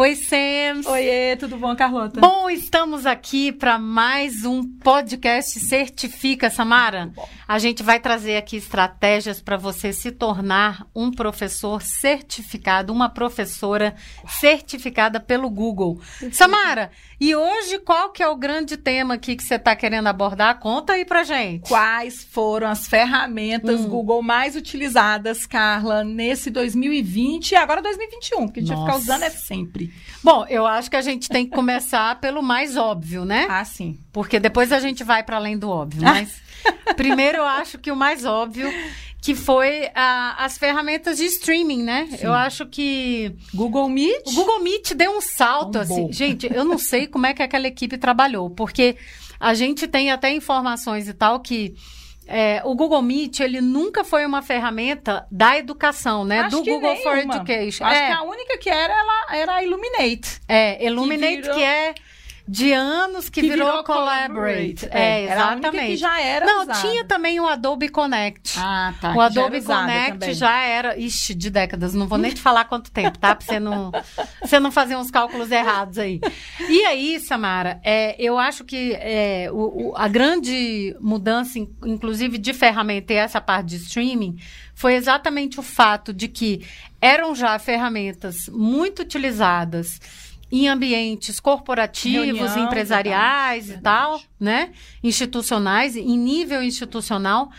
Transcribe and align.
Oi, 0.00 0.14
Sam. 0.14 0.88
Oiê, 0.92 1.34
tudo 1.34 1.56
bom, 1.56 1.74
Carlota? 1.74 2.20
Bom, 2.20 2.48
estamos 2.48 3.04
aqui 3.04 3.50
para 3.50 3.80
mais 3.80 4.44
um 4.44 4.62
podcast 4.62 5.58
Certifica, 5.58 6.48
Samara. 6.48 7.10
A 7.48 7.58
gente 7.58 7.82
vai 7.82 7.98
trazer 7.98 8.36
aqui 8.36 8.58
estratégias 8.58 9.40
para 9.40 9.56
você 9.56 9.92
se 9.92 10.12
tornar 10.12 10.86
um 10.94 11.10
professor 11.10 11.82
certificado, 11.82 12.92
uma 12.92 13.08
professora 13.08 13.96
certificada 14.38 15.18
pelo 15.18 15.50
Google. 15.50 16.00
Samara, 16.30 16.92
e 17.20 17.34
hoje 17.34 17.80
qual 17.80 18.12
que 18.12 18.22
é 18.22 18.28
o 18.28 18.36
grande 18.36 18.76
tema 18.76 19.14
aqui 19.14 19.34
que 19.34 19.42
você 19.42 19.56
está 19.56 19.74
querendo 19.74 20.06
abordar? 20.06 20.60
Conta 20.60 20.92
aí 20.92 21.04
pra 21.04 21.24
gente. 21.24 21.66
Quais 21.66 22.22
foram 22.22 22.68
as 22.68 22.86
ferramentas 22.86 23.80
hum. 23.80 23.88
Google 23.88 24.22
mais 24.22 24.54
utilizadas, 24.54 25.44
Carla, 25.44 26.04
nesse 26.04 26.50
2020 26.50 27.50
e 27.50 27.56
agora 27.56 27.82
2021, 27.82 28.46
porque 28.46 28.60
a 28.60 28.62
gente 28.62 28.70
Nossa. 28.70 28.92
vai 28.92 29.00
ficar 29.00 29.14
usando 29.14 29.22
é 29.24 29.30
sempre. 29.30 29.87
Bom, 30.22 30.44
eu 30.48 30.66
acho 30.66 30.90
que 30.90 30.96
a 30.96 31.02
gente 31.02 31.28
tem 31.28 31.46
que 31.46 31.54
começar 31.54 32.18
pelo 32.20 32.42
mais 32.42 32.76
óbvio, 32.76 33.24
né? 33.24 33.46
Ah, 33.48 33.64
sim. 33.64 33.98
Porque 34.12 34.38
depois 34.40 34.72
a 34.72 34.80
gente 34.80 35.04
vai 35.04 35.22
para 35.22 35.36
além 35.36 35.58
do 35.58 35.68
óbvio. 35.70 36.02
Mas 36.02 36.40
primeiro 36.96 37.38
eu 37.38 37.44
acho 37.44 37.78
que 37.78 37.90
o 37.90 37.96
mais 37.96 38.24
óbvio 38.24 38.72
que 39.20 39.34
foi 39.34 39.90
a, 39.94 40.44
as 40.44 40.56
ferramentas 40.56 41.18
de 41.18 41.24
streaming, 41.24 41.82
né? 41.82 42.08
Sim. 42.10 42.18
Eu 42.26 42.32
acho 42.32 42.66
que 42.66 43.34
Google 43.52 43.88
Meet, 43.88 44.26
o 44.26 44.34
Google 44.34 44.60
Meet 44.60 44.94
deu 44.94 45.16
um 45.16 45.20
salto 45.20 45.78
um 45.78 45.80
assim. 45.80 46.02
Bom. 46.02 46.12
Gente, 46.12 46.48
eu 46.52 46.64
não 46.64 46.78
sei 46.78 47.06
como 47.06 47.26
é 47.26 47.34
que 47.34 47.42
aquela 47.42 47.66
equipe 47.66 47.98
trabalhou, 47.98 48.48
porque 48.50 48.96
a 49.40 49.54
gente 49.54 49.86
tem 49.86 50.10
até 50.10 50.32
informações 50.32 51.08
e 51.08 51.14
tal 51.14 51.40
que 51.40 51.74
é, 52.28 52.60
o 52.62 52.74
Google 52.74 53.00
Meet, 53.00 53.40
ele 53.40 53.60
nunca 53.60 54.04
foi 54.04 54.26
uma 54.26 54.42
ferramenta 54.42 55.26
da 55.30 55.56
educação, 55.56 56.26
né? 56.26 56.40
Acho 56.40 56.58
do 56.58 56.64
Google 56.64 56.94
for 56.96 57.16
Education. 57.16 57.84
Acho 57.84 57.96
é. 57.96 58.06
que 58.06 58.12
a 58.12 58.22
única 58.22 58.58
que 58.58 58.68
era, 58.68 58.92
ela 58.92 59.34
era 59.34 59.54
a 59.54 59.64
Illuminate. 59.64 60.40
É, 60.46 60.84
Illuminate 60.84 61.36
que, 61.36 61.42
virou... 61.42 61.56
que 61.56 61.62
é 61.62 61.94
de 62.48 62.72
anos 62.72 63.28
que, 63.28 63.42
que 63.42 63.50
virou, 63.50 63.68
virou, 63.68 63.84
Collaborate. 63.84 64.86
Collaborate. 64.86 64.88
É, 64.90 65.26
é, 65.26 65.32
exatamente. 65.32 65.86
que 65.86 65.96
já 65.98 66.20
era 66.22 66.46
Não, 66.46 66.62
usada. 66.62 66.80
tinha 66.80 67.04
também 67.04 67.38
o 67.38 67.46
Adobe 67.46 67.90
Connect. 67.90 68.54
Ah, 68.58 68.94
tá. 68.98 69.12
O 69.14 69.20
Adobe 69.20 69.60
já 69.60 69.80
Connect 69.80 70.18
também. 70.18 70.34
já 70.34 70.62
era, 70.62 70.96
ixi, 70.98 71.34
de 71.34 71.50
décadas. 71.50 71.92
Não 71.92 72.08
vou 72.08 72.16
nem 72.16 72.32
te 72.32 72.40
falar 72.40 72.64
quanto 72.64 72.90
tempo, 72.90 73.18
tá? 73.18 73.34
Pra 73.34 73.44
você 73.44 73.60
não, 73.60 73.92
você 74.40 74.58
não 74.58 74.72
fazer 74.72 74.96
uns 74.96 75.10
cálculos 75.10 75.50
errados 75.50 75.98
aí. 75.98 76.20
E 76.70 76.86
aí, 76.86 77.20
Samara, 77.20 77.78
é, 77.84 78.16
eu 78.18 78.38
acho 78.38 78.64
que 78.64 78.94
é, 78.94 79.50
o, 79.52 79.90
o, 79.90 79.92
a 79.94 80.08
grande 80.08 80.96
mudança, 81.00 81.58
inclusive 81.58 82.38
de 82.38 82.54
ferramenta 82.54 83.12
e 83.12 83.16
essa 83.16 83.42
parte 83.42 83.66
de 83.66 83.76
streaming, 83.76 84.38
foi 84.74 84.94
exatamente 84.94 85.60
o 85.60 85.62
fato 85.62 86.14
de 86.14 86.28
que 86.28 86.66
eram 86.98 87.34
já 87.34 87.58
ferramentas 87.58 88.48
muito 88.48 89.02
utilizadas 89.02 90.00
em 90.50 90.68
ambientes 90.68 91.40
corporativos, 91.40 92.26
Reunião, 92.26 92.66
empresariais 92.66 93.70
e 93.70 93.78
tal, 93.78 94.20
né? 94.38 94.70
Institucionais, 95.02 95.96
em 95.96 96.16
nível 96.16 96.62
institucional, 96.62 97.50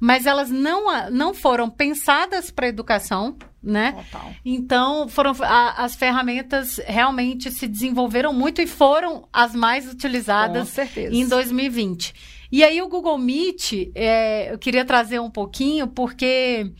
mas 0.00 0.26
elas 0.26 0.50
não, 0.50 1.10
não 1.10 1.34
foram 1.34 1.68
pensadas 1.68 2.50
para 2.50 2.68
educação, 2.68 3.36
né? 3.62 3.92
Total. 3.92 4.34
Então, 4.44 5.08
foram 5.08 5.34
a, 5.42 5.84
as 5.84 5.94
ferramentas 5.96 6.80
realmente 6.86 7.50
se 7.50 7.66
desenvolveram 7.66 8.32
muito 8.32 8.62
e 8.62 8.66
foram 8.66 9.28
as 9.32 9.54
mais 9.54 9.90
utilizadas 9.90 10.76
em 10.96 11.26
2020. 11.26 12.14
E 12.50 12.64
aí 12.64 12.80
o 12.80 12.88
Google 12.88 13.18
Meet, 13.18 13.90
é, 13.94 14.52
eu 14.52 14.58
queria 14.58 14.84
trazer 14.84 15.20
um 15.20 15.30
pouquinho, 15.30 15.86
porque 15.86 16.72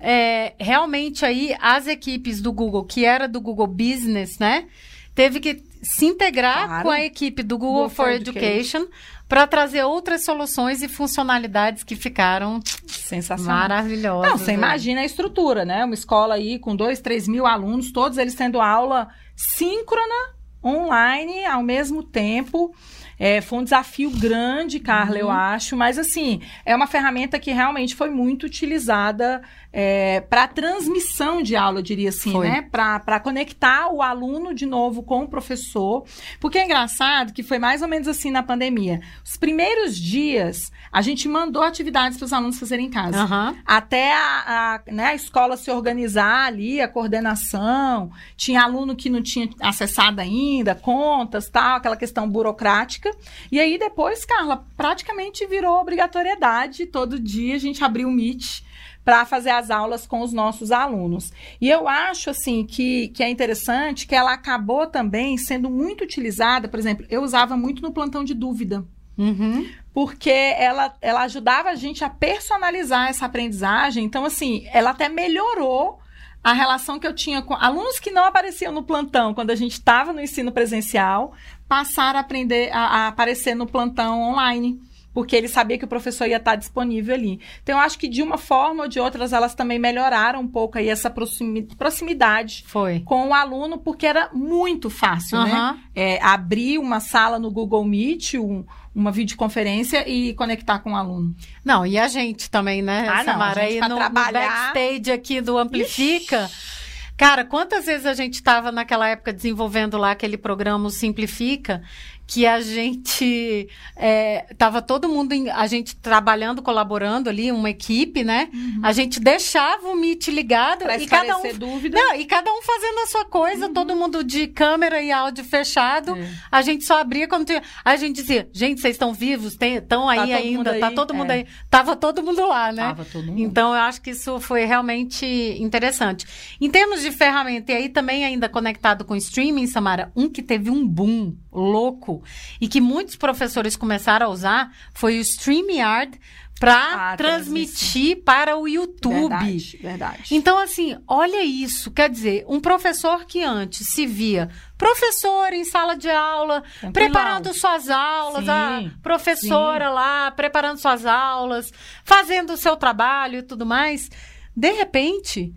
é, 0.00 0.54
realmente 0.58 1.24
aí 1.24 1.54
as 1.60 1.86
equipes 1.86 2.40
do 2.40 2.52
Google, 2.52 2.84
que 2.84 3.04
era 3.04 3.28
do 3.28 3.40
Google 3.40 3.68
Business, 3.68 4.38
né? 4.38 4.66
Teve 5.14 5.40
que 5.40 5.62
se 5.82 6.06
integrar 6.06 6.66
claro. 6.66 6.84
com 6.84 6.90
a 6.90 7.00
equipe 7.00 7.42
do 7.42 7.58
Google, 7.58 7.82
Google 7.82 7.90
for, 7.90 8.08
Education, 8.10 8.80
Education 8.80 8.86
para 9.28 9.46
trazer 9.46 9.84
outras 9.84 10.24
soluções 10.24 10.82
e 10.82 10.88
funcionalidades 10.88 11.82
que 11.82 11.96
ficaram 11.96 12.60
sensacional. 12.86 13.60
maravilhosas. 13.60 14.30
Não, 14.30 14.38
você 14.38 14.52
né? 14.52 14.54
imagina 14.54 15.00
a 15.00 15.04
estrutura, 15.04 15.64
né? 15.64 15.84
Uma 15.84 15.94
escola 15.94 16.34
aí 16.34 16.58
com 16.58 16.74
dois, 16.76 17.00
três 17.00 17.26
mil 17.26 17.46
alunos, 17.46 17.92
todos 17.92 18.18
eles 18.18 18.34
tendo 18.34 18.60
aula 18.60 19.08
síncrona, 19.34 20.34
online, 20.62 21.44
ao 21.44 21.62
mesmo 21.62 22.02
tempo. 22.02 22.74
É, 23.18 23.40
foi 23.40 23.60
um 23.60 23.64
desafio 23.64 24.10
grande, 24.10 24.80
Carla, 24.80 25.14
uhum. 25.14 25.20
eu 25.20 25.30
acho, 25.30 25.76
mas 25.76 25.98
assim, 25.98 26.42
é 26.64 26.74
uma 26.74 26.86
ferramenta 26.86 27.38
que 27.38 27.52
realmente 27.52 27.94
foi 27.94 28.10
muito 28.10 28.44
utilizada 28.44 29.40
é, 29.76 30.20
para 30.20 30.46
transmissão 30.46 31.42
de 31.42 31.56
aula, 31.56 31.80
eu 31.80 31.82
diria 31.82 32.10
assim, 32.10 32.30
Foi. 32.30 32.48
né? 32.48 32.62
Para 32.70 33.18
conectar 33.18 33.88
o 33.92 34.00
aluno 34.00 34.54
de 34.54 34.64
novo 34.64 35.02
com 35.02 35.24
o 35.24 35.28
professor. 35.28 36.04
Porque 36.38 36.58
é 36.58 36.64
engraçado 36.64 37.32
que 37.32 37.42
foi 37.42 37.58
mais 37.58 37.82
ou 37.82 37.88
menos 37.88 38.06
assim 38.06 38.30
na 38.30 38.40
pandemia. 38.40 39.00
Os 39.24 39.36
primeiros 39.36 39.98
dias, 39.98 40.70
a 40.92 41.02
gente 41.02 41.26
mandou 41.26 41.60
atividades 41.60 42.16
para 42.16 42.24
os 42.24 42.32
alunos 42.32 42.56
fazerem 42.56 42.86
em 42.86 42.90
casa. 42.90 43.24
Uhum. 43.24 43.56
Até 43.66 44.14
a, 44.14 44.44
a, 44.86 44.92
né, 44.92 45.06
a 45.06 45.14
escola 45.16 45.56
se 45.56 45.72
organizar 45.72 46.46
ali, 46.46 46.80
a 46.80 46.86
coordenação. 46.86 48.12
Tinha 48.36 48.62
aluno 48.62 48.94
que 48.94 49.10
não 49.10 49.22
tinha 49.22 49.50
acessado 49.60 50.20
ainda, 50.20 50.76
contas, 50.76 51.50
tal, 51.50 51.78
aquela 51.78 51.96
questão 51.96 52.30
burocrática. 52.30 53.10
E 53.50 53.58
aí 53.58 53.76
depois, 53.76 54.24
Carla, 54.24 54.64
praticamente 54.76 55.44
virou 55.48 55.80
obrigatoriedade. 55.80 56.86
Todo 56.86 57.18
dia 57.18 57.56
a 57.56 57.58
gente 57.58 57.82
abriu 57.82 58.06
o 58.06 58.12
Meet 58.12 58.62
para 59.04 59.26
fazer 59.26 59.50
as 59.50 59.70
aulas 59.70 60.06
com 60.06 60.20
os 60.22 60.32
nossos 60.32 60.72
alunos. 60.72 61.32
E 61.60 61.68
eu 61.68 61.86
acho 61.86 62.30
assim 62.30 62.64
que, 62.64 63.08
que 63.08 63.22
é 63.22 63.28
interessante 63.28 64.06
que 64.06 64.14
ela 64.14 64.32
acabou 64.32 64.86
também 64.86 65.36
sendo 65.36 65.68
muito 65.68 66.02
utilizada, 66.02 66.68
por 66.68 66.78
exemplo, 66.78 67.06
eu 67.10 67.22
usava 67.22 67.56
muito 67.56 67.82
no 67.82 67.92
plantão 67.92 68.24
de 68.24 68.34
dúvida. 68.34 68.84
Uhum. 69.16 69.68
Porque 69.92 70.30
ela, 70.30 70.94
ela 71.00 71.22
ajudava 71.22 71.68
a 71.68 71.74
gente 71.74 72.02
a 72.02 72.10
personalizar 72.10 73.08
essa 73.08 73.26
aprendizagem. 73.26 74.04
Então, 74.04 74.24
assim, 74.24 74.66
ela 74.72 74.90
até 74.90 75.08
melhorou 75.08 76.00
a 76.42 76.52
relação 76.52 76.98
que 76.98 77.06
eu 77.06 77.14
tinha 77.14 77.40
com 77.40 77.54
alunos 77.54 77.98
que 77.98 78.10
não 78.10 78.24
apareciam 78.24 78.72
no 78.72 78.82
plantão 78.82 79.32
quando 79.32 79.50
a 79.50 79.54
gente 79.54 79.72
estava 79.72 80.12
no 80.12 80.20
ensino 80.20 80.52
presencial, 80.52 81.32
passaram 81.68 82.18
a 82.18 82.22
aprender 82.22 82.70
a, 82.70 82.80
a 82.80 83.08
aparecer 83.08 83.54
no 83.54 83.66
plantão 83.66 84.20
online 84.20 84.78
porque 85.14 85.36
ele 85.36 85.46
sabia 85.46 85.78
que 85.78 85.84
o 85.84 85.88
professor 85.88 86.26
ia 86.26 86.38
estar 86.38 86.56
disponível 86.56 87.14
ali. 87.14 87.40
Então, 87.62 87.78
eu 87.78 87.84
acho 87.84 87.96
que 87.96 88.08
de 88.08 88.20
uma 88.20 88.36
forma 88.36 88.82
ou 88.82 88.88
de 88.88 88.98
outras, 88.98 89.32
elas 89.32 89.54
também 89.54 89.78
melhoraram 89.78 90.40
um 90.40 90.48
pouco 90.48 90.76
aí 90.76 90.88
essa 90.88 91.08
proximidade 91.08 92.64
Foi. 92.66 93.00
com 93.00 93.28
o 93.28 93.32
aluno, 93.32 93.78
porque 93.78 94.04
era 94.04 94.28
muito 94.32 94.90
fácil, 94.90 95.38
uhum. 95.38 95.44
né? 95.44 95.78
É, 95.94 96.20
abrir 96.20 96.78
uma 96.78 96.98
sala 96.98 97.38
no 97.38 97.50
Google 97.50 97.84
Meet, 97.84 98.34
um, 98.34 98.64
uma 98.92 99.12
videoconferência 99.12 100.06
e 100.08 100.34
conectar 100.34 100.80
com 100.80 100.92
o 100.92 100.96
aluno. 100.96 101.32
Não, 101.64 101.86
e 101.86 101.96
a 101.96 102.08
gente 102.08 102.50
também, 102.50 102.82
né, 102.82 103.08
ah, 103.08 103.22
Samara? 103.22 103.62
Não, 103.62 103.68
aí 103.68 103.80
no, 103.80 103.96
trabalhar... 103.96 104.32
no 104.32 104.74
backstage 104.74 105.12
aqui 105.12 105.40
do 105.40 105.56
Amplifica... 105.56 106.44
Ixi. 106.46 106.74
Cara, 107.16 107.44
quantas 107.44 107.86
vezes 107.86 108.06
a 108.06 108.14
gente 108.14 108.34
estava 108.34 108.72
naquela 108.72 109.08
época 109.08 109.32
desenvolvendo 109.32 109.96
lá 109.96 110.10
aquele 110.10 110.36
programa 110.36 110.90
Simplifica 110.90 111.80
que 112.26 112.46
a 112.46 112.60
gente 112.60 113.68
é, 113.96 114.46
tava 114.56 114.80
todo 114.80 115.08
mundo 115.08 115.32
em, 115.32 115.50
a 115.50 115.66
gente 115.66 115.94
trabalhando 115.96 116.62
colaborando 116.62 117.28
ali 117.28 117.52
uma 117.52 117.68
equipe 117.68 118.24
né 118.24 118.48
uhum. 118.52 118.80
a 118.82 118.92
gente 118.92 119.20
deixava 119.20 119.88
o 119.88 119.96
Meet 119.96 120.28
ligado 120.28 120.84
pra 120.84 120.96
e 120.96 121.06
cada 121.06 121.36
um 121.36 121.54
dúvida 121.54 121.98
não, 121.98 122.14
e 122.14 122.24
cada 122.24 122.50
um 122.50 122.62
fazendo 122.62 122.98
a 123.00 123.06
sua 123.06 123.24
coisa 123.26 123.66
uhum. 123.66 123.74
todo 123.74 123.94
mundo 123.94 124.24
de 124.24 124.46
câmera 124.46 125.02
e 125.02 125.12
áudio 125.12 125.44
fechado 125.44 126.16
é. 126.16 126.28
a 126.50 126.62
gente 126.62 126.84
só 126.84 126.98
abria 127.00 127.28
quando 127.28 127.46
tinha 127.46 127.62
a 127.84 127.96
gente 127.96 128.16
dizia 128.16 128.48
gente 128.52 128.80
vocês 128.80 128.94
estão 128.94 129.12
vivos 129.12 129.56
estão 129.60 130.08
aí 130.08 130.30
tá 130.30 130.36
ainda 130.36 130.64
tá 130.64 130.70
aí, 130.72 130.80
tá 130.80 130.90
todo 130.92 131.14
mundo 131.14 131.30
é. 131.30 131.34
aí 131.34 131.46
tava 131.68 131.94
todo 131.94 132.22
mundo 132.22 132.46
lá 132.46 132.72
né 132.72 132.84
tava 132.84 133.04
todo 133.04 133.26
mundo. 133.26 133.40
então 133.40 133.74
eu 133.74 133.80
acho 133.80 134.00
que 134.00 134.10
isso 134.10 134.40
foi 134.40 134.64
realmente 134.64 135.26
interessante 135.60 136.26
em 136.58 136.70
termos 136.70 137.02
de 137.02 137.10
ferramenta 137.10 137.72
e 137.72 137.76
aí 137.76 137.88
também 137.90 138.24
ainda 138.24 138.48
conectado 138.48 139.04
com 139.04 139.14
streaming 139.14 139.66
Samara 139.66 140.10
um 140.16 140.28
que 140.28 140.42
teve 140.42 140.70
um 140.70 140.86
boom 140.86 141.36
louco 141.52 142.13
e 142.60 142.68
que 142.68 142.80
muitos 142.80 143.16
professores 143.16 143.76
começaram 143.76 144.26
a 144.26 144.30
usar 144.30 144.72
foi 144.92 145.18
o 145.18 145.20
StreamYard 145.20 146.18
para 146.58 147.12
ah, 147.12 147.16
transmitir 147.16 148.22
para 148.22 148.56
o 148.56 148.68
YouTube. 148.68 149.28
Verdade, 149.28 149.78
verdade. 149.82 150.34
Então, 150.34 150.58
assim, 150.58 150.96
olha 151.06 151.42
isso. 151.42 151.90
Quer 151.90 152.08
dizer, 152.08 152.44
um 152.48 152.60
professor 152.60 153.24
que 153.24 153.42
antes 153.42 153.88
se 153.88 154.06
via 154.06 154.48
professor 154.78 155.52
em 155.52 155.64
sala 155.64 155.96
de 155.96 156.10
aula, 156.10 156.62
preparando 156.92 157.52
suas 157.52 157.90
aulas, 157.90 158.44
sim, 158.44 158.50
a 158.50 158.90
professora 159.02 159.88
sim. 159.88 159.94
lá, 159.94 160.30
preparando 160.30 160.78
suas 160.78 161.06
aulas, 161.06 161.72
fazendo 162.04 162.52
o 162.52 162.56
seu 162.56 162.76
trabalho 162.76 163.38
e 163.38 163.42
tudo 163.42 163.66
mais. 163.66 164.08
De 164.56 164.70
repente, 164.70 165.52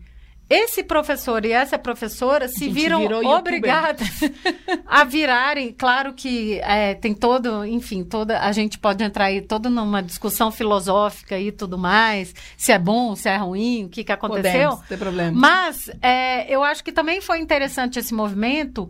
esse 0.49 0.81
professor 0.81 1.43
e 1.43 1.51
essa 1.51 1.77
professora 1.77 2.47
se 2.47 2.69
viram 2.69 3.03
obrigados 3.25 4.07
a 4.87 5.03
virarem. 5.03 5.73
Claro 5.73 6.13
que 6.13 6.59
é, 6.61 6.93
tem 6.93 7.13
todo, 7.13 7.65
enfim, 7.65 8.03
toda 8.03 8.39
a 8.39 8.51
gente 8.53 8.79
pode 8.79 9.03
entrar 9.03 9.25
aí 9.25 9.41
toda 9.41 9.69
numa 9.69 10.01
discussão 10.01 10.49
filosófica 10.49 11.37
e 11.37 11.51
tudo 11.51 11.77
mais, 11.77 12.33
se 12.55 12.71
é 12.71 12.79
bom, 12.79 13.13
se 13.15 13.27
é 13.27 13.35
ruim, 13.35 13.85
o 13.85 13.89
que, 13.89 14.05
que 14.05 14.11
aconteceu. 14.11 14.69
Podemos, 14.69 14.87
tem 14.87 14.97
problema. 14.97 15.37
Mas 15.37 15.89
é, 16.01 16.49
eu 16.53 16.63
acho 16.63 16.81
que 16.81 16.93
também 16.93 17.19
foi 17.19 17.39
interessante 17.39 17.99
esse 17.99 18.13
movimento 18.13 18.89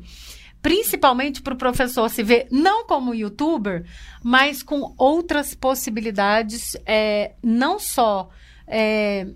principalmente 0.61 1.41
para 1.41 1.53
o 1.53 1.57
professor 1.57 2.09
se 2.09 2.21
ver 2.23 2.47
não 2.51 2.85
como 2.85 3.13
youtuber, 3.13 3.85
mas 4.23 4.61
com 4.61 4.93
outras 4.97 5.55
possibilidades, 5.55 6.75
é, 6.85 7.33
não 7.41 7.79
só 7.79 8.29
é, 8.67 9.27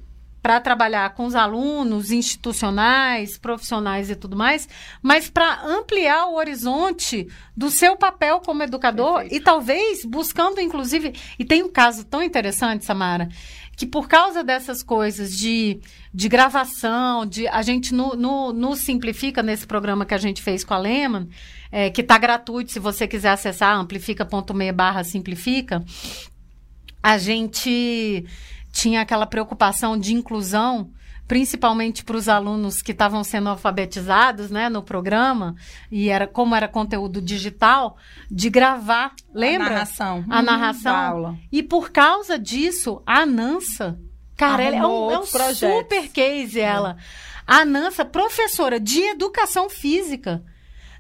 para 0.42 0.60
trabalhar 0.60 1.14
com 1.14 1.26
os 1.26 1.36
alunos 1.36 2.12
institucionais, 2.12 3.38
profissionais 3.38 4.10
e 4.10 4.16
tudo 4.16 4.36
mais, 4.36 4.68
mas 5.02 5.30
para 5.30 5.64
ampliar 5.64 6.26
o 6.28 6.36
horizonte 6.36 7.28
do 7.56 7.70
seu 7.70 7.96
papel 7.96 8.40
como 8.40 8.64
educador 8.64 9.20
Perfeito. 9.20 9.36
e 9.36 9.40
talvez 9.40 10.06
buscando, 10.06 10.60
inclusive. 10.60 11.14
E 11.38 11.46
tem 11.46 11.62
um 11.62 11.70
caso 11.70 12.04
tão 12.04 12.24
interessante, 12.24 12.86
Samara, 12.86 13.30
que 13.76 13.86
por 13.86 14.08
causa 14.08 14.44
dessas 14.44 14.82
coisas 14.82 15.38
de, 15.38 15.80
de 16.14 16.28
gravação, 16.28 17.26
de 17.26 17.48
a 17.48 17.62
gente 17.62 17.94
no, 17.94 18.16
no, 18.16 18.52
no 18.52 18.76
simplifica 18.76 19.44
nesse 19.44 19.68
programa 19.68 20.06
que 20.06 20.14
a 20.14 20.20
gente 20.20 20.42
fez 20.42 20.64
com 20.64 20.74
a 20.74 20.80
Lehman, 20.80 21.30
é, 21.72 21.90
que 21.90 22.02
está 22.02 22.18
gratuito, 22.18 22.72
se 22.72 22.80
você 22.80 23.08
quiser 23.08 23.30
acessar, 23.30 23.78
amplifica.me 23.78 24.72
barra 24.72 25.04
simplifica, 25.04 25.84
a 27.02 27.18
gente 27.18 28.26
tinha 28.72 29.02
aquela 29.02 29.26
preocupação 29.26 29.98
de 29.98 30.14
inclusão, 30.14 30.92
principalmente 31.28 32.04
para 32.04 32.18
os 32.18 32.28
alunos 32.28 32.82
que 32.82 32.92
estavam 32.92 33.24
sendo 33.24 33.50
alfabetizados, 33.50 34.50
né, 34.50 34.70
no 34.70 34.84
programa, 34.84 35.56
e 35.90 36.10
era 36.10 36.28
como 36.28 36.56
era 36.56 36.68
conteúdo 36.68 37.22
digital, 37.22 37.98
de 38.30 38.50
gravar, 38.50 39.14
lembra? 39.34 39.68
A 39.68 39.70
narração. 39.70 40.26
A 40.30 40.42
narração. 40.42 40.94
Uhum, 40.94 41.00
aula. 41.00 41.38
E 41.52 41.64
por 41.64 41.92
causa 41.92 42.38
disso, 42.38 43.02
a 43.06 43.26
Nansa, 43.26 44.00
cara, 44.36 44.64
ela 44.64 44.76
é 44.76 44.86
um, 44.86 45.12
é 45.12 45.20
um 45.20 45.26
super 45.26 46.10
case 46.10 46.60
ela. 46.60 46.98
A 47.48 47.64
Nansa, 47.66 48.04
professora 48.04 48.80
de 48.80 49.02
educação 49.02 49.70
física. 49.70 50.44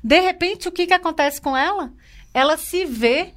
De 0.04 0.20
repente, 0.20 0.68
o 0.68 0.72
que 0.72 0.88
que 0.88 0.94
acontece 0.94 1.42
com 1.42 1.56
ela? 1.56 1.94
Ela 2.34 2.58
se 2.58 2.86
vê 2.86 3.34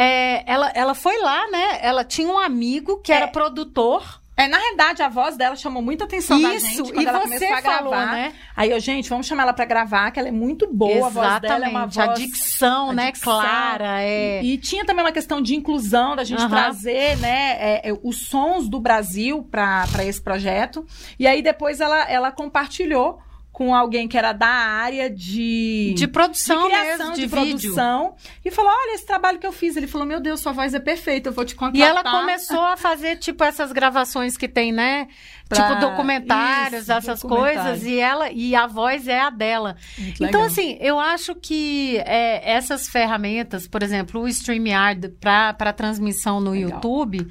é, 0.00 0.44
ela, 0.46 0.70
ela 0.76 0.94
foi 0.94 1.18
lá, 1.18 1.50
né? 1.50 1.80
Ela 1.82 2.04
tinha 2.04 2.28
um 2.28 2.38
amigo 2.38 2.98
que 2.98 3.10
é. 3.10 3.16
era 3.16 3.26
produtor. 3.26 4.22
É, 4.36 4.46
na 4.46 4.56
realidade, 4.56 5.02
a 5.02 5.08
voz 5.08 5.36
dela 5.36 5.56
chamou 5.56 5.82
muita 5.82 6.04
atenção 6.04 6.38
Isso, 6.38 6.48
da 6.48 6.58
gente 6.58 6.92
quando 6.92 7.02
e 7.02 7.06
ela 7.06 7.20
começou 7.20 7.52
a 7.52 7.62
falou, 7.62 7.90
gravar. 7.90 8.12
Né? 8.12 8.32
Aí 8.54 8.70
eu, 8.70 8.78
gente, 8.78 9.10
vamos 9.10 9.26
chamar 9.26 9.42
ela 9.42 9.52
para 9.52 9.64
gravar, 9.64 10.12
que 10.12 10.20
ela 10.20 10.28
é 10.28 10.32
muito 10.32 10.72
boa, 10.72 11.08
Exatamente. 11.08 11.18
a 11.18 11.30
voz 11.30 11.40
dela 11.40 11.66
é 11.66 11.68
uma 11.68 11.86
voz... 11.86 11.98
A 11.98 12.12
dicção, 12.12 12.90
a 12.90 12.94
né, 12.94 13.10
dicção. 13.10 13.32
clara. 13.32 14.00
É... 14.00 14.40
E, 14.40 14.52
e, 14.52 14.58
tinha 14.58 14.84
também 14.84 15.04
uma 15.04 15.10
questão 15.10 15.42
de 15.42 15.56
inclusão, 15.56 16.14
da 16.14 16.22
gente 16.22 16.46
trazer, 16.48 17.16
né, 17.16 17.56
é, 17.58 17.90
é, 17.90 17.98
os 18.00 18.28
sons 18.28 18.68
do 18.68 18.78
Brasil 18.78 19.42
para 19.50 20.04
esse 20.04 20.22
projeto. 20.22 20.86
E 21.18 21.26
aí 21.26 21.42
depois 21.42 21.80
ela, 21.80 22.08
ela 22.08 22.30
compartilhou 22.30 23.18
com 23.58 23.74
alguém 23.74 24.06
que 24.06 24.16
era 24.16 24.32
da 24.32 24.46
área 24.46 25.10
de 25.10 25.92
de 25.96 26.06
produção 26.06 26.68
de 26.68 26.68
criação 26.68 27.08
mesmo, 27.08 27.14
de, 27.16 27.22
de 27.22 27.28
produção 27.28 28.14
e 28.44 28.52
falou 28.52 28.70
olha 28.70 28.94
esse 28.94 29.04
trabalho 29.04 29.40
que 29.40 29.46
eu 29.48 29.50
fiz. 29.50 29.76
Ele 29.76 29.88
falou 29.88 30.06
meu 30.06 30.20
Deus 30.20 30.38
sua 30.38 30.52
voz 30.52 30.74
é 30.74 30.78
perfeita 30.78 31.30
eu 31.30 31.32
vou 31.32 31.44
te 31.44 31.56
contratar 31.56 31.76
e 31.76 31.82
ela 31.82 32.04
começou 32.04 32.60
a 32.60 32.76
fazer 32.76 33.16
tipo 33.16 33.42
essas 33.42 33.72
gravações 33.72 34.36
que 34.36 34.46
tem 34.46 34.70
né? 34.70 35.08
Pra... 35.48 35.70
tipo 35.70 35.80
documentários 35.80 36.82
Isso, 36.82 36.92
essas 36.92 37.20
coisas 37.20 37.82
e 37.84 37.98
ela 37.98 38.30
e 38.30 38.54
a 38.54 38.68
voz 38.68 39.08
é 39.08 39.18
a 39.18 39.30
dela. 39.30 39.74
Muito 39.98 40.22
então 40.22 40.42
legal. 40.42 40.46
assim 40.46 40.78
eu 40.80 41.00
acho 41.00 41.34
que 41.34 41.96
é, 42.06 42.52
essas 42.52 42.88
ferramentas 42.88 43.66
por 43.66 43.82
exemplo 43.82 44.20
o 44.20 44.28
Streamyard 44.28 45.08
para 45.20 45.72
transmissão 45.72 46.40
no 46.40 46.52
legal. 46.52 46.70
YouTube 46.70 47.26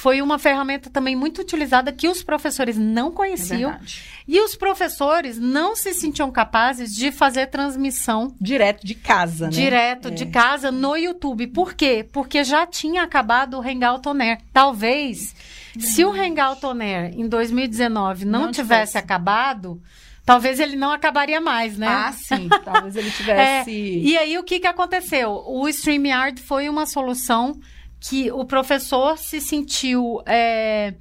foi 0.00 0.22
uma 0.22 0.38
ferramenta 0.38 0.88
também 0.88 1.14
muito 1.14 1.42
utilizada 1.42 1.92
que 1.92 2.08
os 2.08 2.22
professores 2.22 2.78
não 2.78 3.12
conheciam. 3.12 3.72
É 3.72 3.80
e 4.26 4.40
os 4.40 4.56
professores 4.56 5.38
não 5.38 5.76
se 5.76 5.92
sentiam 5.92 6.30
capazes 6.30 6.94
de 6.94 7.12
fazer 7.12 7.48
transmissão. 7.48 8.34
Direto 8.40 8.86
de 8.86 8.94
casa, 8.94 9.46
né? 9.46 9.50
Direto 9.50 10.08
é. 10.08 10.10
de 10.10 10.24
casa 10.24 10.72
no 10.72 10.96
YouTube. 10.96 11.48
Por 11.48 11.74
quê? 11.74 12.06
Porque 12.10 12.42
já 12.44 12.66
tinha 12.66 13.02
acabado 13.02 13.58
o 13.58 13.60
Hangout 13.60 14.08
On 14.08 14.18
Air. 14.18 14.38
Talvez, 14.54 15.34
se 15.78 16.02
o 16.02 16.10
Hangout 16.10 16.64
On 16.64 16.80
Air 16.80 17.12
em 17.14 17.28
2019 17.28 18.24
não, 18.24 18.46
não 18.46 18.52
tivesse 18.52 18.96
acabado 18.96 19.82
talvez 20.24 20.60
ele 20.60 20.76
não 20.76 20.92
acabaria 20.92 21.40
mais, 21.40 21.76
né? 21.76 21.88
Ah, 21.88 22.12
sim. 22.12 22.48
Talvez 22.64 22.94
ele 22.94 23.10
tivesse. 23.10 23.70
É, 23.70 23.74
e 23.74 24.16
aí, 24.16 24.38
o 24.38 24.44
que, 24.44 24.60
que 24.60 24.66
aconteceu? 24.66 25.42
O 25.46 25.68
StreamYard 25.68 26.40
foi 26.40 26.68
uma 26.68 26.86
solução 26.86 27.58
que 28.00 28.32
o 28.32 28.44
professor 28.44 29.18
se 29.18 29.40
sentiu 29.40 30.22
é, 30.26 30.94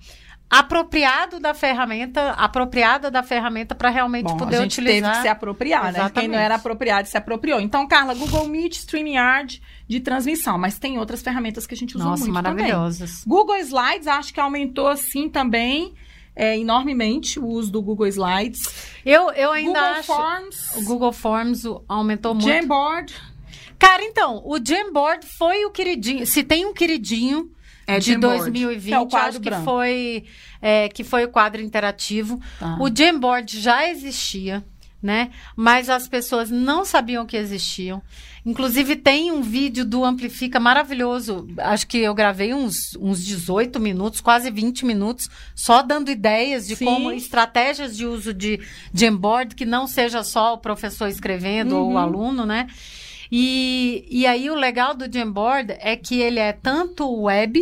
apropriado 0.50 1.40
da 1.40 1.54
ferramenta, 1.54 2.32
apropriada 2.32 3.12
da 3.12 3.22
ferramenta 3.22 3.76
para 3.76 3.90
realmente 3.90 4.26
Bom, 4.26 4.38
poder 4.38 4.58
a 4.58 4.62
gente 4.62 4.74
utilizar. 4.82 5.02
Teve 5.02 5.16
que 5.16 5.22
se 5.22 5.28
apropriar, 5.28 5.90
Exatamente. 5.90 6.16
né? 6.16 6.22
Quem 6.22 6.28
não 6.28 6.40
era 6.40 6.56
apropriado 6.56 7.08
se 7.08 7.16
apropriou. 7.16 7.60
Então, 7.60 7.88
Carla, 7.88 8.16
Google 8.16 8.48
Meet, 8.48 8.74
StreamYard 8.74 9.62
de 9.88 10.00
transmissão, 10.00 10.58
mas 10.58 10.80
tem 10.80 10.98
outras 10.98 11.22
ferramentas 11.22 11.68
que 11.68 11.74
a 11.74 11.78
gente 11.78 11.96
usa 11.96 12.04
Nossa, 12.04 12.24
muito 12.24 12.34
maravilhosas. 12.34 13.22
Também. 13.22 13.38
Google 13.38 13.58
Slides, 13.58 14.08
acho 14.08 14.34
que 14.34 14.40
aumentou 14.40 14.88
assim 14.88 15.30
também. 15.30 15.94
É, 16.36 16.58
enormemente 16.58 17.38
o 17.38 17.46
uso 17.46 17.70
do 17.70 17.82
Google 17.82 18.08
Slides. 18.08 18.62
Eu, 19.06 19.30
eu 19.32 19.52
ainda 19.52 19.80
Google 19.80 20.00
acho. 20.00 20.08
Forms. 20.08 20.76
O 20.78 20.86
Google 20.86 21.12
Forms 21.12 21.64
aumentou 21.86 22.34
muito. 22.34 22.48
Jamboard. 22.48 23.14
Cara, 23.80 24.04
então, 24.04 24.42
o 24.46 24.60
Jamboard 24.64 25.26
foi 25.26 25.64
o 25.66 25.72
queridinho. 25.72 26.26
Se 26.28 26.44
tem 26.44 26.66
um 26.66 26.74
queridinho 26.74 27.50
é 27.88 27.98
de 27.98 28.14
Jamboard, 28.14 28.52
2020, 28.52 28.94
é 28.94 29.00
o 29.00 29.18
acho 29.18 29.40
que 29.40 29.52
foi, 29.64 30.26
é, 30.62 30.90
que 30.90 31.04
foi 31.04 31.24
o 31.24 31.30
quadro 31.30 31.62
interativo. 31.62 32.40
Tá. 32.60 32.78
O 32.80 32.94
Jamboard 32.94 33.60
já 33.60 33.90
existia, 33.90 34.64
né? 35.02 35.32
Mas 35.56 35.90
as 35.90 36.08
pessoas 36.08 36.52
não 36.52 36.84
sabiam 36.84 37.26
que 37.26 37.38
existiam. 37.38 38.02
Inclusive, 38.46 38.96
tem 38.96 39.32
um 39.32 39.42
vídeo 39.42 39.86
do 39.86 40.04
Amplifica 40.04 40.60
maravilhoso. 40.60 41.48
Acho 41.58 41.88
que 41.88 41.98
eu 41.98 42.14
gravei 42.14 42.54
uns, 42.54 42.96
uns 43.00 43.24
18 43.24 43.80
minutos, 43.80 44.22
quase 44.22 44.52
20 44.52 44.86
minutos, 44.86 45.30
só 45.56 45.82
dando 45.82 46.12
ideias 46.12 46.68
de 46.68 46.76
Sim. 46.76 46.86
como 46.86 47.12
estratégias 47.12 47.98
de 47.98 48.06
uso 48.06 48.34
de 48.34 48.60
Jamboard, 48.94 49.56
que 49.56 49.66
não 49.66 49.88
seja 49.88 50.24
só 50.24 50.54
o 50.54 50.58
professor 50.58 51.08
escrevendo 51.08 51.76
uhum. 51.76 51.82
ou 51.82 51.92
o 51.94 51.98
aluno, 51.98 52.46
né? 52.46 52.68
E, 53.32 54.06
e 54.10 54.26
aí 54.26 54.50
o 54.50 54.56
legal 54.56 54.94
do 54.94 55.12
Jamboard 55.12 55.76
é 55.80 55.96
que 55.96 56.20
ele 56.20 56.40
é 56.40 56.52
tanto 56.52 57.10
web 57.22 57.60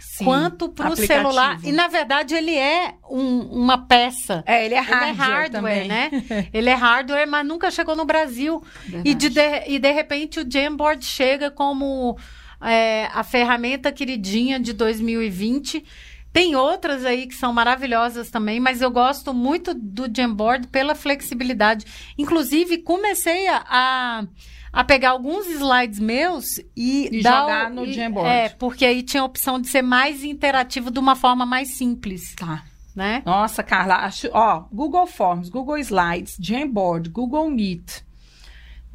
Sim, 0.00 0.24
quanto 0.24 0.68
para 0.68 0.90
o 0.90 0.96
celular. 0.96 1.60
E 1.62 1.70
na 1.70 1.86
verdade 1.86 2.34
ele 2.34 2.54
é 2.54 2.94
um, 3.08 3.40
uma 3.42 3.78
peça. 3.86 4.42
É, 4.46 4.64
ele 4.66 4.74
é 4.74 4.80
hardware, 4.80 5.08
ele 5.08 5.10
é 5.10 5.24
hardware 5.24 5.50
também. 5.50 5.88
né? 5.88 6.10
ele 6.52 6.70
é 6.70 6.74
hardware, 6.74 7.28
mas 7.28 7.46
nunca 7.46 7.70
chegou 7.70 7.94
no 7.94 8.04
Brasil. 8.04 8.62
E 9.04 9.14
de, 9.14 9.28
de, 9.28 9.40
e 9.68 9.78
de 9.78 9.92
repente 9.92 10.40
o 10.40 10.50
Jamboard 10.50 11.04
chega 11.04 11.50
como 11.50 12.18
é, 12.60 13.08
a 13.12 13.22
ferramenta 13.22 13.92
queridinha 13.92 14.58
de 14.58 14.72
2020. 14.72 15.84
Tem 16.32 16.54
outras 16.56 17.04
aí 17.04 17.26
que 17.26 17.34
são 17.34 17.52
maravilhosas 17.52 18.28
também, 18.30 18.60
mas 18.60 18.82
eu 18.82 18.90
gosto 18.90 19.32
muito 19.32 19.72
do 19.72 20.06
Jamboard 20.14 20.66
pela 20.66 20.94
flexibilidade. 20.94 21.86
Inclusive, 22.18 22.78
comecei 22.78 23.48
a, 23.48 23.64
a 23.68 24.24
a 24.72 24.84
pegar 24.84 25.10
alguns 25.10 25.46
slides 25.46 25.98
meus 25.98 26.58
e, 26.76 27.08
e 27.12 27.22
jogar 27.22 27.70
o, 27.70 27.74
no 27.74 27.92
Jamboard. 27.92 28.28
É, 28.28 28.48
porque 28.48 28.84
aí 28.84 29.02
tinha 29.02 29.22
a 29.22 29.26
opção 29.26 29.60
de 29.60 29.68
ser 29.68 29.82
mais 29.82 30.24
interativo 30.24 30.90
de 30.90 30.98
uma 30.98 31.16
forma 31.16 31.44
mais 31.44 31.76
simples. 31.76 32.34
Tá. 32.34 32.64
Né? 32.94 33.22
Nossa, 33.24 33.62
Carla, 33.62 33.96
acho, 33.96 34.28
ó, 34.32 34.64
Google 34.72 35.06
Forms, 35.06 35.48
Google 35.48 35.78
Slides, 35.78 36.36
Jamboard, 36.40 37.08
Google 37.10 37.48
Meet, 37.48 38.02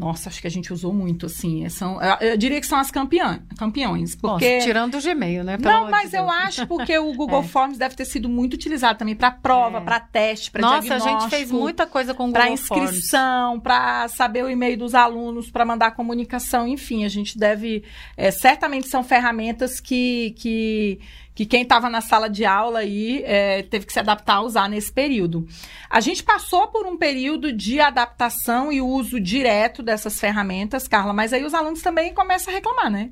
nossa, 0.04 0.28
acho 0.28 0.42
que 0.42 0.48
a 0.48 0.52
gente 0.52 0.74
usou 0.74 0.94
muito, 0.94 1.28
assim. 1.28 1.68
São, 1.70 1.98
eu 2.20 2.36
diria 2.36 2.60
que 2.60 2.68
são 2.68 2.78
as 2.78 2.92
campeã, 2.92 3.40
campeões. 3.58 4.16
Porque... 4.16 4.56
Nossa, 4.56 4.66
tirando 4.66 4.96
o 4.96 5.02
Gmail, 5.02 5.46
né? 5.46 5.58
Não, 5.58 5.90
mas 5.90 6.12
de 6.12 6.18
eu 6.18 6.30
acho 6.30 6.68
porque 6.68 6.98
o 6.98 7.14
Google 7.16 7.40
é. 7.40 7.44
Forms 7.44 7.78
deve 7.78 7.96
ter 7.96 8.04
sido 8.04 8.28
muito 8.28 8.56
utilizado 8.56 9.00
também 9.00 9.16
para 9.16 9.32
prova, 9.32 9.78
é. 9.78 9.82
para 9.82 10.02
teste, 10.02 10.52
para 10.52 10.62
diagnóstico. 10.62 10.94
Nossa, 10.94 11.10
a 11.10 11.20
gente 11.22 11.30
fez 11.30 11.52
muita 11.52 11.88
coisa 11.88 12.14
com 12.14 12.24
o 12.24 12.28
Google 12.28 12.42
Para 12.42 12.52
inscrição, 12.52 13.62
para 13.62 14.10
saber 14.10 14.44
o 14.44 14.50
e-mail 14.50 14.78
dos 14.78 14.94
alunos, 14.94 15.50
para 15.50 15.64
mandar 15.64 15.92
comunicação, 15.92 16.68
enfim, 16.68 17.06
a 17.06 17.10
gente 17.10 17.38
deve... 17.38 17.84
É, 18.18 18.30
certamente 18.30 18.90
são 18.90 19.04
ferramentas 19.04 19.80
que... 19.80 20.36
que 20.38 21.00
que 21.36 21.46
quem 21.46 21.64
estava 21.64 21.90
na 21.90 22.02
sala 22.02 22.30
de 22.30 22.46
aula 22.46 22.80
aí 22.80 23.24
é, 23.26 23.64
teve 23.64 23.86
que 23.86 23.94
se 23.94 24.00
adaptar 24.00 24.36
a 24.36 24.42
usar 24.42 24.70
nesse 24.70 24.92
período. 24.92 25.48
A 25.90 26.00
gente 26.00 26.24
passou 26.24 26.68
por 26.68 26.86
um 26.86 26.98
período 26.98 27.52
de 27.52 27.80
adaptação 27.80 28.72
e 28.72 28.82
uso 28.82 29.20
direto 29.20 29.82
dessas 29.82 30.20
ferramentas, 30.20 30.88
Carla, 30.88 31.14
mas 31.14 31.34
aí 31.34 31.44
os 31.44 31.54
alunos 31.54 31.82
também 31.82 32.14
começam 32.14 32.54
a 32.54 32.56
reclamar, 32.56 32.92
né? 32.92 33.12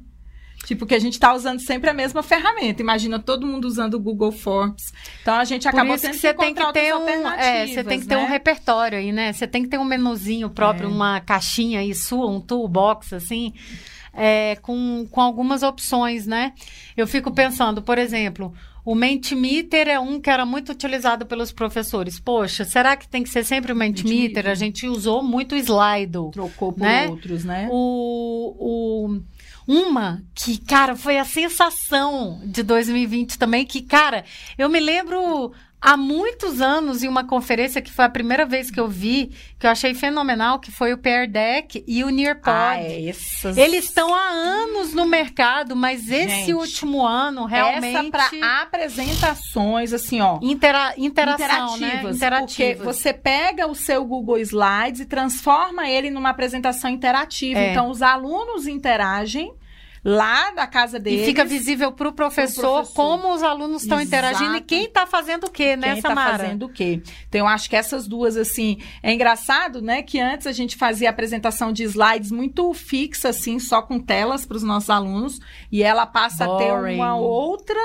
Tipo, 0.66 0.86
que 0.86 0.94
a 0.94 1.00
gente 1.00 1.14
está 1.14 1.34
usando 1.34 1.60
sempre 1.60 1.90
a 1.90 1.94
mesma 1.94 2.22
ferramenta. 2.22 2.82
Imagina 2.82 3.18
todo 3.18 3.48
mundo 3.48 3.66
usando 3.66 3.96
o 3.96 4.00
Google 4.00 4.32
Forms. 4.32 4.94
Então 5.22 5.36
a 5.36 5.44
gente 5.44 5.68
acabou 5.68 5.98
tendo 5.98 6.12
que, 6.12 6.20
você 6.20 6.34
tem 6.34 6.54
que 6.54 6.74
ter 6.74 6.96
um, 6.96 7.28
é, 7.30 7.66
você 7.66 7.84
tem 7.84 8.00
que 8.00 8.06
ter 8.06 8.16
né? 8.16 8.24
um 8.24 8.28
repertório 8.28 8.98
aí, 8.98 9.12
né? 9.12 9.34
Você 9.34 9.48
tem 9.48 9.64
que 9.64 9.70
ter 9.70 9.80
um 9.80 9.84
menuzinho 9.84 10.50
próprio, 10.50 10.88
é. 10.88 10.92
uma 10.92 11.20
caixinha 11.20 11.80
aí 11.80 11.96
sua, 11.96 12.30
um 12.30 12.40
toolbox 12.40 13.12
assim, 13.14 13.54
é, 14.14 14.56
com, 14.62 15.08
com 15.10 15.22
algumas 15.22 15.64
opções, 15.64 16.26
né? 16.28 16.54
Eu 16.96 17.08
fico 17.08 17.32
pensando, 17.32 17.82
por 17.82 17.98
exemplo, 17.98 18.54
o 18.84 18.96
Mentimeter 18.96 19.88
é 19.88 20.00
um 20.00 20.20
que 20.20 20.30
era 20.30 20.46
muito 20.46 20.72
utilizado 20.72 21.26
pelos 21.26 21.52
professores. 21.52 22.20
Poxa, 22.20 22.66
será 22.66 22.96
que 22.98 23.08
tem 23.08 23.24
que 23.24 23.30
ser 23.30 23.44
sempre 23.44 23.72
o 23.72 23.76
Mentimeter? 23.76 24.48
A 24.48 24.56
gente 24.56 24.88
usou 24.88 25.22
muito 25.22 25.54
o 25.54 25.58
Slido. 25.58 26.32
Trocou 26.34 26.74
por 26.74 26.82
né? 26.82 27.08
outros, 27.08 27.46
né? 27.46 27.68
O, 27.72 28.56
o, 28.60 29.22
uma 29.68 30.24
que, 30.34 30.58
cara, 30.58 30.96
foi 30.96 31.20
a 31.20 31.26
sensação 31.26 32.42
de 32.44 32.64
2020 32.64 33.38
também, 33.38 33.66
que, 33.66 33.82
cara, 33.82 34.26
eu 34.58 34.68
me 34.68 34.80
lembro 34.80 35.54
há 35.82 35.98
muitos 35.98 36.62
anos 36.62 37.02
em 37.02 37.08
uma 37.08 37.24
conferência 37.24 37.82
que 37.82 37.92
foi 37.92 38.06
a 38.06 38.10
primeira 38.10 38.46
vez 38.46 38.70
que 38.70 38.80
eu 38.80 38.88
vi, 38.88 39.32
que 39.58 39.66
eu 39.66 39.72
achei 39.72 39.96
fenomenal, 39.96 40.60
que 40.60 40.72
foi 40.72 40.94
o 40.94 40.98
Pear 40.98 41.28
Deck 41.28 41.84
e 41.88 42.04
o 42.04 42.10
Nearpod. 42.10 42.52
Ah, 42.52 42.78
é, 42.78 43.10
essas... 43.10 43.58
Eles 43.58 43.86
estão 43.86 44.14
há 44.14 44.30
anos 44.30 44.94
no 44.94 45.06
mercado, 45.08 45.76
mas 45.76 46.04
Gente, 46.04 46.32
esse 46.32 46.54
último 46.54 47.06
ano 47.06 47.46
realmente 47.46 47.98
essa 47.98 48.12
para 48.12 48.62
apresentações 48.62 49.92
assim, 49.92 50.22
ó, 50.22 50.40
Intera 50.42 50.94
interação, 50.98 51.76
interativas, 51.76 52.04
né? 52.04 52.12
interativas. 52.12 52.78
Porque 52.78 52.84
você 52.84 53.14
pega 53.14 53.68
o 53.68 53.74
seu 53.74 54.06
Google 54.06 54.38
Slides 54.38 55.02
e 55.02 55.06
transforma 55.06 55.90
ele 55.90 56.12
numa 56.12 56.30
apresentação 56.30 56.90
interativa. 56.90 57.60
É. 57.60 57.72
Então 57.72 57.90
os 57.90 58.02
alunos 58.02 58.68
interagem 58.68 59.52
lá 60.04 60.52
da 60.52 60.66
casa 60.66 61.00
deles. 61.00 61.22
E 61.22 61.26
fica 61.26 61.46
visível 61.46 61.92
para 61.92 62.10
o 62.10 62.14
professor, 62.14 62.92
como 62.94 63.34
os 63.34 63.44
alunos 63.44 63.84
estão 63.84 64.02
interagindo 64.02 64.56
e 64.58 64.62
quem 64.62 64.86
está 64.86 65.06
fazendo 65.06 65.46
o 65.46 65.52
quê, 65.52 65.76
né, 65.76 65.94
quem 65.94 66.02
tá 66.02 66.10
Samara? 66.10 66.40
fazendo 66.40 66.66
o 66.66 66.70
quê. 66.70 67.02
Então, 67.30 67.42
eu 67.42 67.48
acho 67.48 67.70
que 67.70 67.76
essas 67.76 68.08
duas, 68.08 68.36
assim, 68.36 68.80
é 69.04 69.14
engraçado, 69.14 69.82
né, 69.82 70.02
que 70.02 70.20
antes 70.20 70.48
a 70.48 70.52
gente 70.52 70.76
fazia 70.76 71.10
apresentação 71.10 71.72
de 71.72 71.84
slides 71.84 72.32
muito 72.32 72.74
fixa, 72.74 73.30
assim, 73.30 73.60
só 73.60 73.82
com 73.82 74.00
telas 74.00 74.46
para 74.46 74.58
os 74.58 74.64
nossos 74.64 74.90
alunos, 74.90 75.40
e 75.72 75.84
ela 75.84 76.06
passa 76.06 76.46
Boring. 76.46 76.64
a 76.64 76.88
ter 76.88 76.96
uma 76.96 77.16
outra... 77.16 77.80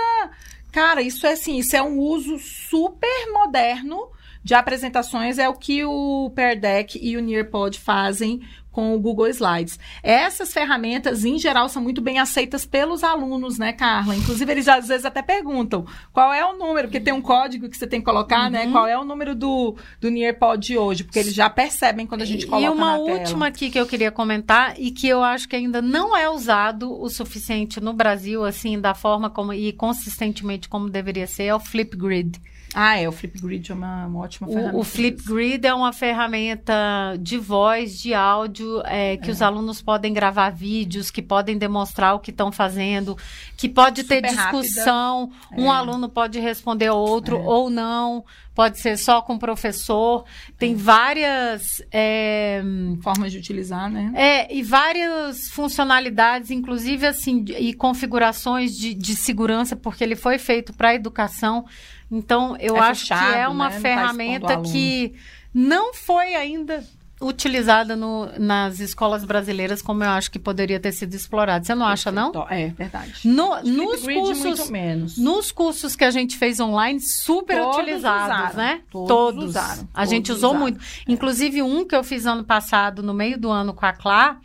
Cara, 0.72 1.00
isso 1.00 1.26
é 1.26 1.32
assim, 1.32 1.56
isso 1.56 1.74
é 1.74 1.82
um 1.82 1.98
uso 1.98 2.38
super 2.38 3.32
moderno 3.32 4.10
de 4.44 4.54
apresentações, 4.54 5.38
é 5.38 5.48
o 5.48 5.54
que 5.54 5.82
o 5.84 6.30
Pear 6.34 6.54
Deck 6.60 6.98
e 7.02 7.16
o 7.16 7.22
Nearpod 7.22 7.80
fazem 7.80 8.42
com 8.76 8.94
o 8.94 9.00
Google 9.00 9.26
Slides. 9.28 9.78
Essas 10.02 10.52
ferramentas, 10.52 11.24
em 11.24 11.38
geral, 11.38 11.66
são 11.66 11.80
muito 11.80 12.02
bem 12.02 12.18
aceitas 12.18 12.66
pelos 12.66 13.02
alunos, 13.02 13.56
né, 13.56 13.72
Carla? 13.72 14.14
Inclusive, 14.14 14.52
eles 14.52 14.68
às 14.68 14.88
vezes 14.88 15.06
até 15.06 15.22
perguntam 15.22 15.86
qual 16.12 16.30
é 16.30 16.44
o 16.44 16.58
número, 16.58 16.86
porque 16.86 17.00
tem 17.00 17.14
um 17.14 17.22
código 17.22 17.70
que 17.70 17.76
você 17.78 17.86
tem 17.86 18.00
que 18.00 18.04
colocar, 18.04 18.50
né? 18.50 18.60
uhum. 18.60 18.66
né? 18.66 18.72
Qual 18.72 18.86
é 18.86 18.98
o 18.98 19.02
número 19.02 19.34
do, 19.34 19.74
do 19.98 20.10
Nearpod 20.10 20.58
de 20.58 20.76
hoje, 20.76 21.04
porque 21.04 21.18
eles 21.18 21.32
já 21.32 21.48
percebem 21.48 22.06
quando 22.06 22.20
a 22.20 22.26
gente 22.26 22.46
coloca 22.46 22.66
E 22.66 22.68
uma 22.68 22.98
última 22.98 23.46
aqui 23.46 23.70
que 23.70 23.80
eu 23.80 23.86
queria 23.86 24.10
comentar 24.10 24.78
e 24.78 24.90
que 24.90 25.08
eu 25.08 25.22
acho 25.22 25.48
que 25.48 25.56
ainda 25.56 25.80
não 25.80 26.14
é 26.14 26.28
usado 26.28 26.92
o 27.00 27.08
suficiente 27.08 27.80
no 27.80 27.94
Brasil, 27.94 28.44
assim, 28.44 28.78
da 28.78 28.92
forma 28.92 29.30
como 29.30 29.54
e 29.54 29.72
consistentemente 29.72 30.68
como 30.68 30.90
deveria 30.90 31.26
ser, 31.26 31.44
é 31.44 31.54
o 31.54 31.60
Flipgrid. 31.60 32.38
Ah, 32.78 32.98
é, 32.98 33.08
o 33.08 33.12
Flipgrid 33.12 33.72
é 33.72 33.74
uma, 33.74 34.06
uma 34.06 34.20
ótima 34.20 34.46
ferramenta. 34.48 34.76
O, 34.76 34.80
o 34.80 34.84
Flipgrid 34.84 35.66
é 35.66 35.72
uma 35.72 35.94
ferramenta 35.94 36.74
de 37.18 37.38
voz, 37.38 37.98
de 37.98 38.12
áudio, 38.12 38.82
é, 38.84 39.16
que 39.16 39.30
é. 39.30 39.32
os 39.32 39.40
alunos 39.40 39.80
podem 39.80 40.12
gravar 40.12 40.50
vídeos, 40.50 41.10
que 41.10 41.22
podem 41.22 41.56
demonstrar 41.56 42.14
o 42.14 42.20
que 42.20 42.30
estão 42.30 42.52
fazendo, 42.52 43.16
que 43.56 43.66
pode 43.66 44.02
Super 44.02 44.20
ter 44.20 44.28
discussão, 44.28 45.32
rápida. 45.40 45.62
um 45.62 45.72
é. 45.72 45.74
aluno 45.74 46.06
pode 46.06 46.38
responder 46.38 46.88
ao 46.88 46.98
outro 46.98 47.38
é. 47.38 47.40
ou 47.40 47.70
não, 47.70 48.22
pode 48.54 48.78
ser 48.78 48.98
só 48.98 49.22
com 49.22 49.36
o 49.36 49.38
professor. 49.38 50.26
Tem 50.58 50.72
é. 50.72 50.76
várias... 50.76 51.82
É, 51.90 52.62
Formas 53.00 53.32
de 53.32 53.38
utilizar, 53.38 53.90
né? 53.90 54.12
É, 54.14 54.54
e 54.54 54.62
várias 54.62 55.48
funcionalidades, 55.48 56.50
inclusive 56.50 57.06
assim, 57.06 57.42
e 57.58 57.72
configurações 57.72 58.72
de, 58.72 58.92
de 58.92 59.16
segurança, 59.16 59.74
porque 59.74 60.04
ele 60.04 60.14
foi 60.14 60.36
feito 60.36 60.74
para 60.74 60.94
educação, 60.94 61.64
então, 62.10 62.56
eu 62.58 62.76
é 62.76 62.80
acho 62.80 63.00
fechado, 63.00 63.32
que 63.32 63.38
é 63.38 63.48
uma 63.48 63.70
né? 63.70 63.80
ferramenta 63.80 64.60
que 64.62 65.14
não 65.52 65.94
foi 65.94 66.34
ainda 66.34 66.84
utilizada 67.20 67.96
no, 67.96 68.28
nas 68.38 68.78
escolas 68.78 69.24
brasileiras 69.24 69.80
como 69.80 70.04
eu 70.04 70.10
acho 70.10 70.30
que 70.30 70.38
poderia 70.38 70.78
ter 70.78 70.92
sido 70.92 71.14
explorada. 71.14 71.64
Você 71.64 71.74
não 71.74 71.86
acha, 71.86 72.12
não? 72.12 72.30
É, 72.50 72.68
verdade. 72.68 73.14
No, 73.24 73.62
nos 73.62 74.02
cursos, 74.02 74.70
nos 75.16 75.50
cursos 75.50 75.96
que 75.96 76.04
a 76.04 76.10
gente 76.10 76.36
fez 76.36 76.60
online, 76.60 77.00
super 77.00 77.56
Todos 77.58 77.76
utilizados, 77.78 78.36
usaram. 78.36 78.56
né? 78.56 78.82
Todos, 78.90 79.08
Todos. 79.08 79.44
usaram. 79.44 79.88
A 79.94 80.04
gente 80.04 80.30
usou 80.30 80.50
usaram. 80.50 80.60
muito. 80.60 80.80
Inclusive, 81.08 81.62
um 81.62 81.86
que 81.86 81.96
eu 81.96 82.04
fiz 82.04 82.26
ano 82.26 82.44
passado, 82.44 83.02
no 83.02 83.14
meio 83.14 83.38
do 83.38 83.50
ano 83.50 83.72
com 83.72 83.86
a 83.86 83.92
Clá, 83.92 84.38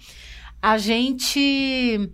a 0.62 0.77
gente 0.77 2.10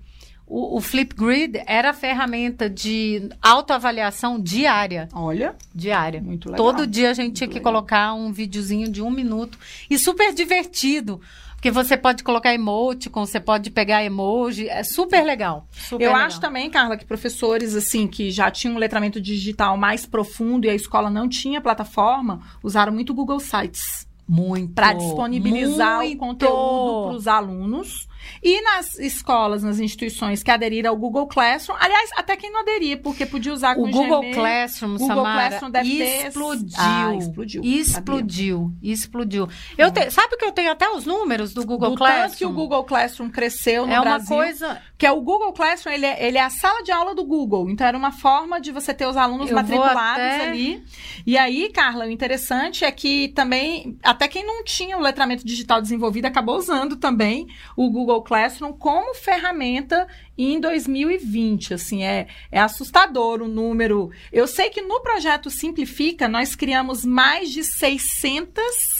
o, 0.48 0.78
o 0.78 0.82
Flipgrid 0.82 1.62
era 1.66 1.90
a 1.90 1.94
ferramenta 1.94 2.70
de 2.70 3.30
autoavaliação 3.42 4.40
diária. 4.40 5.10
Olha. 5.14 5.56
Diária. 5.76 6.22
Muito 6.22 6.50
legal. 6.50 6.66
Todo 6.66 6.88
dia 6.88 7.12
a 7.12 7.14
gente 7.14 7.36
tinha 7.36 7.48
que 7.48 7.56
legal. 7.56 7.74
colocar 7.74 8.14
um 8.14 8.32
videozinho 8.32 8.90
de 8.90 9.02
um 9.02 9.12
minuto. 9.12 9.60
E 9.90 10.00
super 10.00 10.34
divertido. 10.34 11.20
Porque 11.56 11.72
você 11.72 11.98
pode 11.98 12.24
colocar 12.24 12.54
emoticon, 12.54 13.26
você 13.26 13.40
pode 13.40 13.72
pegar 13.72 14.04
emoji, 14.04 14.70
é 14.70 14.84
super 14.84 15.24
legal. 15.26 15.68
Super 15.72 16.06
Eu 16.06 16.12
legal. 16.12 16.28
acho 16.28 16.40
também, 16.40 16.70
Carla, 16.70 16.96
que 16.96 17.04
professores 17.04 17.76
assim 17.76 18.08
que 18.08 18.30
já 18.30 18.50
tinham 18.52 18.76
um 18.76 18.78
letramento 18.78 19.20
digital 19.20 19.76
mais 19.76 20.06
profundo 20.06 20.66
e 20.66 20.70
a 20.70 20.76
escola 20.76 21.10
não 21.10 21.28
tinha 21.28 21.60
plataforma, 21.60 22.42
usaram 22.62 22.94
muito 22.94 23.14
Google 23.14 23.40
Sites. 23.40 24.08
Muito. 24.28 24.74
Para 24.74 24.94
disponibilizar 24.94 25.98
muito. 25.98 26.16
o 26.16 26.20
conteúdo 26.20 27.08
para 27.08 27.18
os 27.18 27.28
alunos 27.28 28.07
e 28.42 28.62
nas 28.62 28.98
escolas, 29.00 29.64
nas 29.64 29.80
instituições 29.80 30.44
que 30.44 30.52
aderiram 30.52 30.92
ao 30.92 30.98
Google 30.98 31.28
Classroom, 31.28 31.78
aliás, 31.80 32.10
até 32.16 32.36
quem 32.36 32.52
não 32.52 32.62
aderia, 32.62 32.98
porque 32.98 33.26
podia 33.26 33.54
usar 33.54 33.76
com 33.76 33.84
o 33.84 33.92
Google 33.92 34.22
Gmail, 34.22 34.36
Classroom, 34.36 34.98
Google 34.98 35.08
Samara, 35.08 35.50
Classroom 35.50 35.72
deve 35.72 36.04
explodiu, 36.04 36.70
ter... 36.70 36.78
ah, 36.78 37.16
explodiu, 37.16 37.64
explodiu, 37.64 38.74
explodiu. 38.82 39.50
Eu 39.78 39.92
te... 39.92 40.10
sabe 40.12 40.38
que 40.38 40.46
eu 40.46 40.52
tenho 40.52 40.72
até 40.72 40.90
os 40.90 41.06
números 41.06 41.54
do 41.54 41.66
Google 41.66 41.92
do 41.92 41.98
Classroom? 41.98 42.22
Tanto 42.24 42.38
que 42.38 42.46
o 42.46 42.52
Google 42.52 42.84
Classroom 42.84 43.30
cresceu 43.30 43.86
no 43.86 43.94
é 43.94 44.00
Brasil. 44.00 44.36
É 44.36 44.40
uma 44.40 44.44
coisa 44.46 44.82
que 44.98 45.06
é 45.06 45.12
o 45.12 45.22
Google 45.22 45.54
Classroom, 45.54 45.94
ele 45.94 46.06
é, 46.06 46.26
ele 46.26 46.38
é 46.38 46.42
a 46.42 46.50
sala 46.50 46.82
de 46.82 46.92
aula 46.92 47.14
do 47.14 47.24
Google. 47.24 47.70
Então 47.70 47.86
era 47.86 47.98
uma 47.98 48.12
forma 48.12 48.60
de 48.60 48.72
você 48.72 48.94
ter 48.94 49.06
os 49.06 49.16
alunos 49.16 49.50
eu 49.50 49.56
matriculados 49.56 50.26
até... 50.26 50.50
ali. 50.50 50.84
E 51.26 51.38
aí, 51.38 51.70
Carla, 51.70 52.06
o 52.06 52.10
interessante 52.10 52.84
é 52.84 52.92
que 52.92 53.28
também 53.30 53.98
até 54.02 54.28
quem 54.28 54.46
não 54.46 54.64
tinha 54.64 54.98
o 54.98 55.02
letramento 55.02 55.46
digital 55.46 55.82
desenvolvido 55.82 56.26
acabou 56.26 56.58
usando 56.58 56.96
também 56.96 57.48
o 57.76 57.92
Google 57.92 58.24
Classroom 58.24 58.74
como 58.74 59.14
ferramenta 59.14 60.08
em 60.36 60.60
2020. 60.60 61.76
Assim, 61.76 62.04
é, 62.04 62.28
é 62.52 62.60
assustador 62.60 63.42
o 63.42 63.48
número. 63.48 64.10
Eu 64.32 64.48
sei 64.48 64.70
que 64.70 64.82
no 64.82 65.00
projeto 65.02 65.52
Simplifica 65.52 66.28
nós 66.28 66.56
criamos 66.56 67.06
mais 67.06 67.52
de 67.52 67.64
600 67.64 68.97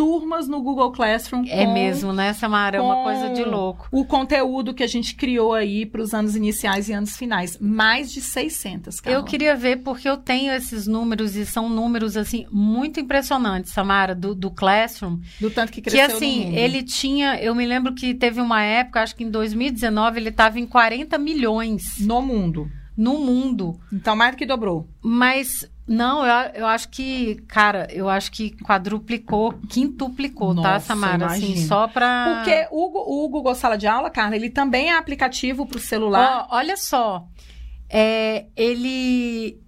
turmas 0.00 0.48
no 0.48 0.62
Google 0.62 0.90
Classroom. 0.92 1.44
É 1.46 1.66
mesmo, 1.66 2.10
né, 2.10 2.32
Samara? 2.32 2.78
É 2.78 2.80
uma 2.80 3.02
coisa 3.02 3.34
de 3.34 3.44
louco. 3.44 3.86
O 3.92 4.06
conteúdo 4.06 4.72
que 4.72 4.82
a 4.82 4.86
gente 4.86 5.14
criou 5.14 5.52
aí 5.52 5.84
para 5.84 6.00
os 6.00 6.14
anos 6.14 6.34
iniciais 6.34 6.88
e 6.88 6.94
anos 6.94 7.18
finais. 7.18 7.58
Mais 7.60 8.10
de 8.10 8.22
600, 8.22 8.98
Carla. 8.98 9.18
Eu 9.18 9.22
queria 9.22 9.54
ver, 9.54 9.82
porque 9.82 10.08
eu 10.08 10.16
tenho 10.16 10.54
esses 10.54 10.86
números 10.86 11.36
e 11.36 11.44
são 11.44 11.68
números, 11.68 12.16
assim, 12.16 12.46
muito 12.50 12.98
impressionantes, 12.98 13.72
Samara, 13.72 14.14
do, 14.14 14.34
do 14.34 14.50
Classroom. 14.50 15.18
Do 15.38 15.50
tanto 15.50 15.70
que 15.70 15.82
cresceu 15.82 16.06
Que, 16.08 16.14
assim, 16.14 16.56
ele 16.56 16.82
tinha... 16.82 17.38
Eu 17.38 17.54
me 17.54 17.66
lembro 17.66 17.94
que 17.94 18.14
teve 18.14 18.40
uma 18.40 18.62
época, 18.62 19.02
acho 19.02 19.14
que 19.14 19.24
em 19.24 19.30
2019, 19.30 20.18
ele 20.18 20.30
estava 20.30 20.58
em 20.58 20.66
40 20.66 21.18
milhões. 21.18 21.98
No 22.00 22.22
mundo. 22.22 22.70
No 23.00 23.18
mundo. 23.18 23.80
Então, 23.90 24.14
mais 24.14 24.32
do 24.32 24.36
que 24.36 24.44
dobrou. 24.44 24.86
Mas 25.00 25.66
não, 25.88 26.22
eu, 26.22 26.50
eu 26.54 26.66
acho 26.66 26.90
que, 26.90 27.36
cara, 27.48 27.88
eu 27.90 28.10
acho 28.10 28.30
que 28.30 28.50
quadruplicou, 28.62 29.54
quintuplicou, 29.70 30.48
tá, 30.48 30.54
Nossa, 30.54 30.70
tá, 30.70 30.80
Samara? 30.80 31.26
Assim, 31.26 31.56
só 31.66 31.88
pra. 31.88 32.42
Porque 32.44 32.68
o, 32.70 33.24
o 33.24 33.28
Google 33.30 33.54
Sala 33.54 33.78
de 33.78 33.86
Aula, 33.86 34.10
Carla, 34.10 34.36
ele 34.36 34.50
também 34.50 34.90
é 34.90 34.98
aplicativo 34.98 35.64
para 35.66 35.78
o 35.78 35.80
celular. 35.80 36.46
Oh, 36.50 36.56
olha 36.56 36.76
só. 36.76 37.26
É, 37.88 38.48
ele. 38.54 39.58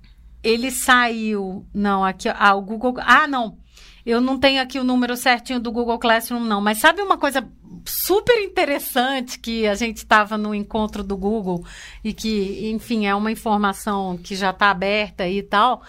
Ele 0.42 0.70
saiu. 0.70 1.66
Não, 1.72 2.04
aqui. 2.04 2.28
Ah, 2.28 2.54
o 2.54 2.60
Google. 2.60 2.96
Ah, 2.98 3.26
não. 3.26 3.56
Eu 4.04 4.20
não 4.20 4.38
tenho 4.38 4.60
aqui 4.60 4.78
o 4.78 4.84
número 4.84 5.16
certinho 5.16 5.60
do 5.60 5.70
Google 5.70 5.98
Classroom, 5.98 6.40
não. 6.40 6.60
Mas 6.60 6.78
sabe 6.78 7.00
uma 7.02 7.16
coisa 7.16 7.48
super 7.86 8.36
interessante 8.42 9.38
que 9.38 9.66
a 9.66 9.74
gente 9.74 9.98
estava 9.98 10.36
no 10.36 10.54
encontro 10.54 11.02
do 11.02 11.16
Google 11.16 11.64
e 12.02 12.12
que, 12.12 12.70
enfim, 12.70 13.06
é 13.06 13.14
uma 13.14 13.30
informação 13.30 14.16
que 14.16 14.34
já 14.34 14.50
está 14.50 14.70
aberta 14.70 15.28
e 15.28 15.42
tal, 15.42 15.82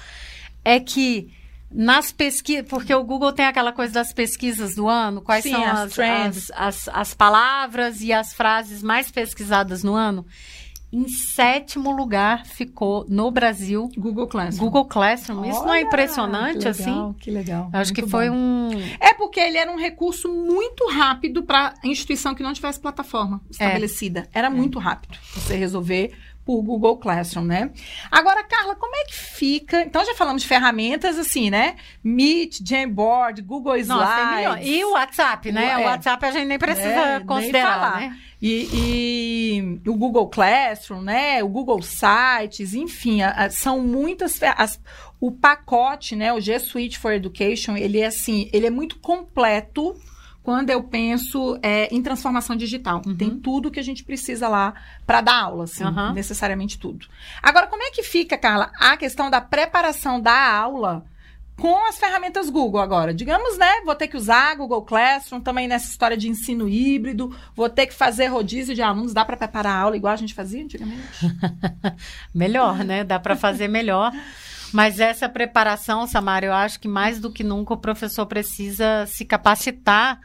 é 0.64 0.80
que 0.80 1.34
nas 1.72 2.12
pesquisas, 2.12 2.68
porque 2.68 2.94
o 2.94 3.04
Google 3.04 3.34
tem 3.34 3.46
aquela 3.46 3.72
coisa 3.72 3.94
das 3.94 4.14
pesquisas 4.14 4.76
do 4.76 4.88
ano, 4.88 5.22
quais 5.22 5.44
Sim, 5.44 5.52
são 5.52 5.64
as, 5.64 6.00
as, 6.00 6.00
as, 6.00 6.52
as, 6.56 6.90
as 6.90 7.14
palavras 7.16 8.02
e 8.02 8.14
as 8.14 8.32
frases 8.34 8.84
mais 8.84 9.10
pesquisadas 9.10 9.84
no 9.84 9.96
ano. 9.96 10.26
Em 10.96 11.08
sétimo 11.08 11.92
lugar 11.92 12.46
ficou 12.46 13.04
no 13.10 13.32
Brasil 13.32 13.90
Google 13.98 14.28
Classroom. 14.28 14.64
Google 14.66 14.86
Classroom. 14.86 15.44
Isso 15.50 15.66
não 15.66 15.74
é 15.74 15.82
impressionante 15.82 16.60
que 16.60 16.66
legal, 16.66 16.72
assim? 16.72 17.16
Que 17.20 17.32
legal. 17.32 17.70
Acho 17.74 17.92
Muito 17.92 18.04
que 18.06 18.10
foi 18.12 18.30
bom. 18.30 18.36
um 18.36 18.70
É 19.00 19.14
porque 19.14 19.40
ele 19.40 19.58
era 19.58 19.72
um 19.72 19.78
recurso 19.78 20.32
muito 20.32 20.88
rápido 20.92 21.42
para 21.44 21.74
instituição 21.84 22.36
que 22.36 22.44
não 22.44 22.54
tivesse 22.54 22.80
plataforma 22.80 23.42
É. 23.48 23.52
estabelecida. 23.52 24.28
Era 24.32 24.50
muito 24.50 24.78
rápido 24.78 25.18
você 25.34 25.56
resolver 25.56 26.14
por 26.46 26.62
Google 26.62 26.98
Classroom, 26.98 27.46
né? 27.46 27.72
Agora, 28.12 28.44
Carla, 28.44 28.76
como 28.76 28.94
é 28.98 29.06
que 29.06 29.16
fica? 29.16 29.82
Então 29.82 30.06
já 30.06 30.14
falamos 30.14 30.42
de 30.42 30.48
ferramentas 30.48 31.18
assim, 31.18 31.50
né? 31.50 31.76
Meet, 32.04 32.60
Jamboard, 32.68 33.42
Google 33.42 33.78
Slides. 33.78 33.88
Nossa. 33.88 34.62
E 34.62 34.84
o 34.84 34.92
WhatsApp, 34.92 35.52
né? 35.54 35.72
É. 35.72 35.78
O 35.78 35.84
WhatsApp 35.86 36.26
a 36.26 36.32
gente 36.32 36.46
nem 36.46 36.60
precisa 36.60 36.88
É, 36.90 37.18
nem 37.20 37.26
considerar, 37.26 37.74
falar. 37.80 38.00
né? 38.02 38.18
E, 38.46 39.80
e 39.86 39.90
o 39.90 39.96
Google 39.96 40.28
Classroom, 40.28 41.02
né? 41.02 41.42
O 41.42 41.48
Google 41.48 41.82
Sites, 41.82 42.74
enfim, 42.74 43.22
a- 43.22 43.32
a- 43.46 43.50
são 43.50 43.80
muitas. 43.80 44.38
as- 44.58 44.82
o 45.20 45.32
pacote, 45.32 46.14
né? 46.14 46.34
O 46.34 46.42
G 46.42 46.60
Suite 46.60 47.00
for 47.00 47.14
Education, 47.14 47.78
ele 47.78 48.00
é 48.02 48.08
assim, 48.08 48.50
ele 48.52 48.68
é 48.68 48.70
muito 48.70 49.00
completo 49.00 49.96
quando 50.44 50.70
eu 50.72 50.84
penso 50.84 51.58
é, 51.64 51.88
em 51.96 52.02
transformação 52.02 52.54
digital. 52.54 53.02
Tem 53.18 53.30
tudo 53.40 53.72
que 53.72 53.80
a 53.80 53.84
gente 53.84 54.04
precisa 54.04 54.50
lá 54.50 54.74
para 55.08 55.22
dar 55.22 55.42
aula, 55.44 55.64
assim, 55.64 55.86
Uhum. 55.86 56.12
necessariamente 56.12 56.78
tudo. 56.78 57.08
Agora, 57.42 57.68
como 57.68 57.82
é 57.82 57.92
que 57.92 58.04
fica, 58.04 58.38
Carla, 58.38 58.74
a 58.78 58.98
questão 58.98 59.30
da 59.30 59.40
preparação 59.40 60.20
da 60.20 60.52
aula? 60.54 61.06
Com 61.60 61.88
as 61.88 61.98
ferramentas 61.98 62.50
Google 62.50 62.82
agora. 62.82 63.14
Digamos, 63.14 63.58
né? 63.58 63.82
Vou 63.86 63.96
ter 63.96 64.08
que 64.08 64.18
usar 64.18 64.56
Google 64.56 64.82
Classroom 64.82 65.42
também 65.42 65.68
nessa 65.68 65.90
história 65.90 66.18
de 66.18 66.28
ensino 66.28 66.68
híbrido. 66.68 67.36
Vou 67.56 67.70
ter 67.70 67.88
que 67.88 67.94
fazer 67.94 68.28
rodízio 68.28 68.76
de 68.76 68.82
alunos. 68.82 69.14
Dá 69.14 69.24
para 69.24 69.38
preparar 69.38 69.76
a 69.76 69.80
aula 69.80 69.96
igual 69.96 70.14
a 70.14 70.18
gente 70.18 70.34
fazia 70.34 70.64
antigamente? 70.64 71.04
Melhor, 72.34 72.84
né? 72.84 73.04
Dá 73.04 73.20
para 73.20 73.36
fazer 73.36 73.68
melhor. 73.68 74.12
Mas 74.74 75.00
essa 75.00 75.30
preparação, 75.30 76.08
Samara, 76.08 76.48
eu 76.48 76.54
acho 76.54 76.80
que 76.80 76.88
mais 76.88 77.20
do 77.20 77.32
que 77.32 77.44
nunca 77.44 77.76
o 77.76 77.78
professor 77.78 78.26
precisa 78.26 79.06
se 79.06 79.24
capacitar 79.24 80.20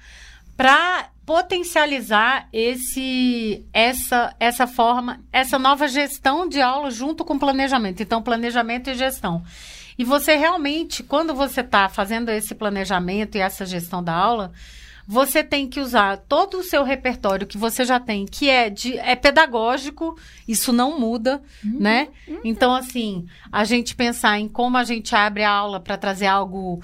para 0.56 1.10
potencializar 1.26 2.48
esse 2.50 3.62
essa 3.70 4.34
essa 4.40 4.66
forma, 4.66 5.20
essa 5.30 5.58
nova 5.58 5.86
gestão 5.86 6.48
de 6.48 6.62
aula 6.62 6.90
junto 6.90 7.26
com 7.26 7.38
planejamento. 7.38 8.02
Então, 8.02 8.22
planejamento 8.22 8.88
e 8.88 8.94
gestão. 8.94 9.44
E 9.98 10.04
você 10.04 10.36
realmente, 10.36 11.02
quando 11.02 11.34
você 11.34 11.60
está 11.60 11.88
fazendo 11.88 12.30
esse 12.30 12.54
planejamento 12.54 13.36
e 13.36 13.40
essa 13.40 13.66
gestão 13.66 14.02
da 14.02 14.14
aula, 14.14 14.52
você 15.10 15.42
tem 15.42 15.66
que 15.66 15.80
usar 15.80 16.18
todo 16.18 16.58
o 16.58 16.62
seu 16.62 16.84
repertório 16.84 17.46
que 17.46 17.56
você 17.56 17.82
já 17.84 17.98
tem, 17.98 18.26
que 18.26 18.50
é 18.50 18.68
de 18.68 18.98
é 18.98 19.16
pedagógico, 19.16 20.16
isso 20.46 20.70
não 20.70 21.00
muda, 21.00 21.42
né? 21.64 22.08
Então, 22.44 22.74
assim, 22.74 23.26
a 23.50 23.64
gente 23.64 23.96
pensar 23.96 24.38
em 24.38 24.46
como 24.46 24.76
a 24.76 24.84
gente 24.84 25.16
abre 25.16 25.42
a 25.42 25.50
aula 25.50 25.80
para 25.80 25.96
trazer 25.96 26.26
algo 26.26 26.80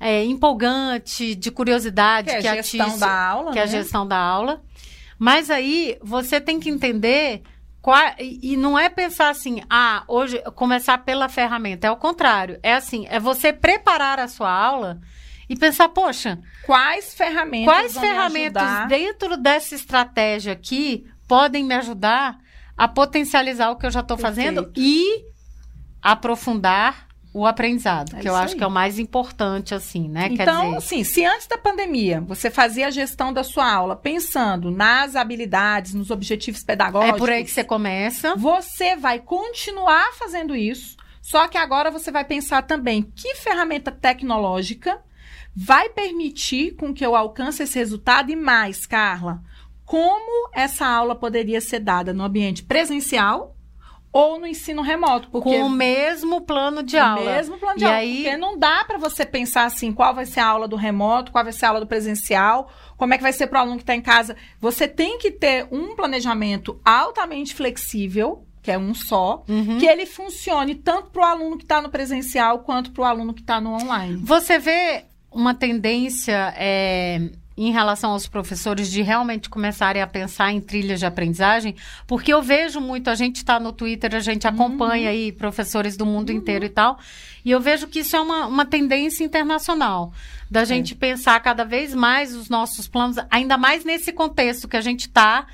é, 0.00 0.24
empolgante, 0.24 1.34
de 1.34 1.50
curiosidade, 1.50 2.30
Que 2.30 2.36
é 2.36 2.40
que, 2.40 2.48
a 2.48 2.54
gestão 2.62 2.98
da 2.98 3.28
aula, 3.28 3.52
que 3.52 3.58
é 3.58 3.62
a 3.62 3.66
né? 3.66 3.70
gestão 3.70 4.08
da 4.08 4.18
aula. 4.18 4.62
Mas 5.18 5.50
aí 5.50 5.98
você 6.02 6.40
tem 6.40 6.58
que 6.58 6.68
entender 6.70 7.42
e 8.18 8.56
não 8.56 8.76
é 8.76 8.88
pensar 8.88 9.30
assim, 9.30 9.62
ah, 9.70 10.02
hoje 10.08 10.42
começar 10.54 10.98
pela 10.98 11.28
ferramenta. 11.28 11.86
É 11.86 11.90
o 11.90 11.96
contrário. 11.96 12.58
É 12.62 12.74
assim, 12.74 13.06
é 13.08 13.20
você 13.20 13.52
preparar 13.52 14.18
a 14.18 14.26
sua 14.26 14.50
aula 14.50 15.00
e 15.48 15.54
pensar, 15.54 15.88
poxa, 15.90 16.40
Quais 16.64 17.14
ferramentas 17.14 17.72
quais 17.72 17.96
ferramentas 17.96 18.88
dentro 18.88 19.36
dessa 19.36 19.76
estratégia 19.76 20.52
aqui 20.52 21.06
podem 21.28 21.62
me 21.62 21.74
ajudar 21.74 22.38
a 22.76 22.88
potencializar 22.88 23.70
o 23.70 23.76
que 23.76 23.86
eu 23.86 23.90
já 23.90 24.00
estou 24.00 24.18
fazendo 24.18 24.72
e 24.76 25.24
aprofundar 26.02 27.05
o 27.36 27.44
aprendizado, 27.44 28.16
É 28.16 28.20
que 28.20 28.28
eu 28.28 28.34
acho 28.34 28.54
aí. 28.54 28.58
que 28.58 28.64
é 28.64 28.66
o 28.66 28.70
mais 28.70 28.98
importante, 28.98 29.74
assim, 29.74 30.08
né? 30.08 30.28
Então, 30.30 30.64
dizer, 30.64 30.76
assim, 30.78 31.04
se 31.04 31.22
antes 31.22 31.46
da 31.46 31.58
pandemia 31.58 32.18
você 32.22 32.50
fazia 32.50 32.86
a 32.86 32.90
gestão 32.90 33.30
da 33.30 33.44
sua 33.44 33.70
aula 33.70 33.94
pensando 33.94 34.70
nas 34.70 35.14
habilidades, 35.14 35.92
nos 35.92 36.10
objetivos 36.10 36.62
é 36.62 36.64
pedagógicos, 36.64 37.18
por 37.18 37.28
aí 37.28 37.44
que 37.44 37.50
você 37.50 37.62
começa. 37.62 38.34
Você 38.36 38.96
vai 38.96 39.18
continuar 39.18 40.14
fazendo 40.14 40.56
isso, 40.56 40.96
só 41.20 41.46
que 41.46 41.58
agora 41.58 41.90
você 41.90 42.10
vai 42.10 42.24
pensar 42.24 42.62
também 42.62 43.02
que 43.02 43.34
ferramenta 43.34 43.92
tecnológica 43.92 44.98
vai 45.54 45.90
permitir 45.90 46.74
com 46.76 46.94
que 46.94 47.04
eu 47.04 47.14
alcance 47.14 47.62
esse 47.62 47.78
resultado 47.78 48.30
e 48.30 48.36
mais, 48.36 48.86
Carla, 48.86 49.42
como 49.84 50.50
essa 50.54 50.86
aula 50.86 51.14
poderia 51.14 51.60
ser 51.60 51.80
dada 51.80 52.14
no 52.14 52.24
ambiente 52.24 52.62
presencial 52.62 53.55
ou 54.16 54.38
no 54.40 54.46
ensino 54.46 54.80
remoto, 54.82 55.28
porque 55.30 55.50
Com 55.50 55.64
o 55.66 55.70
mesmo 55.70 56.40
plano 56.40 56.82
de 56.82 56.96
o 56.96 57.02
aula. 57.04 57.34
mesmo 57.34 57.58
plano 57.58 57.76
de 57.78 57.84
E 57.84 57.86
aula, 57.86 57.98
aí- 57.98 58.22
porque 58.22 58.36
não 58.36 58.58
dá 58.58 58.82
para 58.84 58.96
você 58.98 59.26
pensar 59.26 59.64
assim, 59.64 59.92
qual 59.92 60.14
vai 60.14 60.24
ser 60.24 60.40
a 60.40 60.46
aula 60.46 60.66
do 60.66 60.76
remoto, 60.76 61.30
qual 61.32 61.44
vai 61.44 61.52
ser 61.52 61.66
a 61.66 61.68
aula 61.68 61.80
do 61.80 61.86
presencial, 61.86 62.70
como 62.96 63.12
é 63.12 63.16
que 63.18 63.22
vai 63.22 63.32
ser 63.32 63.46
para 63.46 63.58
o 63.58 63.62
aluno 63.62 63.76
que 63.76 63.82
está 63.82 63.94
em 63.94 64.00
casa. 64.00 64.34
Você 64.60 64.88
tem 64.88 65.18
que 65.18 65.30
ter 65.30 65.66
um 65.70 65.94
planejamento 65.94 66.80
altamente 66.84 67.54
flexível, 67.54 68.42
que 68.62 68.70
é 68.70 68.78
um 68.78 68.94
só, 68.94 69.44
Uhum. 69.48 69.78
que 69.78 69.86
ele 69.86 70.06
funcione 70.06 70.74
tanto 70.74 71.10
para 71.10 71.22
o 71.22 71.24
aluno 71.24 71.56
que 71.58 71.64
está 71.64 71.80
no 71.82 71.88
presencial 71.90 72.60
quanto 72.60 72.90
para 72.92 73.02
o 73.02 73.04
aluno 73.04 73.34
que 73.34 73.42
está 73.42 73.60
no 73.60 73.74
online. 73.74 74.16
Você 74.24 74.58
vê 74.58 75.04
uma 75.30 75.54
tendência 75.54 76.54
é, 76.56 77.20
em 77.56 77.72
relação 77.72 78.10
aos 78.10 78.26
professores 78.28 78.90
de 78.90 79.00
realmente 79.02 79.48
começarem 79.48 80.02
a 80.02 80.06
pensar 80.06 80.52
em 80.52 80.60
trilhas 80.60 80.98
de 81.00 81.06
aprendizagem? 81.06 81.74
Porque 82.06 82.32
eu 82.32 82.42
vejo 82.42 82.80
muito, 82.80 83.08
a 83.08 83.14
gente 83.14 83.36
está 83.36 83.58
no 83.58 83.72
Twitter, 83.72 84.14
a 84.14 84.20
gente 84.20 84.46
acompanha 84.46 85.10
aí 85.10 85.32
professores 85.32 85.96
do 85.96 86.04
mundo 86.04 86.30
inteiro 86.30 86.64
e 86.64 86.68
tal, 86.68 86.98
e 87.44 87.50
eu 87.50 87.60
vejo 87.60 87.86
que 87.86 88.00
isso 88.00 88.14
é 88.16 88.20
uma, 88.20 88.46
uma 88.46 88.66
tendência 88.66 89.24
internacional. 89.24 90.12
Da 90.50 90.64
gente 90.64 90.94
pensar 90.94 91.40
cada 91.40 91.64
vez 91.64 91.92
mais 91.94 92.34
os 92.34 92.48
nossos 92.48 92.86
planos, 92.86 93.16
ainda 93.30 93.56
mais 93.56 93.84
nesse 93.84 94.12
contexto 94.12 94.68
que 94.68 94.76
a 94.76 94.80
gente 94.80 95.00
está, 95.08 95.46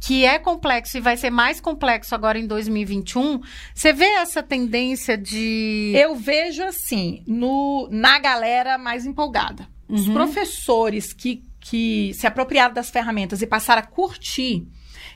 que 0.00 0.24
é 0.24 0.38
complexo 0.38 0.96
e 0.96 1.00
vai 1.00 1.16
ser 1.16 1.28
mais 1.30 1.60
complexo 1.60 2.14
agora 2.14 2.38
em 2.38 2.46
2021. 2.46 3.40
Você 3.74 3.92
vê 3.92 4.06
essa 4.06 4.42
tendência 4.42 5.16
de. 5.18 5.92
Eu 5.94 6.16
vejo 6.16 6.62
assim, 6.62 7.22
no, 7.26 7.86
na 7.92 8.18
galera 8.18 8.78
mais 8.78 9.04
empolgada. 9.04 9.68
Os 9.88 10.06
Uhum. 10.08 10.14
professores 10.14 11.12
que, 11.12 11.44
que 11.60 12.12
se 12.14 12.26
apropriaram 12.26 12.72
das 12.74 12.90
ferramentas 12.90 13.42
e 13.42 13.46
passaram 13.46 13.82
a 13.82 13.86
curtir, 13.86 14.66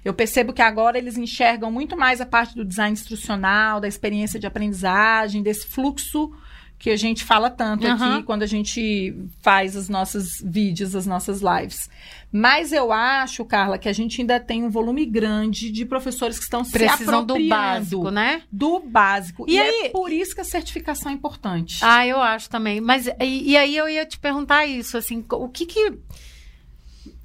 eu 0.05 0.13
percebo 0.13 0.53
que 0.53 0.61
agora 0.63 0.99
eles 0.99 1.17
enxergam 1.17 1.71
muito 1.71 1.97
mais 1.97 2.21
a 2.21 2.27
parte 2.27 2.55
do 2.55 2.65
design 2.65 2.93
instrucional, 2.93 3.81
da 3.81 3.89
experiência 3.89 4.39
de 4.39 4.47
aprendizagem, 4.47 5.43
desse 5.43 5.67
fluxo 5.67 6.31
que 6.79 6.91
a 6.91 6.97
gente 6.97 7.25
fala 7.25 7.49
tanto 7.49 7.87
Aham. 7.87 8.17
aqui 8.17 8.23
quando 8.25 8.43
a 8.43 8.47
gente 8.47 9.15
faz 9.41 9.75
os 9.75 9.89
nossos 9.89 10.43
vídeos, 10.45 10.95
as 10.95 11.07
nossas 11.07 11.41
lives. 11.41 11.89
Mas 12.31 12.73
eu 12.73 12.93
acho, 12.93 13.43
Carla, 13.45 13.79
que 13.79 13.89
a 13.89 13.93
gente 13.93 14.21
ainda 14.21 14.39
tem 14.41 14.63
um 14.65 14.69
volume 14.69 15.07
grande 15.07 15.71
de 15.71 15.87
professores 15.87 16.37
que 16.37 16.45
estão 16.45 16.63
se 16.65 16.73
Precisam 16.73 17.25
do 17.25 17.33
apropriando 17.35 17.49
básico, 17.49 18.11
né? 18.11 18.43
do 18.53 18.81
básico. 18.81 19.47
E 19.49 19.55
E, 19.55 19.61
aí- 19.61 19.87
é 19.87 19.89
por 19.91 20.13
isso 20.13 20.35
que 20.35 20.41
a 20.43 20.45
certificação 20.45 21.11
é 21.11 21.15
importante. 21.15 21.79
Ah, 21.81 22.07
eu 22.07 22.21
acho 22.21 22.51
também. 22.51 22.81
Mas 22.83 23.07
e, 23.07 23.15
e 23.53 23.57
aí 23.57 23.75
eu 23.77 23.89
ia 23.89 24.05
te 24.05 24.19
perguntar 24.19 24.67
isso, 24.67 24.99
assim, 24.99 25.25
o 25.31 25.49
que 25.49 25.65
que 25.65 25.93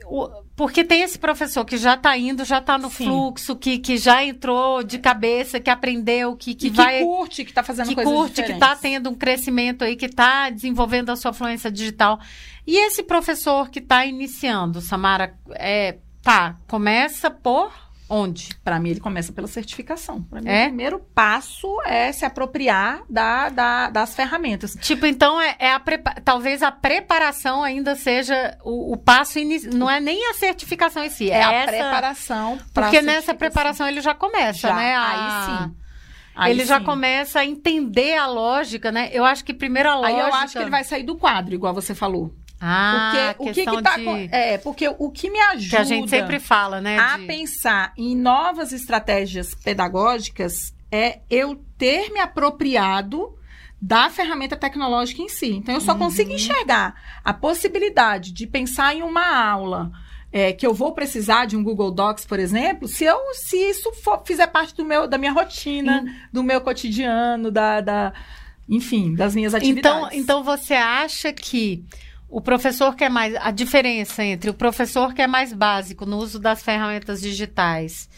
o- 0.09 0.43
porque 0.55 0.83
tem 0.83 1.01
esse 1.03 1.17
professor 1.17 1.63
que 1.63 1.77
já 1.77 1.93
está 1.93 2.17
indo, 2.17 2.43
já 2.43 2.57
está 2.57 2.77
no 2.77 2.89
Sim. 2.89 3.05
fluxo, 3.05 3.55
que, 3.55 3.77
que 3.79 3.97
já 3.97 4.23
entrou 4.23 4.83
de 4.83 4.97
cabeça, 4.99 5.59
que 5.59 5.69
aprendeu, 5.69 6.35
que, 6.35 6.53
que 6.55 6.67
e 6.67 6.69
que 6.71 6.75
vai 6.75 7.01
curte, 7.01 7.45
que 7.45 7.53
tá 7.53 7.63
fazendo 7.63 7.89
que 7.89 7.95
coisas 7.95 8.13
curte, 8.13 8.35
que 8.35 8.41
diferentes. 8.41 8.67
está 8.69 8.75
tendo 8.75 9.09
um 9.09 9.15
crescimento 9.15 9.83
aí, 9.83 9.95
que 9.95 10.07
está 10.07 10.49
desenvolvendo 10.49 11.09
a 11.11 11.15
sua 11.15 11.31
fluência 11.31 11.71
digital. 11.71 12.19
E 12.67 12.77
esse 12.87 13.03
professor 13.03 13.69
que 13.69 13.79
está 13.79 14.05
iniciando, 14.05 14.81
Samara, 14.81 15.33
é, 15.55 15.97
tá, 16.21 16.57
começa 16.67 17.31
por 17.31 17.71
onde? 18.09 18.49
Para 18.63 18.79
mim, 18.79 18.89
ele 18.89 18.99
começa 18.99 19.31
pela 19.31 19.47
certificação. 19.47 20.21
Para 20.23 20.41
mim, 20.41 20.49
É? 20.49 20.63
o 20.63 20.67
primeiro 20.67 20.99
passo 21.13 21.67
é 21.85 22.11
se 22.11 22.25
apropriar 22.25 23.03
da, 23.09 23.49
da- 23.49 23.89
das 23.89 24.15
ferramentas. 24.15 24.75
Tipo, 24.81 25.05
então, 25.05 25.39
é, 25.39 25.55
é 25.59 25.71
a 25.73 25.79
prepa- 25.79 26.15
talvez 26.25 26.63
a 26.63 26.71
preparação 26.71 27.63
ainda 27.63 27.95
seja 27.95 28.57
o, 28.63 28.93
o 28.93 28.97
passo 28.97 29.37
inicial. 29.39 29.73
Não 29.73 29.89
é 29.89 29.99
nem 29.99 30.29
a 30.29 30.33
certificação 30.33 31.03
em 31.03 31.09
si. 31.09 31.29
É, 31.29 31.35
É, 31.39 31.43
a 31.43 31.51
essa, 31.53 31.71
preparação 31.71 32.59
Porque 32.73 33.01
nessa 33.01 33.33
preparação 33.33 33.87
ele 33.87 34.01
já 34.01 34.13
começa, 34.13 34.67
Já, 34.69 34.75
né? 34.75 34.95
a- 34.95 35.09
Aí 35.09 35.45
sim. 35.67 35.75
Aí 36.35 36.51
ele 36.53 36.63
já 36.65 36.79
sim. 36.79 36.85
começa 36.85 37.39
a 37.41 37.45
entender 37.45 38.15
a 38.15 38.25
lógica, 38.25 38.91
né? 38.93 39.09
Eu 39.11 39.25
acho 39.25 39.43
que 39.43 39.53
primeiro 39.53 39.89
a 39.89 39.95
lógica. 39.95 40.15
Aí 40.17 40.19
eu 40.29 40.33
acho 40.35 40.53
que 40.53 40.59
ele 40.59 40.69
vai 40.69 40.83
sair 40.85 41.03
do 41.03 41.17
quadro, 41.17 41.53
igual 41.53 41.73
você 41.73 41.93
falou. 41.93 42.33
Ah, 42.61 43.33
porque 43.37 43.49
o 43.49 43.53
que 43.53 43.65
que 43.65 43.81
tá 43.81 43.95
de... 43.97 44.29
é, 44.31 44.57
porque 44.57 44.87
o 44.99 45.09
que 45.09 45.29
me 45.29 45.39
ajuda 45.39 45.69
Que 45.69 45.75
a 45.77 45.83
gente 45.83 46.09
sempre 46.09 46.39
fala, 46.39 46.81
né? 46.81 46.97
a 46.99 47.17
de- 47.17 47.25
pensar 47.25 47.93
em 47.97 48.15
novas 48.15 48.73
estratégias 48.73 49.55
pedagógicas 49.55 50.73
é 50.91 51.19
eu 51.29 51.55
ter 51.77 52.11
me 52.11 52.19
apropriado 52.19 53.33
da 53.81 54.09
ferramenta 54.09 54.57
tecnológica 54.57 55.21
em 55.21 55.29
si. 55.29 55.51
Então, 55.51 55.73
eu 55.73 55.79
só 55.79 55.93
Uhum. 55.93 55.99
consigo 55.99 56.31
enxergar 56.33 56.95
a 57.23 57.33
possibilidade 57.33 58.33
de 58.33 58.45
pensar 58.45 58.93
em 58.93 59.01
uma 59.03 59.25
aula 59.49 59.89
é, 60.31 60.51
que 60.51 60.67
eu 60.67 60.73
vou 60.73 60.91
precisar 60.93 61.45
de 61.45 61.55
um 61.55 61.63
Google 61.63 61.89
Docs, 61.91 62.25
por 62.25 62.39
exemplo, 62.39 62.87
se 62.87 63.03
eu 63.05 63.17
se 63.33 63.55
isso 63.57 63.91
for, 64.03 64.21
fizer 64.27 64.47
parte 64.47 64.75
do 64.75 64.83
meu 64.85 65.07
da 65.07 65.17
minha 65.17 65.31
rotina, 65.31 66.01
Sim. 66.03 66.13
do 66.31 66.43
meu 66.43 66.59
cotidiano, 66.61 67.49
da, 67.49 67.79
da 67.81 68.13
enfim, 68.67 69.15
das 69.15 69.33
minhas 69.33 69.53
então, 69.53 69.59
atividades. 69.61 70.19
Então, 70.19 70.39
então 70.39 70.43
você 70.43 70.73
acha 70.75 71.31
que 71.33 71.83
o 72.29 72.39
professor 72.41 72.95
que 72.95 73.03
é 73.03 73.09
mais 73.09 73.35
a 73.35 73.51
diferença 73.51 74.23
entre 74.23 74.49
o 74.49 74.53
professor 74.53 75.13
que 75.13 75.21
é 75.21 75.27
mais 75.27 75.51
básico 75.51 76.05
no 76.05 76.17
uso 76.17 76.39
das 76.39 76.61
ferramentas 76.61 77.21
digitais 77.21 78.09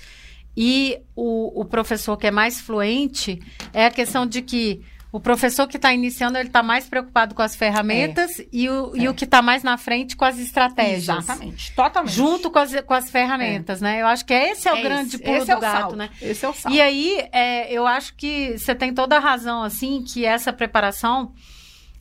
e 0.55 0.99
o, 1.15 1.61
o 1.61 1.65
professor 1.65 2.17
que 2.17 2.27
é 2.27 2.31
mais 2.31 2.59
fluente 2.59 3.41
é 3.73 3.85
a 3.85 3.91
questão 3.91 4.25
de 4.25 4.41
que 4.41 4.81
o 5.11 5.19
professor 5.19 5.67
que 5.67 5.75
está 5.75 5.93
iniciando, 5.93 6.37
ele 6.37 6.47
está 6.47 6.63
mais 6.63 6.87
preocupado 6.87 7.35
com 7.35 7.41
as 7.41 7.53
ferramentas 7.53 8.39
é. 8.39 8.45
e, 8.51 8.69
o, 8.69 8.95
é. 8.95 8.99
e 8.99 9.09
o 9.09 9.13
que 9.13 9.25
está 9.25 9.41
mais 9.41 9.61
na 9.61 9.77
frente 9.77 10.15
com 10.15 10.23
as 10.23 10.39
estratégias. 10.39 11.09
Exatamente, 11.09 11.75
totalmente. 11.75 12.13
Junto 12.13 12.49
com 12.49 12.59
as, 12.59 12.79
com 12.81 12.93
as 12.93 13.09
ferramentas, 13.09 13.81
é. 13.81 13.83
né? 13.83 14.01
Eu 14.01 14.07
acho 14.07 14.23
que 14.23 14.33
esse 14.33 14.69
é 14.69 14.73
o 14.73 14.77
é 14.77 14.81
grande 14.81 15.15
esse. 15.15 15.23
pulo 15.23 15.37
esse 15.37 15.47
do 15.47 15.51
é 15.51 15.59
gato, 15.59 15.79
salto. 15.79 15.95
né? 15.97 16.09
Esse 16.21 16.45
é 16.45 16.49
o 16.49 16.53
salto. 16.53 16.73
E 16.73 16.81
aí, 16.81 17.27
é, 17.33 17.71
eu 17.73 17.85
acho 17.85 18.15
que 18.15 18.57
você 18.57 18.73
tem 18.73 18.93
toda 18.93 19.17
a 19.17 19.19
razão, 19.19 19.63
assim, 19.63 20.01
que 20.01 20.25
essa 20.25 20.53
preparação 20.53 21.33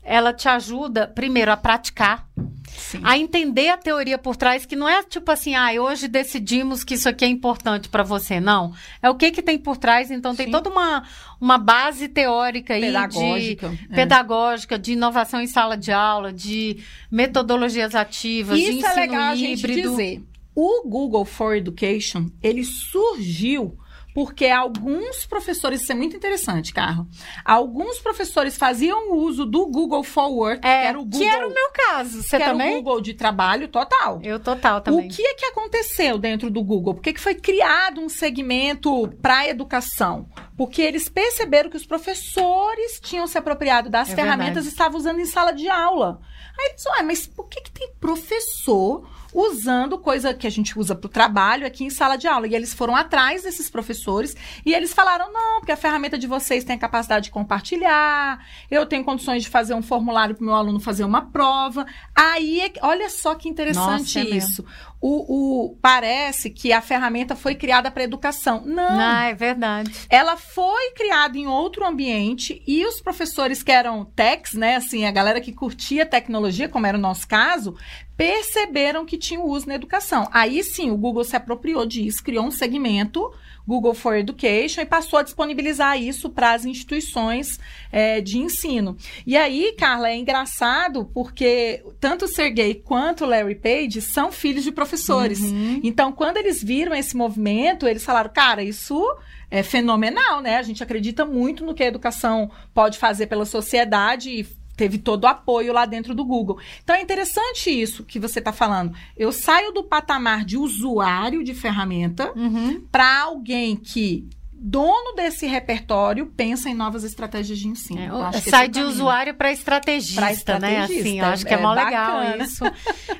ela 0.02 0.32
te 0.32 0.48
ajuda, 0.48 1.06
primeiro, 1.06 1.52
a 1.52 1.56
praticar, 1.56 2.26
Sim. 2.68 3.00
a 3.04 3.18
entender 3.18 3.68
a 3.68 3.76
teoria 3.76 4.18
por 4.18 4.36
trás, 4.36 4.64
que 4.64 4.74
não 4.74 4.88
é 4.88 5.02
tipo 5.02 5.30
assim, 5.30 5.54
ah, 5.54 5.70
hoje 5.80 6.08
decidimos 6.08 6.82
que 6.82 6.94
isso 6.94 7.08
aqui 7.08 7.24
é 7.24 7.28
importante 7.28 7.88
para 7.88 8.02
você. 8.02 8.40
Não. 8.40 8.72
É 9.02 9.10
o 9.10 9.14
que 9.14 9.30
que 9.30 9.42
tem 9.42 9.58
por 9.58 9.76
trás, 9.76 10.10
então 10.10 10.34
tem 10.34 10.46
Sim. 10.46 10.52
toda 10.52 10.70
uma, 10.70 11.04
uma 11.40 11.58
base 11.58 12.08
teórica 12.08 12.74
aí 12.74 12.80
pedagógica, 12.80 13.68
de, 13.68 13.88
é. 13.90 13.94
pedagógica, 13.94 14.78
de 14.78 14.92
inovação 14.92 15.40
em 15.40 15.46
sala 15.46 15.76
de 15.76 15.92
aula, 15.92 16.32
de 16.32 16.78
metodologias 17.10 17.94
ativas, 17.94 18.58
isso 18.58 18.72
de 18.72 18.78
ensino 18.78 18.92
é 18.92 18.94
legal 18.94 19.36
híbrido. 19.36 19.70
A 19.70 19.74
gente 19.74 19.82
dizer. 19.82 20.22
O 20.54 20.82
Google 20.88 21.24
for 21.24 21.56
Education, 21.56 22.26
ele 22.42 22.64
surgiu 22.64 23.78
porque 24.14 24.46
alguns 24.46 25.24
professores, 25.26 25.82
isso 25.82 25.92
é 25.92 25.94
muito 25.94 26.16
interessante, 26.16 26.72
Carlos. 26.72 27.06
Alguns 27.44 27.98
professores 27.98 28.56
faziam 28.56 29.12
uso 29.14 29.46
do 29.46 29.66
Google 29.66 30.02
Forward, 30.02 30.60
é, 30.66 30.82
que 30.82 30.86
era 30.88 30.98
o 30.98 31.04
Google. 31.04 31.20
Que 31.20 31.26
era 31.26 31.46
o 31.46 31.52
meu 31.52 31.70
caso. 31.72 32.22
Você 32.22 32.38
que 32.38 32.44
também? 32.44 32.68
Era 32.68 32.78
o 32.78 32.82
Google 32.82 33.00
de 33.00 33.14
trabalho 33.14 33.68
total. 33.68 34.20
Eu 34.22 34.40
total 34.40 34.80
também. 34.80 35.06
O 35.06 35.10
que 35.10 35.22
é 35.22 35.34
que 35.34 35.46
aconteceu 35.46 36.18
dentro 36.18 36.50
do 36.50 36.62
Google? 36.62 36.94
Por 36.94 37.02
que, 37.02 37.12
que 37.12 37.20
foi 37.20 37.34
criado 37.34 38.00
um 38.00 38.08
segmento 38.08 39.08
para 39.22 39.48
educação? 39.48 40.28
Porque 40.56 40.82
eles 40.82 41.08
perceberam 41.08 41.70
que 41.70 41.76
os 41.76 41.86
professores 41.86 43.00
tinham 43.00 43.26
se 43.26 43.38
apropriado 43.38 43.88
das 43.88 44.10
é 44.10 44.14
ferramentas 44.14 44.66
e 44.66 44.68
estavam 44.68 44.98
usando 44.98 45.20
em 45.20 45.24
sala 45.24 45.52
de 45.52 45.68
aula. 45.68 46.20
Aí 46.58 46.70
eles, 46.70 46.84
ué, 46.86 47.02
mas 47.02 47.26
por 47.26 47.48
que, 47.48 47.60
que 47.62 47.70
tem 47.70 47.90
professor 47.98 49.08
usando 49.32 49.98
coisa 49.98 50.34
que 50.34 50.46
a 50.46 50.50
gente 50.50 50.78
usa 50.78 50.94
para 50.94 51.06
o 51.06 51.10
trabalho 51.10 51.66
aqui 51.66 51.84
em 51.84 51.90
sala 51.90 52.16
de 52.16 52.26
aula. 52.26 52.46
E 52.46 52.54
eles 52.54 52.74
foram 52.74 52.94
atrás 52.94 53.42
desses 53.42 53.70
professores 53.70 54.36
e 54.64 54.74
eles 54.74 54.92
falaram: 54.92 55.32
não, 55.32 55.60
porque 55.60 55.72
a 55.72 55.76
ferramenta 55.76 56.18
de 56.18 56.26
vocês 56.26 56.64
tem 56.64 56.76
a 56.76 56.78
capacidade 56.78 57.24
de 57.24 57.30
compartilhar, 57.30 58.44
eu 58.70 58.86
tenho 58.86 59.04
condições 59.04 59.42
de 59.42 59.48
fazer 59.48 59.74
um 59.74 59.82
formulário 59.82 60.34
para 60.34 60.42
o 60.42 60.46
meu 60.46 60.54
aluno 60.54 60.80
fazer 60.80 61.04
uma 61.04 61.30
prova. 61.30 61.86
Aí, 62.14 62.60
é 62.60 62.72
olha 62.82 63.08
só 63.10 63.34
que 63.34 63.48
interessante 63.48 64.18
Nossa, 64.18 64.20
é 64.20 64.36
isso. 64.36 64.64
O, 65.02 65.68
o, 65.70 65.76
parece 65.80 66.50
que 66.50 66.74
a 66.74 66.82
ferramenta 66.82 67.34
foi 67.34 67.54
criada 67.54 67.90
para 67.90 68.02
educação. 68.02 68.62
Não. 68.66 69.00
Ah, 69.00 69.28
é 69.28 69.34
verdade. 69.34 69.90
Ela 70.10 70.36
foi 70.36 70.92
criada 70.92 71.38
em 71.38 71.46
outro 71.46 71.86
ambiente 71.86 72.62
e 72.66 72.84
os 72.84 73.00
professores 73.00 73.62
que 73.62 73.72
eram 73.72 74.04
techs, 74.04 74.52
né, 74.52 74.76
assim, 74.76 75.06
a 75.06 75.10
galera 75.10 75.40
que 75.40 75.52
curtia 75.52 76.04
tecnologia, 76.04 76.68
como 76.68 76.86
era 76.86 76.98
o 76.98 77.00
nosso 77.00 77.26
caso, 77.26 77.74
perceberam 78.20 79.06
que 79.06 79.16
tinha 79.16 79.40
uso 79.40 79.66
na 79.66 79.74
educação. 79.74 80.28
Aí 80.30 80.62
sim, 80.62 80.90
o 80.90 80.96
Google 80.96 81.24
se 81.24 81.34
apropriou 81.34 81.86
disso, 81.86 82.22
criou 82.22 82.44
um 82.44 82.50
segmento 82.50 83.32
Google 83.66 83.94
for 83.94 84.14
Education 84.14 84.82
e 84.82 84.86
passou 84.86 85.20
a 85.20 85.22
disponibilizar 85.22 85.98
isso 85.98 86.28
para 86.28 86.52
as 86.52 86.66
instituições 86.66 87.58
é, 87.90 88.20
de 88.20 88.36
ensino. 88.38 88.94
E 89.26 89.38
aí, 89.38 89.72
Carla, 89.78 90.10
é 90.10 90.16
engraçado 90.16 91.08
porque 91.14 91.82
tanto 91.98 92.26
o 92.26 92.28
Sergey 92.28 92.74
quanto 92.74 93.24
o 93.24 93.26
Larry 93.26 93.54
Page 93.54 94.02
são 94.02 94.30
filhos 94.30 94.64
de 94.64 94.72
professores. 94.72 95.40
Uhum. 95.40 95.80
Então, 95.82 96.12
quando 96.12 96.36
eles 96.36 96.62
viram 96.62 96.94
esse 96.94 97.16
movimento, 97.16 97.88
eles 97.88 98.04
falaram, 98.04 98.30
cara, 98.30 98.62
isso 98.62 99.02
é 99.50 99.62
fenomenal, 99.62 100.42
né? 100.42 100.58
A 100.58 100.62
gente 100.62 100.82
acredita 100.82 101.24
muito 101.24 101.64
no 101.64 101.74
que 101.74 101.82
a 101.82 101.86
educação 101.86 102.50
pode 102.74 102.98
fazer 102.98 103.28
pela 103.28 103.46
sociedade 103.46 104.30
e 104.30 104.59
teve 104.80 104.96
todo 104.96 105.24
o 105.24 105.26
apoio 105.26 105.74
lá 105.74 105.84
dentro 105.84 106.14
do 106.14 106.24
Google. 106.24 106.58
Então 106.82 106.96
é 106.96 107.02
interessante 107.02 107.68
isso 107.68 108.02
que 108.02 108.18
você 108.18 108.38
está 108.38 108.50
falando. 108.50 108.96
Eu 109.14 109.30
saio 109.30 109.72
do 109.72 109.84
patamar 109.84 110.42
de 110.42 110.56
usuário 110.56 111.44
de 111.44 111.52
ferramenta 111.52 112.32
uhum. 112.34 112.80
para 112.90 113.20
alguém 113.20 113.76
que 113.76 114.26
dono 114.62 115.14
desse 115.16 115.46
repertório 115.46 116.26
pensa 116.26 116.68
em 116.68 116.74
novas 116.74 117.02
estratégias 117.02 117.58
de 117.58 117.66
ensino. 117.66 118.22
É, 118.26 118.40
sai 118.42 118.68
de 118.68 118.82
usuário 118.82 119.34
para 119.34 119.50
estrategista, 119.50 120.30
estrategista, 120.30 120.58
né? 120.58 120.80
Assim, 120.80 121.18
eu 121.18 121.24
acho 121.24 121.46
que 121.46 121.54
é, 121.54 121.56
é 121.56 121.60
mó 121.60 121.72
legal 121.72 122.38
isso. 122.38 122.64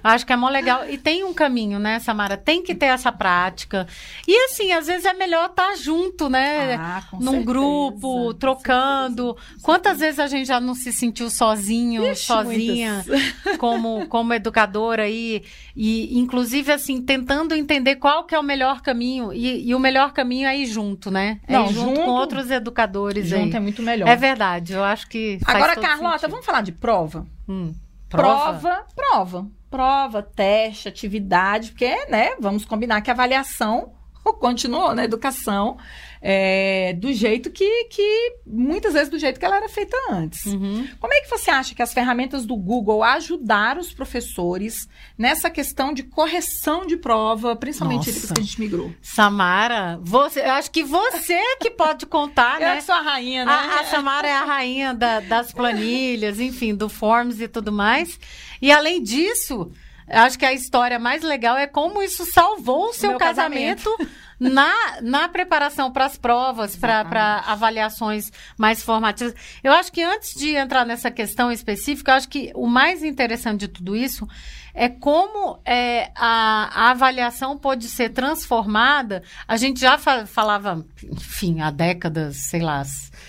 acho 0.05 0.27
que 0.27 0.33
é 0.35 0.37
mó 0.37 0.51
legal. 0.51 0.87
E 0.91 0.99
tem 0.99 1.25
um 1.25 1.33
caminho, 1.33 1.79
né, 1.79 1.99
Samara? 1.99 2.37
Tem 2.37 2.63
que 2.63 2.75
ter 2.75 2.87
essa 2.87 3.11
prática. 3.11 3.87
E 4.29 4.37
assim, 4.45 4.71
às 4.73 4.87
vezes 4.87 5.07
é 5.07 5.15
melhor 5.15 5.47
estar 5.47 5.71
tá 5.71 5.77
junto, 5.77 6.29
né? 6.29 6.75
Ah, 6.75 7.03
Num 7.15 7.21
certeza, 7.21 7.47
grupo, 7.47 8.35
trocando. 8.35 9.35
Quantas 9.63 9.99
vezes 9.99 10.21
a 10.21 10.27
gente 10.27 10.47
já 10.47 10.61
não 10.61 10.75
se 10.75 10.93
sentiu 10.93 11.31
sozinho, 11.31 12.07
Ixi, 12.07 12.27
sozinha, 12.27 13.05
como, 13.57 14.07
como 14.09 14.35
educadora 14.35 15.05
aí? 15.05 15.43
E, 15.75 16.19
inclusive, 16.19 16.71
assim, 16.71 17.01
tentando 17.01 17.55
entender 17.55 17.97
qual 17.97 18.25
que 18.25 18.35
é 18.35 18.39
o 18.39 18.43
melhor 18.43 18.83
caminho. 18.83 19.33
E, 19.33 19.69
e 19.69 19.75
o 19.75 19.79
melhor 19.79 20.13
caminho 20.13 20.47
é 20.47 20.59
ir 20.59 20.67
junto, 20.67 21.11
né? 21.11 21.30
É 21.47 21.53
Não, 21.53 21.67
junto, 21.69 21.89
junto, 21.89 22.05
com 22.05 22.11
outros 22.11 22.51
educadores. 22.51 23.29
Junto 23.29 23.55
aí. 23.55 23.57
é 23.57 23.61
muito 23.61 23.83
melhor. 23.83 24.09
É 24.09 24.17
verdade, 24.17 24.73
eu 24.73 24.83
acho 24.83 25.09
que. 25.09 25.39
Agora, 25.45 25.77
Carlota, 25.77 26.19
sentido. 26.19 26.31
vamos 26.31 26.47
falar 26.47 26.63
de 26.63 26.73
prova? 26.73 27.27
Hum, 27.49 27.75
prova? 28.09 28.59
Prova, 28.59 28.87
prova. 28.95 29.47
Prova, 29.71 30.23
teste, 30.23 30.89
atividade, 30.89 31.71
porque, 31.71 32.07
né, 32.07 32.31
vamos 32.41 32.65
combinar 32.65 33.01
que 33.03 33.11
a 33.11 33.13
avaliação 33.13 33.93
continuou 34.41 34.95
na 34.95 35.05
educação 35.05 35.77
é, 36.23 36.93
do 36.93 37.13
jeito 37.13 37.51
que, 37.51 37.85
que, 37.85 38.35
muitas 38.47 38.93
vezes, 38.93 39.09
do 39.09 39.19
jeito 39.19 39.41
que 39.41 39.45
ela 39.45 39.57
era 39.57 39.69
feita 39.69 39.97
antes. 40.11 40.45
Uhum. 40.45 40.87
Como 41.01 41.15
é 41.15 41.21
que 41.21 41.31
você 41.31 41.51
acha 41.51 41.75
que 41.75 41.83
as 41.83 41.95
ferramentas 41.95 42.45
do 42.45 42.57
Google 42.57 43.03
ajudaram 43.03 43.81
os 43.81 43.93
professores 43.93 44.89
nessa 45.17 45.49
questão 45.49 45.95
de 45.95 46.03
correção 46.03 46.87
de 46.87 46.97
prova, 46.97 47.57
principalmente 47.57 48.13
depois 48.13 48.33
que 48.33 48.41
a 48.41 48.43
gente 48.43 48.61
migrou? 48.61 48.93
Samara, 49.01 49.99
você, 50.03 50.41
eu 50.41 50.53
acho 50.53 50.71
que 50.71 50.83
você 50.83 51.33
é 51.33 51.57
que 51.57 51.71
pode 51.71 52.05
contar, 52.05 52.61
né? 52.61 52.79
Eu 52.79 52.83
sou 52.83 52.95
a 52.95 53.01
rainha, 53.01 53.45
né? 53.45 53.53
A, 53.53 53.81
a 53.81 53.85
Samara 53.85 54.29
é 54.29 54.33
a 54.33 54.45
rainha 54.45 54.93
da, 54.93 55.21
das 55.21 55.53
planilhas, 55.53 56.39
enfim, 56.39 56.75
do 56.75 56.89
Forms 56.89 57.41
e 57.41 57.49
tudo 57.49 57.73
mais. 57.73 58.21
E 58.61 58.71
além 58.71 59.03
disso, 59.03 59.73
acho 60.11 60.39
que 60.39 60.45
a 60.45 60.53
história 60.53 60.99
mais 60.99 61.23
legal 61.23 61.57
é 61.57 61.67
como 61.67 62.03
isso 62.03 62.25
salvou 62.27 62.89
o 62.89 62.93
seu 62.93 63.13
o 63.13 63.19
casamento, 63.19 63.91
casamento 63.97 64.17
na, 64.41 64.73
na 65.03 65.29
preparação 65.29 65.93
para 65.93 66.07
as 66.07 66.17
provas, 66.17 66.75
para 66.75 67.45
avaliações 67.47 68.33
mais 68.57 68.83
formativas. 68.83 69.35
Eu 69.63 69.73
acho 69.73 69.93
que 69.93 70.03
antes 70.03 70.35
de 70.35 70.57
entrar 70.57 70.87
nessa 70.87 71.11
questão 71.11 71.53
específica, 71.53 72.15
acho 72.15 72.29
que 72.29 72.51
o 72.55 72.67
mais 72.67 73.05
interessante 73.05 73.61
de 73.61 73.69
tudo 73.69 73.95
isso 73.95 74.27
é 74.75 74.89
como 74.89 75.59
é, 75.65 76.11
a, 76.15 76.71
a, 76.73 76.91
avaliação 76.91 77.59
pode 77.59 77.89
ser 77.89 78.11
transformada. 78.11 79.23
A 79.47 79.57
gente 79.57 79.81
já 79.81 79.99
fa 79.99 80.27
falava, 80.27 80.85
enfim, 81.03 81.61
há 81.61 81.71
décadas, 81.71 82.37
sei 82.49 82.61
lá, 82.61 82.83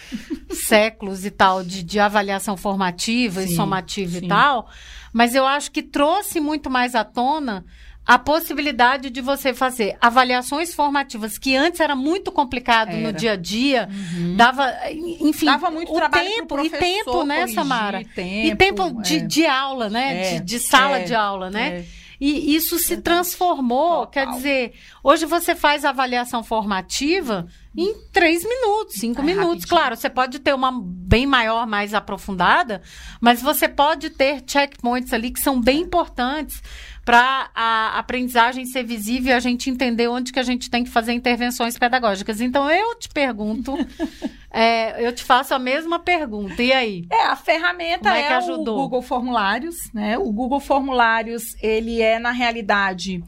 séculos 0.52 1.26
e 1.26 1.32
tal, 1.32 1.64
de, 1.64 1.84
de 1.84 2.00
avaliação 2.00 2.56
formativa 2.56 3.42
sim, 3.42 3.54
e 3.54 3.56
somativa 3.56 4.20
sim. 4.20 4.26
e 4.26 4.28
tal, 4.28 4.70
mas 5.14 5.36
eu 5.36 5.46
acho 5.46 5.72
que 5.72 5.82
trouxe 5.82 6.40
muito 6.40 6.70
mais 6.70 6.96
à 6.96 7.04
tona 7.04 7.66
a 8.06 8.18
possibilidade 8.18 9.10
de 9.10 9.22
você 9.22 9.54
fazer 9.54 9.96
avaliações 10.02 10.74
formativas, 10.74 11.38
que 11.38 11.56
antes 11.56 11.80
era 11.80 11.96
muito 11.96 12.32
complicado 12.32 12.90
era. 12.90 13.00
no 13.00 13.14
dia 13.14 13.34
a 13.34 13.36
dia, 13.36 13.88
uhum. 13.90 14.36
dava, 14.36 14.74
enfim, 14.92 15.46
dava 15.46 15.70
muito 15.70 15.92
o 15.92 15.96
trabalho 15.96 16.28
tempo 16.30 16.60
e 16.60 16.70
tempo, 16.70 17.24
né, 17.24 17.48
Samara? 17.48 18.04
Tempo, 18.04 18.48
e 18.48 18.56
tempo 18.56 19.02
de, 19.02 19.18
é. 19.18 19.20
de 19.20 19.46
aula, 19.46 19.90
né? 19.90 20.36
É. 20.36 20.40
De, 20.40 20.46
de, 20.46 20.60
sala 20.60 21.00
é. 21.00 21.04
de 21.04 21.14
aula, 21.14 21.50
né? 21.50 21.80
É. 21.80 22.02
E 22.22 22.56
isso 22.56 22.78
se 22.78 22.98
transformou, 22.98 24.06
Total. 24.06 24.08
quer 24.08 24.28
dizer, 24.28 24.74
hoje 25.04 25.26
você 25.26 25.56
faz 25.56 25.84
avaliação 25.84 26.44
formativa 26.44 27.48
em 27.76 27.96
três 28.12 28.44
minutos, 28.44 28.98
cinco 29.00 29.22
é 29.22 29.24
minutos. 29.24 29.48
Rapidinho. 29.48 29.68
Claro, 29.68 29.96
você 29.96 30.08
pode 30.08 30.38
ter 30.38 30.54
uma 30.54 30.72
bem 30.72 31.26
maior, 31.26 31.66
mais 31.66 31.96
aprofundada, 31.96 32.84
mas 33.20 33.42
você 33.42 33.68
pode 33.68 34.12
ter 34.12 34.44
checkpoints 34.46 35.12
ali 35.14 35.32
que 35.32 35.40
são 35.40 35.60
bem 35.60 35.82
importantes 35.82 36.62
para 37.04 37.50
a 37.56 37.98
aprendizagem 37.98 38.66
ser 38.66 38.84
visível 38.84 39.32
e 39.32 39.34
a 39.34 39.40
gente 39.40 39.70
entender 39.70 40.08
onde 40.08 40.32
que 40.32 40.40
a 40.40 40.44
gente 40.44 40.70
tem 40.70 40.84
que 40.84 40.90
fazer 40.90 41.14
intervenções 41.14 41.78
pedagógicas. 41.78 42.42
Então, 42.42 42.70
eu 42.70 42.96
te 42.96 43.10
pergunto, 43.10 43.76
É, 44.54 45.08
eu 45.08 45.14
te 45.16 45.24
faço 45.24 45.54
a 45.54 45.60
mesma 45.60 45.98
pergunta. 45.98 46.62
E 46.62 46.74
aí? 46.74 47.06
É, 47.10 47.28
a 47.28 47.38
ferramenta 47.38 48.16
é, 48.16 48.34
é 48.34 48.40
o 48.40 48.58
Google 48.58 49.02
Formulários, 49.02 49.76
né? 49.94 50.18
O 50.18 50.32
Google 50.32 50.60
Formulários, 50.60 51.44
ele 51.62 52.02
é, 52.02 52.20
na 52.20 52.32
realidade, 52.32 53.24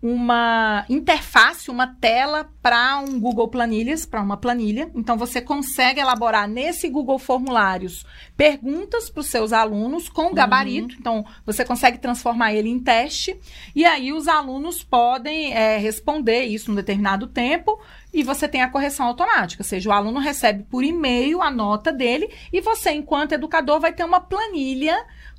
uma 0.00 0.84
interface, 0.88 1.70
uma 1.70 1.86
tela 1.86 2.48
para 2.62 2.98
um 2.98 3.18
Google 3.18 3.48
Planilhas, 3.48 4.06
para 4.06 4.22
uma 4.22 4.36
planilha. 4.36 4.90
Então, 4.94 5.16
você 5.16 5.40
consegue 5.40 6.00
elaborar 6.00 6.48
nesse 6.48 6.88
Google 6.88 7.18
Formulários 7.18 8.06
perguntas 8.36 9.10
para 9.10 9.20
os 9.20 9.26
seus 9.26 9.52
alunos 9.52 10.08
com 10.08 10.32
gabarito. 10.32 10.94
Uhum. 10.94 11.00
Então, 11.00 11.26
você 11.44 11.64
consegue 11.64 11.98
transformar 11.98 12.52
ele 12.52 12.68
em 12.68 12.78
teste. 12.78 13.38
E 13.74 13.84
aí, 13.84 14.12
os 14.12 14.28
alunos 14.28 14.84
podem 14.84 15.52
é, 15.52 15.78
responder 15.78 16.44
isso 16.44 16.70
num 16.70 16.76
determinado 16.76 17.26
tempo. 17.26 17.80
E 18.12 18.22
você 18.22 18.48
tem 18.48 18.62
a 18.62 18.70
correção 18.70 19.06
automática, 19.06 19.62
ou 19.62 19.68
seja, 19.68 19.90
o 19.90 19.92
aluno 19.92 20.18
recebe 20.18 20.62
por 20.62 20.82
e-mail 20.82 21.42
a 21.42 21.50
nota 21.50 21.92
dele 21.92 22.32
e 22.50 22.58
você, 22.58 22.90
enquanto 22.90 23.32
educador, 23.32 23.78
vai 23.78 23.92
ter 23.92 24.02
uma 24.02 24.18
planilha 24.18 24.96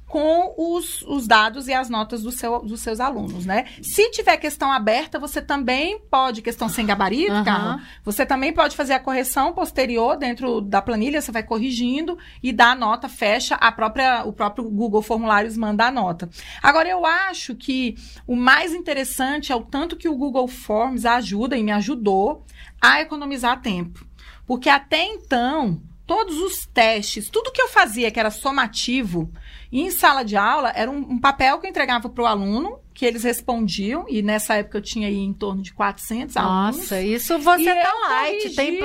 com 0.09 0.55
os, 0.57 1.03
os 1.03 1.27
dados 1.27 1.67
e 1.67 1.73
as 1.73 1.87
notas 1.87 2.23
do 2.23 2.31
seu, 2.31 2.63
dos 2.63 2.81
seus 2.81 2.99
alunos, 2.99 3.45
né? 3.45 3.65
Se 3.79 4.09
tiver 4.09 4.37
questão 4.37 4.71
aberta, 4.71 5.19
você 5.19 5.39
também 5.39 5.99
pode, 6.09 6.41
questão 6.41 6.67
sem 6.67 6.83
gabarito, 6.83 7.31
uhum. 7.31 7.43
Carla, 7.43 7.83
você 8.03 8.25
também 8.25 8.51
pode 8.51 8.75
fazer 8.75 8.93
a 8.93 8.99
correção 8.99 9.53
posterior 9.53 10.17
dentro 10.17 10.61
da 10.61 10.81
planilha, 10.81 11.21
você 11.21 11.31
vai 11.31 11.43
corrigindo 11.43 12.17
e 12.41 12.51
dá 12.51 12.71
a 12.71 12.75
nota, 12.75 13.07
fecha 13.07 13.53
a 13.53 13.71
própria, 13.71 14.23
o 14.25 14.33
próprio 14.33 14.67
Google 14.67 15.03
Formulários 15.03 15.55
manda 15.55 15.85
a 15.85 15.91
nota. 15.91 16.27
Agora, 16.61 16.89
eu 16.89 17.05
acho 17.05 17.53
que 17.53 17.95
o 18.25 18.35
mais 18.35 18.73
interessante 18.73 19.51
é 19.51 19.55
o 19.55 19.61
tanto 19.61 19.95
que 19.95 20.09
o 20.09 20.17
Google 20.17 20.47
Forms 20.47 21.05
ajuda 21.05 21.55
e 21.55 21.61
me 21.61 21.71
ajudou 21.71 22.43
a 22.81 22.99
economizar 22.99 23.61
tempo. 23.61 24.03
Porque 24.47 24.69
até 24.69 25.05
então, 25.05 25.79
todos 26.09 26.39
os 26.39 26.65
testes, 26.65 27.29
tudo 27.29 27.51
que 27.51 27.61
eu 27.61 27.67
fazia 27.67 28.09
que 28.09 28.19
era 28.19 28.31
somativo, 28.31 29.31
em 29.71 29.91
sala 29.91 30.23
de 30.23 30.35
aula, 30.35 30.71
era 30.75 30.89
um, 30.89 30.97
um 30.97 31.19
papel 31.19 31.59
que 31.59 31.67
eu 31.67 31.69
entregava 31.69 32.09
para 32.09 32.23
o 32.23 32.25
aluno, 32.25 32.79
que 32.99 33.05
eles 33.05 33.23
respondiam, 33.23 34.05
e 34.09 34.21
nessa 34.21 34.55
época 34.55 34.77
eu 34.77 34.81
tinha 34.81 35.07
aí 35.07 35.19
em 35.19 35.31
torno 35.31 35.61
de 35.61 35.71
400 35.73 36.35
Nossa, 36.35 36.49
alunos. 36.49 36.77
Nossa, 36.79 37.01
isso 37.01 37.39
você 37.39 37.69
e 37.69 37.81
tá 37.81 37.93
light. 38.09 38.55
Tem, 38.55 38.79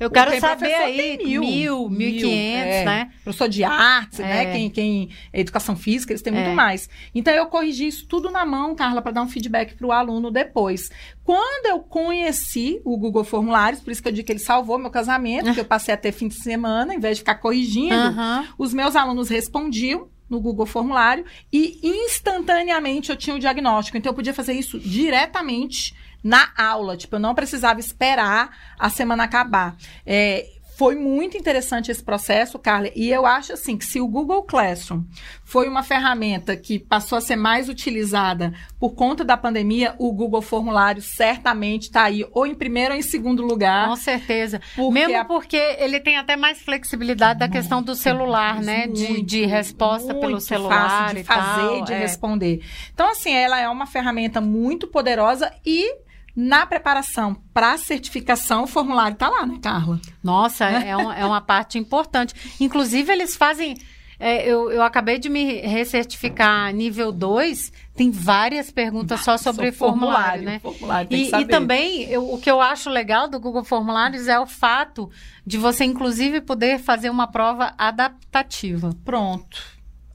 eu 0.00 0.10
quero 0.10 0.40
saber 0.40 0.74
aí, 0.74 1.18
mil, 1.18 1.88
mil 1.88 2.08
e 2.08 2.16
quinhentos, 2.18 2.74
é. 2.74 2.84
né? 2.84 3.12
Professor 3.22 3.48
de 3.48 3.62
artes, 3.62 4.18
né? 4.18 4.42
é. 4.42 4.44
né? 4.46 4.52
Quem, 4.52 4.68
quem, 4.68 5.10
educação 5.32 5.76
física, 5.76 6.12
eles 6.12 6.22
têm 6.22 6.32
muito 6.32 6.48
é. 6.50 6.54
mais. 6.54 6.88
Então, 7.14 7.32
eu 7.32 7.46
corrigi 7.46 7.86
isso 7.86 8.04
tudo 8.08 8.32
na 8.32 8.44
mão, 8.44 8.74
Carla, 8.74 9.00
para 9.00 9.12
dar 9.12 9.22
um 9.22 9.28
feedback 9.28 9.76
para 9.76 9.86
o 9.86 9.92
aluno 9.92 10.28
depois. 10.32 10.90
Quando 11.22 11.66
eu 11.66 11.78
conheci 11.78 12.80
o 12.84 12.96
Google 12.96 13.22
Formulários, 13.22 13.80
por 13.80 13.92
isso 13.92 14.02
que 14.02 14.08
eu 14.08 14.12
digo 14.12 14.26
que 14.26 14.32
ele 14.32 14.40
salvou 14.40 14.76
meu 14.76 14.90
casamento, 14.90 15.44
porque 15.44 15.60
eu 15.60 15.64
passei 15.64 15.94
a 15.94 15.96
ter 15.96 16.10
fim 16.10 16.26
de 16.26 16.42
semana, 16.42 16.94
em 16.94 16.98
vez 16.98 17.18
de 17.18 17.20
ficar 17.20 17.36
corrigindo, 17.36 18.16
os 18.58 18.74
meus 18.74 18.96
alunos 18.96 19.28
respondiam 19.28 20.10
no 20.32 20.40
Google 20.40 20.64
Formulário 20.64 21.26
e 21.52 21.78
instantaneamente 21.84 23.10
eu 23.10 23.16
tinha 23.16 23.36
o 23.36 23.38
diagnóstico. 23.38 23.98
Então 23.98 24.10
eu 24.10 24.16
podia 24.16 24.32
fazer 24.32 24.54
isso 24.54 24.80
diretamente 24.80 25.94
na 26.24 26.50
aula. 26.56 26.96
Tipo, 26.96 27.16
eu 27.16 27.20
não 27.20 27.34
precisava 27.34 27.78
esperar 27.78 28.74
a 28.78 28.88
semana 28.88 29.24
acabar. 29.24 29.76
É, 30.06 30.48
foi 30.82 30.96
muito 30.96 31.38
interessante 31.38 31.92
esse 31.92 32.02
processo, 32.02 32.58
Carla, 32.58 32.90
e 32.96 33.08
eu 33.08 33.24
acho 33.24 33.52
assim 33.52 33.76
que 33.76 33.84
se 33.84 34.00
o 34.00 34.08
Google 34.08 34.42
Classroom 34.42 35.04
foi 35.44 35.68
uma 35.68 35.84
ferramenta 35.84 36.56
que 36.56 36.76
passou 36.76 37.18
a 37.18 37.20
ser 37.20 37.36
mais 37.36 37.68
utilizada 37.68 38.52
por 38.80 38.90
conta 38.90 39.24
da 39.24 39.36
pandemia, 39.36 39.94
o 39.96 40.10
Google 40.12 40.42
Formulário 40.42 41.00
certamente 41.00 41.82
está 41.82 42.02
aí 42.02 42.26
ou 42.32 42.48
em 42.48 42.54
primeiro 42.56 42.94
ou 42.94 42.98
em 42.98 43.02
segundo 43.02 43.44
lugar. 43.44 43.86
Com 43.90 43.94
certeza. 43.94 44.60
Porque 44.74 44.92
Mesmo 44.92 45.18
a... 45.18 45.24
porque 45.24 45.56
ele 45.56 46.00
tem 46.00 46.16
até 46.16 46.36
mais 46.36 46.60
flexibilidade 46.60 47.38
da 47.38 47.48
questão 47.48 47.80
do 47.80 47.94
celular, 47.94 48.60
né? 48.60 48.86
Muito, 48.86 48.96
de, 48.96 49.22
de 49.22 49.46
resposta 49.46 50.12
pelo 50.12 50.40
celular 50.40 51.10
fácil 51.10 51.16
de 51.18 51.22
fazer 51.22 51.60
tal, 51.60 51.78
e 51.78 51.84
de 51.84 51.92
é. 51.92 51.98
responder. 52.00 52.60
Então, 52.92 53.08
assim, 53.08 53.32
ela 53.32 53.60
é 53.60 53.68
uma 53.68 53.86
ferramenta 53.86 54.40
muito 54.40 54.88
poderosa 54.88 55.54
e 55.64 55.94
na 56.34 56.64
preparação 56.66 57.36
para 57.52 57.72
a 57.72 57.78
certificação, 57.78 58.64
o 58.64 58.66
formulário 58.66 59.14
está 59.14 59.28
lá, 59.28 59.44
né, 59.44 59.58
Carla? 59.62 60.00
Nossa, 60.22 60.64
é, 60.64 60.88
é, 60.88 60.96
um, 60.96 61.12
é 61.12 61.26
uma 61.26 61.40
parte 61.40 61.78
importante. 61.78 62.34
Inclusive, 62.58 63.12
eles 63.12 63.36
fazem. 63.36 63.76
É, 64.18 64.46
eu, 64.46 64.70
eu 64.70 64.82
acabei 64.82 65.18
de 65.18 65.28
me 65.28 65.60
recertificar 65.62 66.72
nível 66.72 67.10
2, 67.10 67.72
tem 67.96 68.10
várias 68.10 68.70
perguntas 68.70 69.20
só 69.20 69.36
sobre 69.36 69.72
formulário, 69.72 70.14
formulário, 70.14 70.44
né? 70.44 70.58
Formulário, 70.60 71.08
e, 71.10 71.28
e, 71.28 71.44
também, 71.44 72.02
eu, 72.04 72.32
o 72.32 72.40
que 72.40 72.48
eu 72.48 72.60
acho 72.60 72.88
legal 72.88 73.26
do 73.26 73.40
Google 73.40 73.64
Formulários 73.64 74.28
é 74.28 74.38
o 74.38 74.46
fato 74.46 75.10
de 75.44 75.58
você, 75.58 75.84
inclusive, 75.84 76.40
poder 76.40 76.78
fazer 76.78 77.10
uma 77.10 77.26
prova 77.26 77.74
adaptativa. 77.76 78.90
Pronto. 79.04 79.60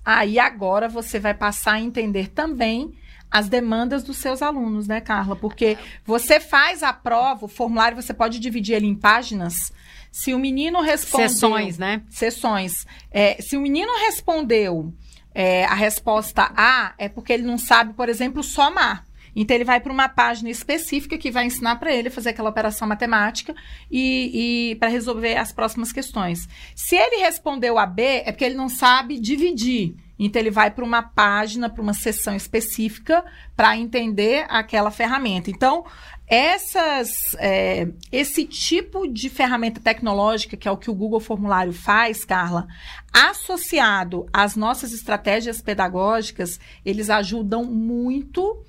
Aí 0.05 0.39
agora 0.39 0.87
você 0.87 1.19
vai 1.19 1.33
passar 1.33 1.73
a 1.73 1.81
entender 1.81 2.29
também 2.29 2.93
as 3.29 3.49
demandas 3.49 4.03
dos 4.03 4.17
seus 4.17 4.41
alunos, 4.41 4.87
né, 4.87 5.01
Carla? 5.01 5.35
Porque 5.35 5.77
você 6.05 6.39
faz 6.39 6.83
a 6.83 6.93
prova, 6.93 7.45
o 7.45 7.49
formulário 7.49 8.01
você 8.01 8.13
pode 8.13 8.39
dividir 8.39 8.75
ele 8.75 8.87
em 8.87 8.95
páginas. 8.95 9.71
Se 10.11 10.33
o 10.33 10.39
menino 10.39 10.81
respondeu. 10.81 11.29
Sessões, 11.29 11.77
né? 11.77 12.01
Sessões. 12.09 12.87
É, 13.11 13.41
se 13.41 13.57
o 13.57 13.61
menino 13.61 13.91
respondeu 14.05 14.93
é, 15.35 15.65
a 15.65 15.75
resposta 15.75 16.51
A, 16.55 16.93
é 16.97 17.07
porque 17.07 17.33
ele 17.33 17.43
não 17.43 17.57
sabe, 17.57 17.93
por 17.93 18.09
exemplo, 18.09 18.41
somar. 18.41 19.05
Então, 19.35 19.53
ele 19.55 19.63
vai 19.63 19.79
para 19.79 19.93
uma 19.93 20.09
página 20.09 20.49
específica 20.49 21.15
que 21.15 21.29
vai 21.29 21.45
ensinar 21.45 21.75
para 21.75 21.93
ele 21.93 22.09
fazer 22.09 22.29
aquela 22.29 22.49
operação 22.49 22.87
matemática 22.87 23.53
e, 23.91 24.71
e 24.71 24.75
para 24.77 24.89
resolver 24.89 25.35
as 25.35 25.51
próximas 25.51 25.91
questões. 25.91 26.49
Se 26.75 26.95
ele 26.95 27.17
respondeu 27.17 27.77
a 27.77 27.85
B, 27.85 28.01
é 28.01 28.31
porque 28.31 28.45
ele 28.45 28.55
não 28.55 28.67
sabe 28.67 29.19
dividir. 29.19 29.93
Então, 30.19 30.41
ele 30.41 30.51
vai 30.51 30.71
para 30.71 30.83
uma 30.83 31.01
página, 31.03 31.69
para 31.69 31.81
uma 31.81 31.93
sessão 31.93 32.35
específica 32.35 33.23
para 33.55 33.77
entender 33.77 34.45
aquela 34.49 34.91
ferramenta. 34.91 35.49
Então, 35.49 35.85
essas, 36.27 37.35
é, 37.37 37.87
esse 38.11 38.45
tipo 38.45 39.07
de 39.07 39.29
ferramenta 39.29 39.79
tecnológica, 39.79 40.57
que 40.57 40.67
é 40.67 40.71
o 40.71 40.77
que 40.77 40.91
o 40.91 40.95
Google 40.95 41.21
Formulário 41.21 41.71
faz, 41.71 42.25
Carla, 42.25 42.67
associado 43.13 44.25
às 44.33 44.55
nossas 44.55 44.91
estratégias 44.91 45.61
pedagógicas, 45.61 46.59
eles 46.85 47.09
ajudam 47.09 47.63
muito 47.63 48.61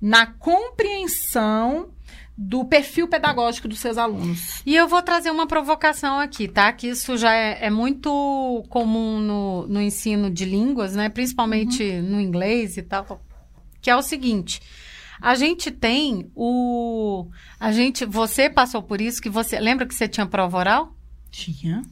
na 0.00 0.26
compreensão 0.26 1.88
do 2.36 2.64
perfil 2.64 3.08
pedagógico 3.08 3.66
dos 3.66 3.78
seus 3.78 3.96
alunos. 3.96 4.60
E 4.66 4.76
eu 4.76 4.86
vou 4.86 5.02
trazer 5.02 5.30
uma 5.30 5.46
provocação 5.46 6.18
aqui, 6.18 6.46
tá? 6.46 6.70
Que 6.72 6.88
isso 6.88 7.16
já 7.16 7.34
é, 7.34 7.66
é 7.66 7.70
muito 7.70 8.64
comum 8.68 9.18
no, 9.18 9.66
no, 9.66 9.80
ensino 9.80 10.30
de 10.30 10.44
línguas, 10.44 10.94
né? 10.94 11.08
Principalmente 11.08 11.82
uhum. 11.82 12.02
no 12.02 12.20
inglês 12.20 12.76
e 12.76 12.82
tal. 12.82 13.22
Que 13.80 13.88
é 13.88 13.96
o 13.96 14.02
seguinte. 14.02 14.60
A 15.20 15.34
gente 15.34 15.70
tem 15.70 16.30
o. 16.34 17.26
A 17.58 17.72
gente. 17.72 18.04
Você 18.04 18.50
passou 18.50 18.82
por 18.82 19.00
isso 19.00 19.22
que 19.22 19.30
você. 19.30 19.58
Lembra 19.58 19.86
que 19.86 19.94
você 19.94 20.06
tinha 20.06 20.26
prova 20.26 20.58
oral? 20.58 20.94
Tinha. 21.30 21.82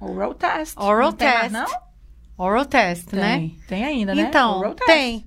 Oral 0.00 0.34
test. 0.34 0.74
Oral 0.78 1.10
não 1.10 1.16
test. 1.16 1.38
Mais, 1.38 1.52
não? 1.52 1.66
Oral 2.38 2.64
test, 2.64 3.06
tem, 3.08 3.20
né? 3.20 3.50
Tem 3.66 3.84
ainda, 3.84 4.14
né? 4.14 4.22
Então, 4.22 4.74
tem. 4.86 5.26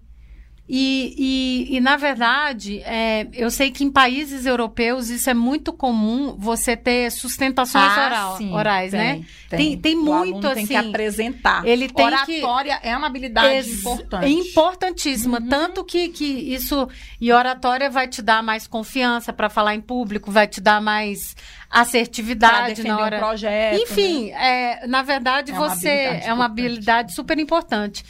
E, 0.71 1.15
e, 1.17 1.77
e, 1.77 1.79
na 1.79 1.97
verdade, 1.97 2.79
é, 2.85 3.25
eu 3.33 3.49
sei 3.49 3.71
que 3.71 3.83
em 3.83 3.89
países 3.89 4.45
europeus 4.45 5.09
isso 5.09 5.27
é 5.27 5.33
muito 5.33 5.73
comum 5.73 6.35
você 6.37 6.77
ter 6.77 7.11
sustentações 7.11 7.91
ah, 7.97 8.05
oral, 8.05 8.37
sim, 8.37 8.53
orais, 8.53 8.91
tem, 8.91 8.99
né? 8.99 9.25
Tem, 9.49 9.57
tem, 9.57 9.77
tem 9.79 9.95
muito 9.95 10.45
assim. 10.45 10.57
tem 10.57 10.67
que 10.67 10.75
assim, 10.75 10.89
apresentar. 10.89 11.65
Ele 11.65 11.89
tem 11.89 12.05
Oratória 12.05 12.77
que, 12.77 12.87
é 12.87 12.95
uma 12.95 13.07
habilidade 13.07 13.67
importante. 13.67 14.25
É 14.25 14.29
importantíssima. 14.29 15.39
Uhum. 15.39 15.49
Tanto 15.49 15.83
que, 15.83 16.09
que 16.09 16.23
isso. 16.23 16.87
E 17.19 17.33
oratória 17.33 17.89
vai 17.89 18.07
te 18.07 18.21
dar 18.21 18.43
mais 18.43 18.67
confiança 18.67 19.33
para 19.33 19.49
falar 19.49 19.73
em 19.73 19.81
público, 19.81 20.29
vai 20.29 20.47
te 20.47 20.61
dar 20.61 20.79
mais 20.79 21.35
assertividade 21.67 22.83
na 22.83 22.99
hora. 22.99 23.17
Um 23.17 23.19
projeto, 23.19 23.81
Enfim, 23.81 24.29
né? 24.29 24.81
é, 24.83 24.87
na 24.87 25.01
verdade, 25.01 25.51
é 25.51 25.55
você 25.55 25.89
é 26.23 26.31
uma 26.31 26.45
habilidade 26.45 27.11
super 27.11 27.39
importante. 27.39 28.05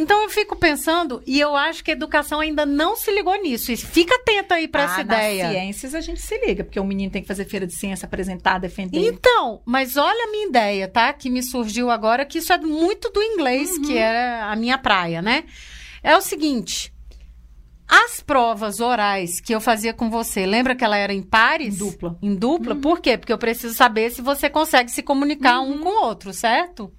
Então 0.00 0.22
eu 0.22 0.30
fico 0.30 0.54
pensando, 0.54 1.20
e 1.26 1.40
eu 1.40 1.56
acho 1.56 1.82
que 1.82 1.90
a 1.90 1.94
educação 1.94 2.38
ainda 2.38 2.64
não 2.64 2.94
se 2.94 3.10
ligou 3.10 3.34
nisso. 3.42 3.72
E 3.72 3.76
fica 3.76 4.14
atenta 4.14 4.54
aí 4.54 4.68
para 4.68 4.82
ah, 4.82 4.84
essa 4.84 5.00
ideia. 5.00 5.42
Nas 5.42 5.52
ciências 5.52 5.92
a 5.92 6.00
gente 6.00 6.22
se 6.22 6.38
liga, 6.46 6.62
porque 6.62 6.78
o 6.78 6.84
menino 6.84 7.10
tem 7.10 7.20
que 7.20 7.26
fazer 7.26 7.44
feira 7.46 7.66
de 7.66 7.74
ciência, 7.74 8.06
apresentar, 8.06 8.58
defender. 8.60 8.96
Então, 8.96 9.60
mas 9.66 9.96
olha 9.96 10.24
a 10.24 10.30
minha 10.30 10.46
ideia, 10.46 10.86
tá? 10.86 11.12
Que 11.12 11.28
me 11.28 11.42
surgiu 11.42 11.90
agora, 11.90 12.24
que 12.24 12.38
isso 12.38 12.52
é 12.52 12.58
muito 12.58 13.10
do 13.10 13.20
inglês, 13.20 13.70
uhum. 13.70 13.82
que 13.82 13.98
é 13.98 14.40
a 14.40 14.54
minha 14.54 14.78
praia, 14.78 15.20
né? 15.20 15.42
É 16.00 16.16
o 16.16 16.20
seguinte. 16.20 16.94
As 17.88 18.20
provas 18.20 18.80
orais 18.80 19.40
que 19.40 19.52
eu 19.52 19.60
fazia 19.60 19.94
com 19.94 20.10
você, 20.10 20.44
lembra 20.44 20.76
que 20.76 20.84
ela 20.84 20.96
era 20.96 21.12
em 21.12 21.22
pares? 21.22 21.74
Em 21.74 21.78
dupla. 21.78 22.18
Em 22.22 22.34
dupla? 22.36 22.74
Uhum. 22.74 22.80
Por 22.82 23.00
quê? 23.00 23.16
Porque 23.16 23.32
eu 23.32 23.38
preciso 23.38 23.74
saber 23.74 24.10
se 24.10 24.20
você 24.20 24.50
consegue 24.50 24.90
se 24.90 25.02
comunicar 25.02 25.60
uhum. 25.60 25.72
um 25.72 25.78
com 25.80 25.88
o 25.88 26.04
outro, 26.04 26.32
certo? 26.32 26.92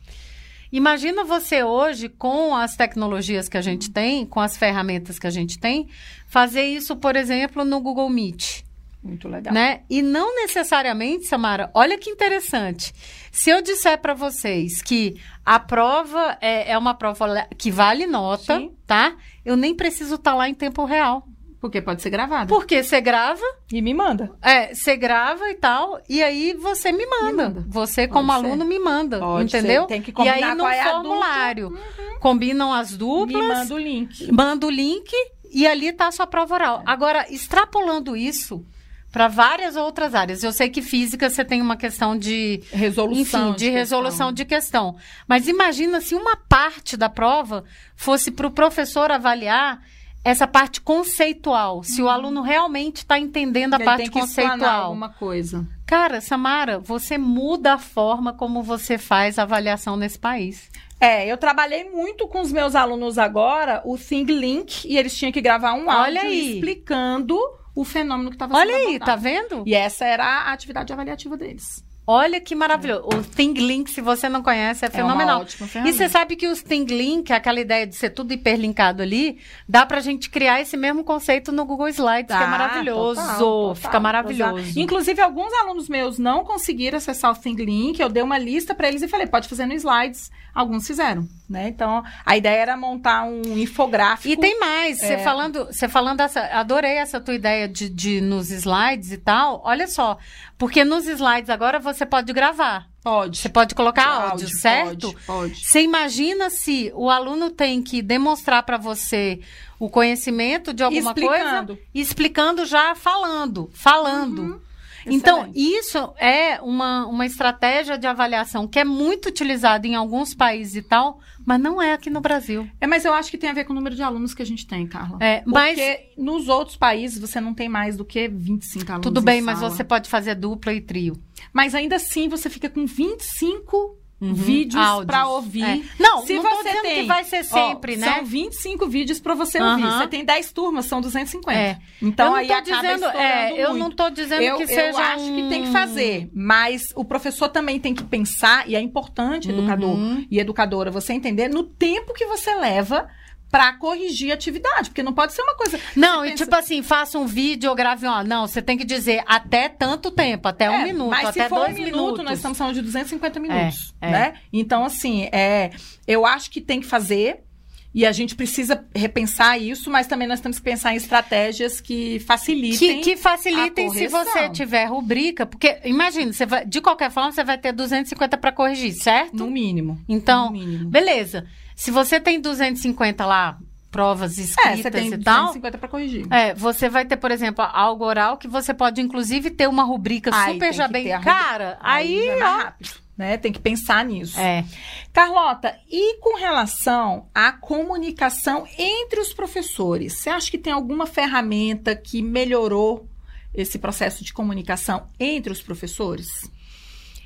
Imagina 0.72 1.24
você 1.24 1.64
hoje, 1.64 2.10
com 2.10 2.56
as 2.56 2.76
tecnologias 2.76 3.50
que 3.50 3.58
a 3.58 3.62
gente 3.62 3.90
tem, 3.90 4.26
com 4.26 4.40
as 4.40 4.56
ferramentas 4.56 5.18
que 5.18 5.26
a 5.26 5.32
gente 5.32 5.58
tem, 5.60 5.88
fazer 6.28 6.64
isso, 6.64 6.96
por 6.96 7.16
exemplo, 7.16 7.66
no 7.66 7.82
Google 7.82 8.10
Meet. 8.10 8.64
Muito 9.02 9.30
legal. 9.30 9.54
Né? 9.54 9.82
E 9.90 10.02
não 10.02 10.36
necessariamente, 10.36 11.26
Samara, 11.26 11.72
olha 11.74 11.98
que 11.98 12.10
interessante. 12.10 12.94
Se 13.32 13.50
eu 13.50 13.62
disser 13.62 13.98
para 14.00 14.14
vocês 14.14 14.82
que 14.82 15.20
a 15.46 15.58
prova 15.58 16.38
é, 16.42 16.72
é, 16.72 16.78
uma 16.78 16.94
prova 16.94 17.48
que 17.58 17.72
vale 17.72 18.06
nota, 18.06 18.58
Sim. 18.58 18.76
tá? 18.86 19.16
Eu 19.46 19.56
nem 19.56 19.74
preciso 19.74 20.16
estar 20.16 20.32
tá 20.32 20.38
lá 20.38 20.50
em 20.50 20.54
tempo 20.54 20.84
real. 20.84 21.26
Porque 21.60 21.82
pode 21.82 22.02
ser 22.02 22.10
gravado. 22.10 22.48
Porque 22.48 22.82
você 22.82 23.02
grava. 23.02 23.44
E 23.72 23.82
me 23.82 23.94
manda. 23.94 24.32
É, 24.42 24.74
você 24.74 24.96
grava 24.96 25.50
e 25.50 25.56
tal. 25.56 26.00
E 26.08 26.24
aí 26.24 26.54
você 26.54 26.92
me 26.92 27.06
manda. 27.06 27.32
Me 27.32 27.34
manda. 27.34 27.66
Você, 27.68 28.08
pode 28.08 28.14
como 28.14 28.32
ser. 28.32 28.38
aluno, 28.38 28.66
me 28.66 28.80
manda. 28.80 29.20
Pode 29.20 29.44
entendeu? 29.44 29.82
Ser. 29.82 29.88
Tem 29.88 30.02
que 30.02 30.12
combinar 30.14 30.40
E 30.40 30.44
aí 30.44 30.56
no 30.56 30.66
é 30.66 30.84
formulário. 30.84 31.68
Uhum. 31.68 32.20
Combinam 32.22 32.74
as 32.74 32.96
duplas. 32.96 33.42
Me 33.42 33.48
manda 33.48 33.74
o 33.74 33.78
link. 33.78 34.32
Manda 34.32 34.68
o 34.68 34.70
link 34.70 35.12
e 35.52 35.68
ali 35.68 35.92
tá 35.92 36.08
a 36.08 36.12
sua 36.12 36.26
prova 36.26 36.56
oral. 36.56 36.80
É. 36.80 36.84
Agora, 36.86 37.26
extrapolando 37.30 38.16
isso 38.16 38.66
para 39.12 39.28
várias 39.28 39.76
outras 39.76 40.14
áreas. 40.14 40.44
Eu 40.44 40.54
sei 40.54 40.70
que 40.70 40.82
física 40.82 41.30
você 41.30 41.44
tem 41.44 41.62
uma 41.62 41.76
questão 41.76 42.18
de 42.18 42.62
resolução, 42.72 43.50
enfim, 43.50 43.58
de, 43.58 43.66
de 43.66 43.70
resolução 43.70 44.28
questão. 44.28 44.32
de 44.32 44.46
questão. 44.46 44.96
Mas 45.28 45.48
imagina 45.48 46.00
se 46.00 46.16
uma 46.16 46.36
parte 46.36 46.96
da 46.96 47.10
prova 47.10 47.64
fosse 47.96 48.32
para 48.32 48.48
o 48.48 48.52
professor 48.52 49.12
avaliar 49.12 49.82
essa 50.24 50.46
parte 50.46 50.82
conceitual, 50.82 51.84
se 51.84 52.02
o 52.02 52.06
uhum. 52.06 52.12
aluno 52.12 52.42
realmente 52.42 52.98
está 52.98 53.18
entendendo 53.18 53.74
a 53.74 53.78
Ele 53.78 53.86
parte 53.86 54.02
tem 54.04 54.10
que 54.12 54.20
conceitual. 54.20 54.84
alguma 54.86 55.10
coisa. 55.10 55.68
Cara, 55.86 56.22
Samara, 56.22 56.80
você 56.80 57.18
muda 57.18 57.74
a 57.74 57.78
forma 57.78 58.34
como 58.34 58.62
você 58.62 58.98
faz 58.98 59.40
a 59.40 59.44
avaliação 59.44 59.96
nesse 59.96 60.20
país. 60.20 60.70
É, 61.00 61.26
eu 61.26 61.38
trabalhei 61.38 61.90
muito 61.90 62.28
com 62.28 62.42
os 62.42 62.52
meus 62.52 62.76
alunos 62.76 63.18
agora, 63.18 63.82
o 63.86 63.98
Think 63.98 64.32
Link, 64.32 64.86
e 64.86 64.98
eles 64.98 65.18
tinham 65.18 65.32
que 65.32 65.40
gravar 65.40 65.74
um 65.74 65.90
áudio 65.90 66.26
explicando 66.26 67.40
o 67.74 67.86
fenômeno 67.86 68.30
que 68.30 68.36
estava 68.36 68.54
sendo 68.54 68.68
Olha 68.68 68.76
aí, 68.76 68.96
abordado. 68.96 69.06
tá 69.06 69.16
vendo? 69.16 69.64
E 69.66 69.74
essa 69.74 70.06
era 70.06 70.26
a 70.26 70.52
atividade 70.52 70.92
avaliativa 70.92 71.38
deles. 71.38 71.84
Olha 72.12 72.42
que 72.42 72.56
maravilhoso. 72.56 73.04
O 73.06 73.22
Think 73.22 73.62
Link, 73.62 73.92
se 73.92 74.02
você 74.02 74.28
não 74.28 74.42
conhece, 74.42 74.84
é 74.84 74.90
fenomenal. 74.90 75.46
É 75.76 75.88
e 75.88 75.94
você 75.94 76.10
sabe 76.10 76.36
que 76.36 76.48
os 76.48 76.64
Think 76.64 76.92
Link, 76.92 77.32
aquela 77.32 77.60
ideia 77.60 77.86
de 77.86 77.96
ser 77.96 78.10
tudo 78.10 78.34
hiperlinkado 78.34 79.04
ali, 79.04 79.38
dá 79.68 79.86
pra 79.86 80.00
gente 80.00 80.28
criar 80.28 80.60
esse 80.60 80.76
mesmo 80.76 81.04
conceito 81.04 81.52
no 81.52 81.66
Google 81.66 81.88
Slides, 81.88 82.36
que 82.36 82.44
é 82.44 82.48
maravilhoso. 82.48 83.22
Total, 83.22 83.38
total, 83.38 83.76
Fica 83.76 84.00
maravilhoso. 84.00 84.80
Inclusive, 84.80 85.22
alguns 85.22 85.54
alunos 85.54 85.88
meus 85.88 86.18
não 86.18 86.44
conseguiram 86.44 86.98
acessar 86.98 87.32
o 87.32 87.36
Think 87.36 87.64
Link. 87.64 88.00
Eu 88.00 88.10
dei 88.10 88.24
uma 88.24 88.40
lista 88.40 88.74
para 88.74 88.88
eles 88.88 89.04
e 89.04 89.08
falei, 89.08 89.28
pode 89.28 89.48
fazer 89.48 89.68
no 89.68 89.74
Slides. 89.74 90.32
Alguns 90.56 90.88
fizeram, 90.88 91.28
né? 91.50 91.68
Então, 91.68 92.04
a 92.24 92.38
ideia 92.38 92.62
era 92.62 92.78
montar 92.78 93.24
um 93.24 93.42
infográfico. 93.58 94.30
E 94.30 94.38
tem 94.38 94.60
mais. 94.60 95.00
Você 95.00 95.14
é... 95.14 95.18
falando, 95.18 95.66
você 95.66 95.90
falando 95.90 96.22
essa, 96.22 96.42
adorei 96.54 96.98
essa 96.98 97.20
tua 97.20 97.34
ideia 97.34 97.68
de, 97.68 97.90
de 97.90 98.22
nos 98.22 98.52
slides 98.52 99.12
e 99.12 99.18
tal. 99.18 99.62
Olha 99.66 99.88
só, 99.88 100.18
porque 100.58 100.84
nos 100.84 101.08
slides 101.08 101.50
agora 101.50 101.80
você 101.80 102.06
pode 102.06 102.32
gravar. 102.32 102.88
Pode. 103.02 103.38
Você 103.38 103.50
pode 103.50 103.74
colocar 103.74 104.06
áudio, 104.06 104.32
áudio, 104.32 104.50
certo? 104.50 105.14
Pode, 105.14 105.26
pode. 105.26 105.66
Você 105.66 105.82
imagina 105.82 106.50
se 106.50 106.92
o 106.94 107.10
aluno 107.10 107.50
tem 107.50 107.82
que 107.82 108.02
demonstrar 108.02 108.62
para 108.64 108.78
você 108.78 109.40
o 109.80 109.90
conhecimento 109.90 110.74
de 110.74 110.84
alguma 110.84 111.12
explicando. 111.12 111.76
coisa, 111.76 111.90
explicando 111.96 112.66
já 112.66 112.94
falando, 112.94 113.70
falando. 113.74 114.42
Uhum. 114.42 114.69
Então, 115.06 115.52
isso 115.56 116.14
é 116.18 116.60
uma, 116.62 117.06
uma 117.08 117.26
estratégia 117.26 117.98
de 117.98 118.08
avaliação 118.08 118.68
que 118.68 118.80
é 118.80 118.84
muito 118.84 119.30
utilizada 119.30 119.88
em 119.88 119.96
alguns 119.96 120.34
países 120.34 120.76
e 120.76 120.82
tal, 120.82 121.20
mas 121.46 121.60
não 121.60 121.82
é 121.82 121.94
aqui 121.94 122.10
no 122.10 122.22
Brasil. 122.22 122.70
É, 122.80 122.88
mas 122.88 123.06
eu 123.06 123.14
acho 123.14 123.32
que 123.32 123.38
tem 123.38 123.50
a 123.50 123.54
ver 123.54 123.64
com 123.64 123.74
o 123.74 123.76
número 123.76 123.96
de 123.96 124.04
alunos 124.04 124.34
que 124.34 124.42
a 124.42 124.46
gente 124.46 124.68
tem, 124.68 124.88
Carla. 124.88 125.18
É, 125.22 125.44
mas 125.46 125.78
Porque 125.78 126.14
nos 126.18 126.48
outros 126.48 126.78
países 126.78 127.20
você 127.20 127.40
não 127.40 127.54
tem 127.54 127.70
mais 127.70 127.98
do 127.98 128.06
que 128.06 128.28
25 128.28 128.92
alunos. 128.92 129.04
Tudo 129.04 129.22
bem, 129.22 129.42
mas 129.42 129.60
você 129.60 129.84
pode 129.84 130.10
fazer 130.10 130.36
dupla 130.36 130.74
e 130.74 130.82
trio. 130.82 131.16
Mas 131.54 131.74
ainda 131.74 131.96
assim 131.96 132.28
você 132.28 132.50
fica 132.50 132.70
com 132.70 132.86
25 132.86 133.98
Uhum, 134.22 134.34
vídeos 134.34 135.06
para 135.06 135.28
ouvir. 135.30 135.64
É. 135.64 135.82
Não, 135.98 136.26
se 136.26 136.34
não 136.34 136.44
você 136.44 136.82
tem, 136.82 137.02
que 137.02 137.08
vai 137.08 137.24
ser 137.24 137.44
sempre, 137.44 137.96
ó, 137.96 138.00
né? 138.00 138.16
São 138.16 138.26
25 138.26 138.88
vídeos 138.88 139.20
para 139.20 139.34
você 139.34 139.62
uhum. 139.62 139.72
ouvir. 139.72 139.84
Você 139.84 140.08
tem 140.08 140.26
10 140.26 140.52
turmas, 140.52 140.86
são 140.86 141.00
250. 141.00 141.58
É. 141.58 141.78
Então 142.02 142.36
aí 142.36 142.52
acaba 142.52 142.82
dizendo, 142.82 143.06
é, 143.06 143.64
Eu 143.64 143.74
não 143.74 143.90
tô 143.90 144.10
dizendo 144.10 144.42
eu, 144.42 144.58
que 144.58 144.68
seja 144.68 144.90
Eu 144.90 144.98
acho 144.98 145.24
um... 145.24 145.36
que 145.36 145.50
tem 145.50 145.64
que 145.64 145.72
fazer, 145.72 146.30
mas 146.34 146.92
o 146.96 147.06
professor 147.06 147.48
também 147.48 147.80
tem 147.80 147.96
que 147.96 148.04
pensar 148.04 148.70
e 148.70 148.76
é 148.76 148.82
importante, 148.82 149.50
educador 149.50 149.92
uhum. 149.92 150.28
e 150.30 150.38
educadora, 150.38 150.92
você 150.92 151.14
entender 151.14 151.48
no 151.48 151.64
tempo 151.64 152.14
que 152.14 152.26
você 152.26 152.54
leva 152.56 153.08
para 153.50 153.74
corrigir 153.74 154.32
a 154.32 154.36
atividade, 154.36 154.90
porque 154.90 155.02
não 155.02 155.14
pode 155.14 155.34
ser 155.34 155.42
uma 155.42 155.56
coisa. 155.56 155.80
Não, 155.96 156.24
e 156.24 156.32
pensa... 156.32 156.44
tipo 156.44 156.56
assim, 156.56 156.84
faça 156.84 157.18
um 157.18 157.26
vídeo 157.26 157.70
ou 157.70 157.76
grave 157.76 158.08
um. 158.08 158.24
Não, 158.24 158.48
você 158.48 158.62
tem 158.62 158.78
que 158.78 158.86
dizer 158.86 159.24
até 159.26 159.68
tanto 159.68 160.12
tempo, 160.12 160.48
até 160.48 160.66
é, 160.66 160.70
um 160.70 160.84
minuto, 160.84 161.10
mas 161.10 161.30
até 161.30 161.44
se 161.44 161.50
for 161.50 161.60
dois 161.60 161.72
um 161.72 161.76
minutos. 161.76 162.02
minuto, 162.02 162.24
nós 162.24 162.38
estamos 162.38 162.58
falando 162.58 162.76
de 162.76 162.82
250 162.82 163.40
minutos, 163.40 163.94
é, 164.00 164.08
é. 164.08 164.12
né? 164.12 164.34
Então, 164.54 164.86
assim, 164.86 165.24
é, 165.32 165.72
eu 166.08 166.26
acho 166.26 166.52
que 166.52 166.62
tem 166.62 166.80
que 166.80 166.88
fazer. 166.88 167.44
E 167.92 168.06
a 168.06 168.12
gente 168.12 168.36
precisa 168.36 168.86
repensar 168.96 169.58
isso, 169.58 169.90
mas 169.90 170.06
também 170.06 170.28
nós 170.28 170.40
temos 170.40 170.60
que 170.60 170.64
pensar 170.64 170.94
em 170.94 170.96
estratégias 170.96 171.82
que 171.82 172.20
facilitem. 172.20 173.02
Que, 173.02 173.16
que 173.16 173.18
facilitem 173.18 173.90
se 173.90 174.08
você 174.08 174.48
tiver 174.50 174.86
rubrica, 174.86 175.44
porque 175.44 175.80
imagina, 175.84 176.32
você 176.32 176.46
vai, 176.46 176.68
de 176.68 176.82
qualquer 176.82 177.10
forma, 177.10 177.32
você 177.32 177.44
vai 177.44 177.58
ter 177.58 177.72
250 177.72 178.38
para 178.38 178.52
corrigir, 178.52 178.94
certo? 178.94 179.36
No 179.36 179.50
mínimo. 179.50 180.00
Então, 180.08 180.46
no 180.46 180.52
mínimo. 180.52 180.88
beleza. 180.88 181.48
Se 181.80 181.92
você 181.92 182.20
tem 182.20 182.42
250 182.42 183.26
lá, 183.26 183.58
provas 183.90 184.38
escritas 184.38 184.80
é, 184.80 184.84
você 184.84 184.92
tem 184.92 185.08
e 185.14 185.18
tal. 185.18 185.46
250 185.46 185.78
para 185.78 185.88
corrigir. 185.88 186.28
É, 186.30 186.54
você 186.54 186.90
vai 186.90 187.06
ter, 187.06 187.16
por 187.16 187.32
exemplo, 187.32 187.64
algo 187.64 188.04
oral 188.04 188.38
que 188.38 188.50
você 188.50 188.74
pode 188.74 189.00
inclusive 189.00 189.50
ter 189.50 189.70
uma 189.70 189.84
rubrica 189.84 190.30
super 190.46 190.74
já 190.74 190.90
bem 190.90 191.08
cara. 191.22 191.80
Aí, 191.80 192.20
aí 192.20 192.28
é 192.28 192.44
ó, 192.44 192.48
rápido, 192.48 192.90
né? 193.18 193.38
Tem 193.38 193.54
que 193.54 193.62
pensar 193.62 194.04
nisso. 194.04 194.38
É. 194.38 194.66
Carlota, 195.14 195.74
e 195.90 196.18
com 196.20 196.38
relação 196.38 197.30
à 197.34 197.54
comunicação 197.54 198.68
entre 198.78 199.22
os 199.22 199.34
professores, 199.34 200.20
você 200.20 200.30
acha 200.30 200.52
que 200.52 200.58
tem 200.58 200.74
alguma 200.74 201.08
ferramenta 201.08 201.96
que 201.96 202.22
melhorou 202.22 203.08
esse 203.54 203.80
processo 203.80 204.22
de 204.26 204.34
comunicação 204.34 205.08
entre 205.18 205.54
os 205.54 205.62
professores? 205.62 206.28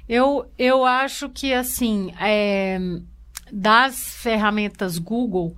Eu, 0.07 0.45
eu 0.59 0.85
acho 0.85 1.27
que 1.27 1.55
assim, 1.55 2.13
é, 2.19 2.77
das 3.53 4.15
ferramentas 4.15 4.97
Google, 4.97 5.55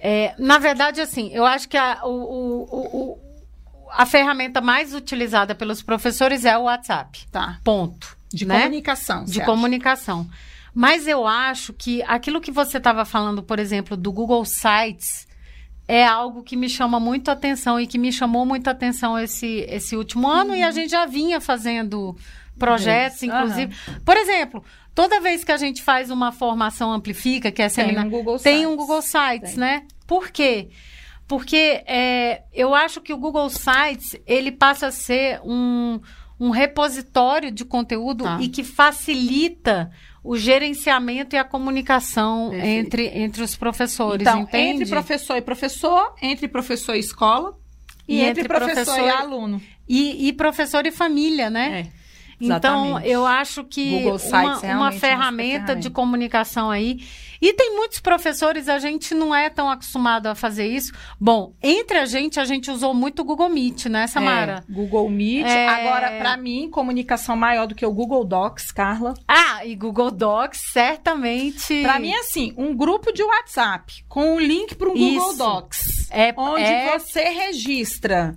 é, 0.00 0.34
na 0.38 0.58
verdade, 0.58 1.00
assim, 1.00 1.30
eu 1.32 1.44
acho 1.44 1.68
que 1.68 1.76
a, 1.76 2.00
o, 2.04 2.08
o, 2.08 2.98
o, 2.98 3.18
a 3.90 4.06
ferramenta 4.06 4.60
mais 4.60 4.94
utilizada 4.94 5.54
pelos 5.54 5.82
professores 5.82 6.44
é 6.44 6.56
o 6.56 6.62
WhatsApp. 6.62 7.26
Tá. 7.30 7.58
Ponto. 7.62 8.16
De 8.32 8.46
né? 8.46 8.60
comunicação. 8.60 9.24
De 9.24 9.44
comunicação. 9.44 10.28
Mas 10.74 11.06
eu 11.06 11.26
acho 11.26 11.72
que 11.72 12.02
aquilo 12.04 12.40
que 12.40 12.50
você 12.50 12.78
estava 12.78 13.04
falando, 13.04 13.42
por 13.42 13.58
exemplo, 13.58 13.96
do 13.96 14.12
Google 14.12 14.44
Sites, 14.44 15.26
é 15.86 16.06
algo 16.06 16.42
que 16.42 16.56
me 16.56 16.68
chama 16.68 17.00
muito 17.00 17.30
atenção 17.30 17.80
e 17.80 17.86
que 17.86 17.98
me 17.98 18.12
chamou 18.12 18.46
muito 18.46 18.68
atenção 18.68 19.18
esse, 19.18 19.66
esse 19.68 19.96
último 19.96 20.28
ano 20.28 20.50
uhum. 20.50 20.56
e 20.56 20.62
a 20.62 20.70
gente 20.70 20.90
já 20.90 21.04
vinha 21.04 21.40
fazendo 21.40 22.16
projetos, 22.58 23.22
inclusive. 23.22 23.74
Uhum. 23.88 24.00
Por 24.04 24.16
exemplo, 24.16 24.64
Toda 24.98 25.20
vez 25.20 25.44
que 25.44 25.52
a 25.52 25.56
gente 25.56 25.80
faz 25.80 26.10
uma 26.10 26.32
formação 26.32 26.92
amplifica, 26.92 27.52
que 27.52 27.62
é 27.62 27.68
seminar, 27.68 28.02
tem 28.02 28.08
um 28.08 28.10
Google 28.10 28.36
tem 28.40 28.56
Sites, 28.56 28.72
um 28.72 28.76
Google 28.76 29.00
Sites 29.00 29.56
né? 29.56 29.84
Por 30.04 30.28
quê? 30.28 30.70
Porque 31.28 31.84
é, 31.86 32.42
eu 32.52 32.74
acho 32.74 33.00
que 33.00 33.12
o 33.12 33.16
Google 33.16 33.48
Sites 33.48 34.16
ele 34.26 34.50
passa 34.50 34.88
a 34.88 34.90
ser 34.90 35.40
um, 35.44 36.00
um 36.40 36.50
repositório 36.50 37.52
de 37.52 37.64
conteúdo 37.64 38.24
tá. 38.24 38.38
e 38.40 38.48
que 38.48 38.64
facilita 38.64 39.88
o 40.24 40.36
gerenciamento 40.36 41.36
e 41.36 41.38
a 41.38 41.44
comunicação 41.44 42.52
entre, 42.52 43.06
entre 43.06 43.40
os 43.44 43.54
professores. 43.54 44.26
Então, 44.26 44.40
entende? 44.40 44.82
entre 44.82 44.86
professor 44.86 45.36
e 45.36 45.40
professor, 45.40 46.14
entre 46.20 46.48
professor 46.48 46.96
e 46.96 46.98
escola, 46.98 47.56
e, 48.08 48.16
e 48.16 48.20
entre, 48.22 48.42
entre, 48.42 48.48
professor, 48.48 48.84
professor 48.84 49.06
e 49.06 49.10
aluno. 49.10 49.62
E, 49.88 50.26
e, 50.26 50.32
professor 50.32 50.84
e 50.86 50.90
família, 50.90 51.48
né? 51.48 51.86
É. 51.94 51.97
Então, 52.40 53.00
eu 53.00 53.26
acho 53.26 53.64
que 53.64 54.04
uma, 54.30 54.60
uma 54.60 54.92
ferramenta 54.92 55.74
de 55.74 55.90
comunicação 55.90 56.70
aí. 56.70 57.00
E 57.40 57.52
tem 57.52 57.76
muitos 57.76 58.00
professores, 58.00 58.68
a 58.68 58.78
gente 58.78 59.14
não 59.14 59.34
é 59.34 59.48
tão 59.48 59.70
acostumado 59.70 60.26
a 60.26 60.34
fazer 60.34 60.66
isso. 60.66 60.92
Bom, 61.20 61.54
entre 61.62 61.98
a 61.98 62.04
gente, 62.04 62.40
a 62.40 62.44
gente 62.44 62.68
usou 62.70 62.92
muito 62.92 63.22
o 63.22 63.24
Google 63.24 63.48
Meet, 63.48 63.86
né, 63.86 64.08
Samara? 64.08 64.64
É, 64.68 64.72
Google 64.72 65.08
Meet. 65.08 65.46
É... 65.46 65.68
Agora, 65.68 66.18
para 66.18 66.36
mim, 66.36 66.68
comunicação 66.68 67.36
maior 67.36 67.66
do 67.66 67.76
que 67.76 67.86
o 67.86 67.92
Google 67.92 68.24
Docs, 68.24 68.72
Carla. 68.72 69.14
Ah, 69.26 69.64
e 69.64 69.76
Google 69.76 70.10
Docs, 70.10 70.72
certamente. 70.72 71.82
Para 71.82 72.00
mim, 72.00 72.12
assim, 72.14 72.52
um 72.56 72.74
grupo 72.76 73.12
de 73.12 73.22
WhatsApp 73.22 74.04
com 74.08 74.34
um 74.34 74.40
link 74.40 74.74
para 74.74 74.88
um 74.88 74.94
Google 74.94 75.36
Docs. 75.36 76.10
É, 76.10 76.34
onde 76.36 76.64
é... 76.64 76.98
você 76.98 77.28
registra 77.28 78.36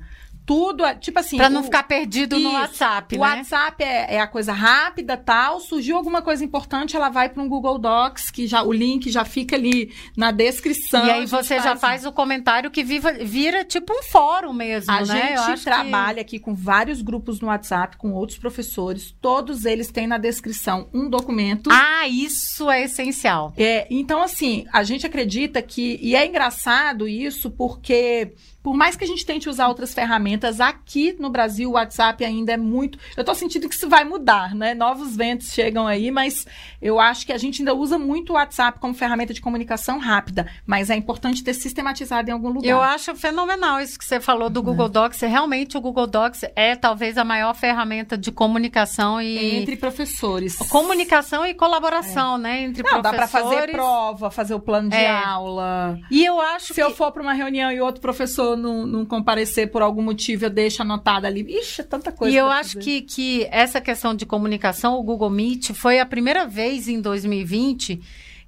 tudo, 0.51 0.85
é, 0.85 0.95
tipo 0.95 1.17
assim. 1.17 1.37
Pra 1.37 1.49
não 1.49 1.61
o, 1.61 1.63
ficar 1.63 1.83
perdido 1.83 2.35
isso, 2.35 2.43
no 2.43 2.53
WhatsApp, 2.55 3.15
o 3.15 3.19
né? 3.19 3.25
O 3.25 3.29
WhatsApp 3.29 3.81
é, 3.81 4.15
é, 4.15 4.19
a 4.19 4.27
coisa 4.27 4.51
rápida 4.51 5.15
tal. 5.15 5.61
Surgiu 5.61 5.95
alguma 5.95 6.21
coisa 6.21 6.43
importante, 6.43 6.93
ela 6.93 7.07
vai 7.07 7.29
para 7.29 7.41
um 7.41 7.47
Google 7.47 7.79
Docs, 7.79 8.29
que 8.29 8.45
já 8.47 8.61
o 8.61 8.73
link 8.73 9.09
já 9.09 9.23
fica 9.23 9.55
ali 9.55 9.93
na 10.17 10.29
descrição. 10.29 11.05
E 11.05 11.09
aí 11.09 11.25
você 11.25 11.55
faz, 11.55 11.63
já 11.63 11.75
faz 11.77 12.05
o 12.05 12.11
comentário 12.11 12.69
que 12.69 12.83
viva, 12.83 13.13
vira 13.13 13.63
tipo 13.63 13.93
um 13.93 14.03
fórum 14.03 14.51
mesmo, 14.51 14.91
a 14.91 15.05
né? 15.05 15.35
A 15.37 15.51
gente 15.51 15.63
trabalha 15.63 16.15
que... 16.15 16.35
aqui 16.35 16.39
com 16.39 16.53
vários 16.53 17.01
grupos 17.01 17.39
no 17.39 17.47
WhatsApp, 17.47 17.95
com 17.95 18.11
outros 18.11 18.37
professores. 18.37 19.15
Todos 19.21 19.63
eles 19.63 19.89
têm 19.89 20.05
na 20.05 20.17
descrição 20.17 20.89
um 20.93 21.09
documento. 21.09 21.69
Ah, 21.71 22.09
isso 22.09 22.69
é 22.69 22.83
essencial. 22.83 23.53
É, 23.55 23.87
então, 23.89 24.21
assim, 24.21 24.65
a 24.73 24.83
gente 24.83 25.05
acredita 25.05 25.61
que. 25.61 25.97
E 26.01 26.13
é 26.13 26.25
engraçado 26.25 27.07
isso, 27.07 27.49
porque 27.49 28.33
por 28.63 28.75
mais 28.75 28.95
que 28.95 29.03
a 29.03 29.07
gente 29.07 29.25
tente 29.25 29.49
usar 29.49 29.67
outras 29.67 29.93
ferramentas, 29.93 30.59
aqui 30.59 31.15
no 31.19 31.29
Brasil 31.29 31.69
o 31.69 31.73
WhatsApp 31.73 32.23
ainda 32.23 32.53
é 32.53 32.57
muito. 32.57 32.99
Eu 33.17 33.21
estou 33.21 33.33
sentindo 33.33 33.67
que 33.67 33.75
isso 33.75 33.89
vai 33.89 34.03
mudar, 34.03 34.53
né? 34.53 34.73
Novos 34.73 35.15
ventos 35.15 35.51
chegam 35.51 35.87
aí, 35.87 36.11
mas 36.11 36.45
eu 36.81 36.99
acho 36.99 37.25
que 37.25 37.33
a 37.33 37.37
gente 37.37 37.61
ainda 37.61 37.73
usa 37.73 37.97
muito 37.97 38.31
o 38.31 38.35
WhatsApp 38.35 38.79
como 38.79 38.93
ferramenta 38.93 39.33
de 39.33 39.41
comunicação 39.41 39.97
rápida. 39.97 40.47
Mas 40.65 40.89
é 40.89 40.95
importante 40.95 41.43
ter 41.43 41.53
sistematizado 41.53 42.29
em 42.29 42.33
algum 42.33 42.49
lugar. 42.49 42.69
Eu 42.69 42.81
acho 42.81 43.15
fenomenal 43.15 43.79
isso 43.79 43.97
que 43.97 44.05
você 44.05 44.19
falou 44.19 44.49
do 44.49 44.61
Google 44.61 44.89
Docs. 44.89 45.21
Realmente 45.21 45.77
o 45.77 45.81
Google 45.81 46.07
Docs 46.07 46.45
é 46.55 46.75
talvez 46.75 47.17
a 47.17 47.23
maior 47.23 47.55
ferramenta 47.55 48.17
de 48.17 48.31
comunicação 48.31 49.21
e. 49.21 49.55
Entre 49.55 49.75
professores. 49.75 50.55
Comunicação 50.69 51.45
e 51.45 51.53
colaboração, 51.53 52.35
é. 52.35 52.39
né? 52.39 52.61
Entre 52.61 52.83
Não, 52.83 53.01
professores. 53.01 53.11
Dá 53.11 53.13
para 53.13 53.27
fazer 53.27 53.71
prova, 53.71 54.31
fazer 54.31 54.53
o 54.53 54.59
plano 54.59 54.89
de 54.89 54.95
é. 54.95 55.09
aula. 55.09 55.97
E 56.11 56.23
eu 56.23 56.39
acho 56.39 56.67
Se 56.67 56.73
que... 56.75 56.81
eu 56.81 56.91
for 56.91 57.11
para 57.11 57.21
uma 57.21 57.33
reunião 57.33 57.71
e 57.71 57.81
outro 57.81 58.01
professor 58.01 58.50
pessoa 58.51 58.55
não, 58.57 58.85
não 58.85 59.05
comparecer 59.05 59.71
por 59.71 59.81
algum 59.81 60.01
motivo, 60.01 60.45
eu 60.45 60.49
deixo 60.49 60.81
anotada 60.81 61.27
ali. 61.27 61.41
Ixi, 61.41 61.81
é 61.81 61.83
tanta 61.83 62.11
coisa. 62.11 62.33
E 62.33 62.37
eu 62.37 62.47
acho 62.47 62.77
que, 62.79 63.01
que 63.01 63.47
essa 63.51 63.79
questão 63.79 64.13
de 64.13 64.25
comunicação, 64.25 64.95
o 64.95 65.03
Google 65.03 65.29
Meet, 65.29 65.71
foi 65.73 65.99
a 65.99 66.05
primeira 66.05 66.45
vez 66.45 66.87
em 66.87 66.99
2020 66.99 68.01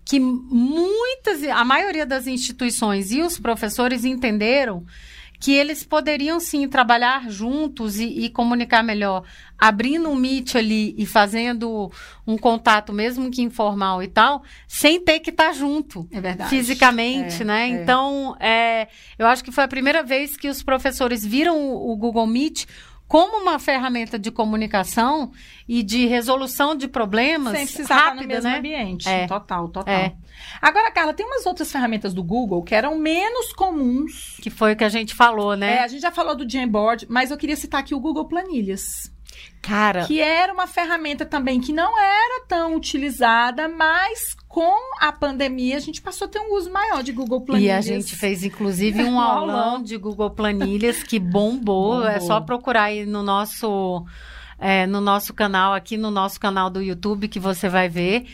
que 0.06 0.20
muitas, 0.20 1.43
a 1.43 1.64
maioria 1.64 2.06
das 2.06 2.28
instituições 2.28 3.12
e 3.12 3.22
os 3.22 3.39
professores 3.39 4.04
entenderam 4.04 4.86
que 5.44 5.52
eles 5.52 5.84
poderiam 5.84 6.39
sim 6.39 6.70
trabalhar 6.70 7.30
juntos 7.30 8.00
e, 8.00 8.06
e, 8.06 8.30
comunicar 8.30 8.82
melhor, 8.82 9.26
abrindo 9.60 10.08
um 10.08 10.16
Meet 10.16 10.56
ali 10.56 10.96
e 10.98 11.06
fazendo 11.06 11.91
um 12.26 12.38
contato, 12.38 12.94
mesmo 12.94 13.30
que 13.30 13.41
informal 13.41 14.02
e 14.02 14.08
tal, 14.08 14.41
sem 14.70 15.02
ter 15.02 15.20
que 15.20 15.32
estar 15.32 15.48
tá 15.48 15.52
junto. 15.52 16.08
É 16.14 16.22
verdade. 16.22 16.50
Fisicamente, 16.50 17.41
é, 17.41 17.46
né? 17.46 17.64
É. 17.64 17.68
Então, 17.68 18.38
é, 18.39 18.88
eu 19.20 19.28
acho 19.28 19.44
que 19.44 19.52
foi 19.52 19.66
a 19.66 19.68
primeira 19.68 20.02
vez 20.02 20.38
que 20.38 20.48
os 20.48 20.64
professores 20.64 21.26
viram 21.26 21.60
o, 21.60 21.91
o 21.91 21.98
Google 21.98 22.26
Meet 22.26 22.66
como 23.14 23.43
uma 23.43 23.59
ferramenta 23.59 24.18
de 24.18 24.32
comunicação 24.32 25.32
e 25.68 25.84
de 25.84 26.07
resolução 26.07 26.74
de 26.74 26.88
problemas 26.88 27.55
Sem 27.55 27.68
precisar 27.68 27.93
rápida, 27.93 28.09
estar 28.09 28.24
no 28.24 28.28
mesmo 28.28 28.49
né? 28.49 28.57
ambiente. 28.57 29.07
É. 29.07 29.28
Total, 29.28 29.68
total. 29.68 29.93
É. 29.93 30.16
Agora, 30.59 30.89
Carla, 30.89 31.14
tem 31.14 31.24
umas 31.24 31.45
outras 31.45 31.72
ferramentas 31.72 32.11
do 32.11 32.24
Google 32.24 32.64
que 32.64 32.74
eram 32.74 32.97
menos 32.97 33.53
comuns. 33.53 34.38
Que 34.41 34.49
foi 34.49 34.74
o 34.74 34.76
que 34.76 34.84
a 34.84 34.89
gente 34.89 35.14
falou, 35.14 35.55
né? 35.55 35.76
É, 35.76 35.84
a 35.84 35.88
gente 35.88 36.01
já 36.01 36.11
falou 36.11 36.36
do 36.36 36.49
Jamboard, 36.49 37.05
mas 37.07 37.30
eu 37.30 37.38
queria 37.38 37.55
citar 37.55 37.82
aqui 37.82 37.93
o 37.93 37.99
Google 37.99 38.26
Planilhas. 38.26 39.14
Cara. 39.61 40.07
Que 40.07 40.20
era 40.20 40.51
uma 40.51 40.66
ferramenta 40.66 41.24
também 41.24 41.61
que 41.61 41.72
não 41.72 41.99
era 41.99 42.45
tão 42.47 42.76
utilizada, 42.76 43.68
mas 43.68 44.36
com 44.54 44.76
a 44.99 45.12
pandemia 45.12 45.78
a 45.78 45.80
gente 45.80 45.99
passou 45.99 46.28
a 46.28 46.30
ter 46.30 46.38
um 46.38 46.54
uso 46.54 46.72
maior 46.72 47.01
de 47.01 47.12
Google 47.12 47.41
Planilhas. 47.41 47.88
E 47.88 47.91
a 47.91 47.95
gente 47.95 48.16
fez, 48.16 48.43
inclusive, 48.43 49.01
um 49.04 49.20
aulão 49.20 49.82
de 49.82 49.97
Google 49.97 50.30
Planilhas 50.30 51.01
que 51.01 51.18
bombou. 51.18 51.95
bombou. 51.95 52.08
É 52.08 52.20
só 52.20 52.39
procurar 52.39 52.84
aí 52.84 53.04
no 53.04 53.24
nosso, 53.24 54.06
é, 54.60 54.86
no 54.86 55.01
nosso 55.01 55.34
canal, 55.34 55.74
aqui 55.74 55.97
no 55.97 56.12
nosso 56.12 56.39
canal 56.39 56.70
do 56.70 56.84
YouTube, 56.84 57.28
que 57.28 57.39
você 57.39 57.68
vai 57.68 57.89
ver. 57.89 58.28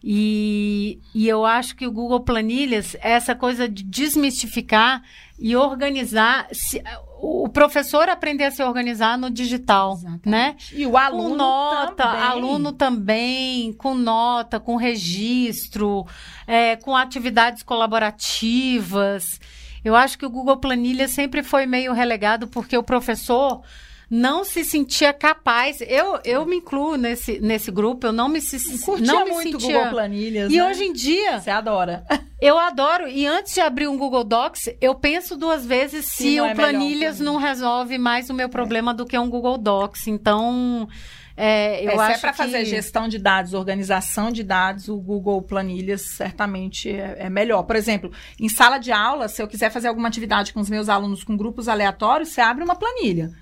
E, 0.00 1.00
e 1.12 1.26
eu 1.28 1.44
acho 1.44 1.74
que 1.74 1.88
o 1.88 1.90
Google 1.90 2.20
Planilhas, 2.20 2.96
essa 3.00 3.34
coisa 3.34 3.68
de 3.68 3.82
desmistificar 3.82 5.02
e 5.36 5.56
organizar. 5.56 6.46
Se, 6.52 6.80
o 7.20 7.48
professor 7.48 8.08
aprender 8.08 8.44
a 8.44 8.50
se 8.50 8.62
organizar 8.62 9.16
no 9.16 9.30
digital, 9.30 9.94
Exatamente. 9.94 10.28
né? 10.28 10.56
E 10.72 10.86
o 10.86 10.96
aluno 10.96 11.30
com 11.30 11.36
nota, 11.36 11.94
também. 11.94 12.22
aluno 12.22 12.72
também, 12.72 13.72
com 13.72 13.94
nota, 13.94 14.60
com 14.60 14.76
registro, 14.76 16.06
é, 16.46 16.76
com 16.76 16.96
atividades 16.96 17.62
colaborativas. 17.62 19.40
Eu 19.84 19.94
acho 19.94 20.18
que 20.18 20.26
o 20.26 20.30
Google 20.30 20.56
Planilha 20.56 21.08
sempre 21.08 21.42
foi 21.42 21.66
meio 21.66 21.92
relegado 21.92 22.48
porque 22.48 22.76
o 22.76 22.82
professor 22.82 23.62
não 24.10 24.44
se 24.44 24.64
sentia 24.64 25.12
capaz. 25.12 25.80
Eu, 25.80 26.20
eu 26.24 26.44
me 26.46 26.56
incluo 26.56 26.96
nesse, 26.96 27.40
nesse 27.40 27.70
grupo, 27.70 28.06
eu 28.06 28.12
não 28.12 28.28
me, 28.28 28.40
Curtia 28.40 29.06
não 29.06 29.24
me 29.24 29.30
muito 29.32 29.60
sentia. 29.60 29.76
Google 29.76 29.90
Planilhas. 29.90 30.52
E 30.52 30.56
né? 30.56 30.66
hoje 30.66 30.84
em 30.84 30.92
dia. 30.92 31.40
Você 31.40 31.50
adora. 31.50 32.04
Eu 32.40 32.58
adoro. 32.58 33.08
E 33.08 33.26
antes 33.26 33.54
de 33.54 33.60
abrir 33.60 33.88
um 33.88 33.96
Google 33.96 34.22
Docs, 34.22 34.74
eu 34.78 34.94
penso 34.94 35.34
duas 35.34 35.64
vezes 35.64 36.04
se, 36.04 36.24
se 36.24 36.40
o 36.42 36.44
é 36.44 36.54
Planilhas 36.54 37.18
não 37.18 37.38
resolve 37.38 37.96
mais 37.96 38.28
o 38.28 38.34
meu 38.34 38.50
problema 38.50 38.90
é. 38.90 38.94
do 38.94 39.06
que 39.06 39.18
um 39.18 39.30
Google 39.30 39.56
Docs. 39.56 40.08
Então. 40.08 40.86
É, 41.34 41.82
eu 41.82 41.92
é, 41.92 41.94
acho 41.94 42.06
se 42.06 42.12
é 42.12 42.18
para 42.18 42.30
que... 42.32 42.36
fazer 42.36 42.64
gestão 42.66 43.08
de 43.08 43.18
dados, 43.18 43.54
organização 43.54 44.30
de 44.30 44.42
dados, 44.42 44.88
o 44.88 44.96
Google 44.98 45.40
Planilhas 45.40 46.02
certamente 46.02 46.90
é, 46.90 47.16
é, 47.20 47.30
melhor. 47.30 47.62
Por 47.62 47.76
exemplo, 47.76 48.12
em 48.38 48.48
sala 48.50 48.76
de 48.76 48.92
aula, 48.92 49.26
se 49.26 49.42
eu 49.42 49.48
quiser 49.48 49.70
fazer 49.70 49.88
alguma 49.88 50.08
atividade 50.08 50.52
com 50.52 50.60
os 50.60 50.68
meus 50.68 50.90
alunos 50.90 51.24
com 51.24 51.34
grupos 51.34 51.66
aleatórios, 51.66 52.28
você 52.28 52.42
abre 52.42 52.62
uma 52.62 52.76
planilha 52.76 53.32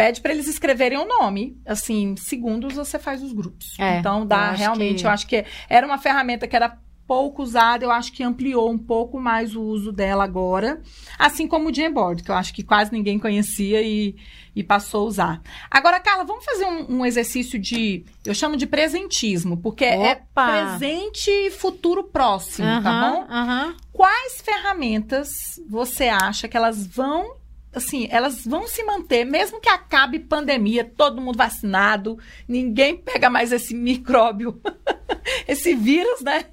pede 0.00 0.22
para 0.22 0.32
eles 0.32 0.48
escreverem 0.48 0.96
o 0.96 1.04
nome. 1.04 1.60
Assim, 1.66 2.16
segundos 2.16 2.72
você 2.72 2.98
faz 2.98 3.22
os 3.22 3.34
grupos. 3.34 3.78
É, 3.78 3.98
então 3.98 4.26
dá 4.26 4.52
eu 4.52 4.56
realmente, 4.56 5.00
que... 5.00 5.06
eu 5.06 5.10
acho 5.10 5.26
que 5.26 5.44
era 5.68 5.86
uma 5.86 5.98
ferramenta 5.98 6.48
que 6.48 6.56
era 6.56 6.78
pouco 7.06 7.42
usada, 7.42 7.84
eu 7.84 7.90
acho 7.90 8.12
que 8.12 8.22
ampliou 8.22 8.70
um 8.70 8.78
pouco 8.78 9.18
mais 9.18 9.54
o 9.54 9.60
uso 9.60 9.92
dela 9.92 10.22
agora, 10.22 10.80
assim 11.18 11.46
como 11.46 11.68
o 11.68 11.74
Jamboard, 11.74 12.22
que 12.22 12.30
eu 12.30 12.34
acho 12.36 12.54
que 12.54 12.62
quase 12.62 12.92
ninguém 12.92 13.18
conhecia 13.18 13.82
e, 13.82 14.14
e 14.54 14.62
passou 14.62 15.02
a 15.02 15.08
usar. 15.08 15.42
Agora, 15.68 15.98
Carla, 15.98 16.24
vamos 16.24 16.44
fazer 16.44 16.64
um, 16.66 16.98
um 16.98 17.04
exercício 17.04 17.58
de, 17.58 18.04
eu 18.24 18.32
chamo 18.32 18.56
de 18.56 18.64
presentismo, 18.64 19.56
porque 19.56 19.84
é 19.84 20.12
Opa! 20.12 20.56
é 20.56 20.62
presente 20.62 21.28
e 21.28 21.50
futuro 21.50 22.04
próximo, 22.04 22.68
uhum, 22.68 22.82
tá 22.82 23.10
bom? 23.10 23.26
Uhum. 23.28 23.76
Quais 23.92 24.40
ferramentas 24.40 25.60
você 25.68 26.04
acha 26.08 26.46
que 26.46 26.56
elas 26.56 26.86
vão 26.86 27.39
assim, 27.72 28.08
elas 28.10 28.44
vão 28.44 28.66
se 28.66 28.82
manter, 28.84 29.24
mesmo 29.24 29.60
que 29.60 29.68
acabe 29.68 30.18
pandemia, 30.18 30.84
todo 30.84 31.20
mundo 31.20 31.36
vacinado, 31.36 32.18
ninguém 32.46 32.96
pega 32.96 33.30
mais 33.30 33.52
esse 33.52 33.74
micróbio, 33.74 34.60
esse 35.46 35.74
vírus, 35.74 36.20
né? 36.20 36.46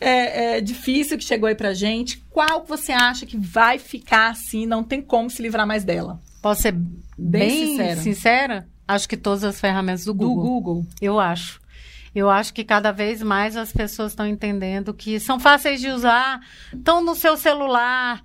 É, 0.00 0.56
é, 0.56 0.60
difícil 0.60 1.18
que 1.18 1.24
chegou 1.24 1.48
aí 1.48 1.54
pra 1.54 1.74
gente. 1.74 2.24
Qual 2.30 2.64
você 2.64 2.92
acha 2.92 3.26
que 3.26 3.36
vai 3.36 3.78
ficar 3.78 4.30
assim, 4.30 4.66
não 4.66 4.82
tem 4.82 5.02
como 5.02 5.28
se 5.28 5.42
livrar 5.42 5.66
mais 5.66 5.84
dela? 5.84 6.20
Posso 6.40 6.62
ser 6.62 6.72
bem, 6.72 7.00
bem 7.18 7.66
sincera? 7.66 8.00
sincera? 8.00 8.68
Acho 8.88 9.08
que 9.08 9.16
todas 9.16 9.42
as 9.42 9.60
ferramentas 9.60 10.04
do 10.04 10.14
Google. 10.14 10.36
Do 10.36 10.48
Google. 10.48 10.86
Eu 11.00 11.18
acho. 11.18 11.60
Eu 12.16 12.30
acho 12.30 12.54
que 12.54 12.64
cada 12.64 12.92
vez 12.92 13.22
mais 13.22 13.58
as 13.58 13.70
pessoas 13.70 14.12
estão 14.12 14.26
entendendo 14.26 14.94
que 14.94 15.20
são 15.20 15.38
fáceis 15.38 15.82
de 15.82 15.90
usar, 15.90 16.40
estão 16.72 17.04
no 17.04 17.14
seu 17.14 17.36
celular, 17.36 18.22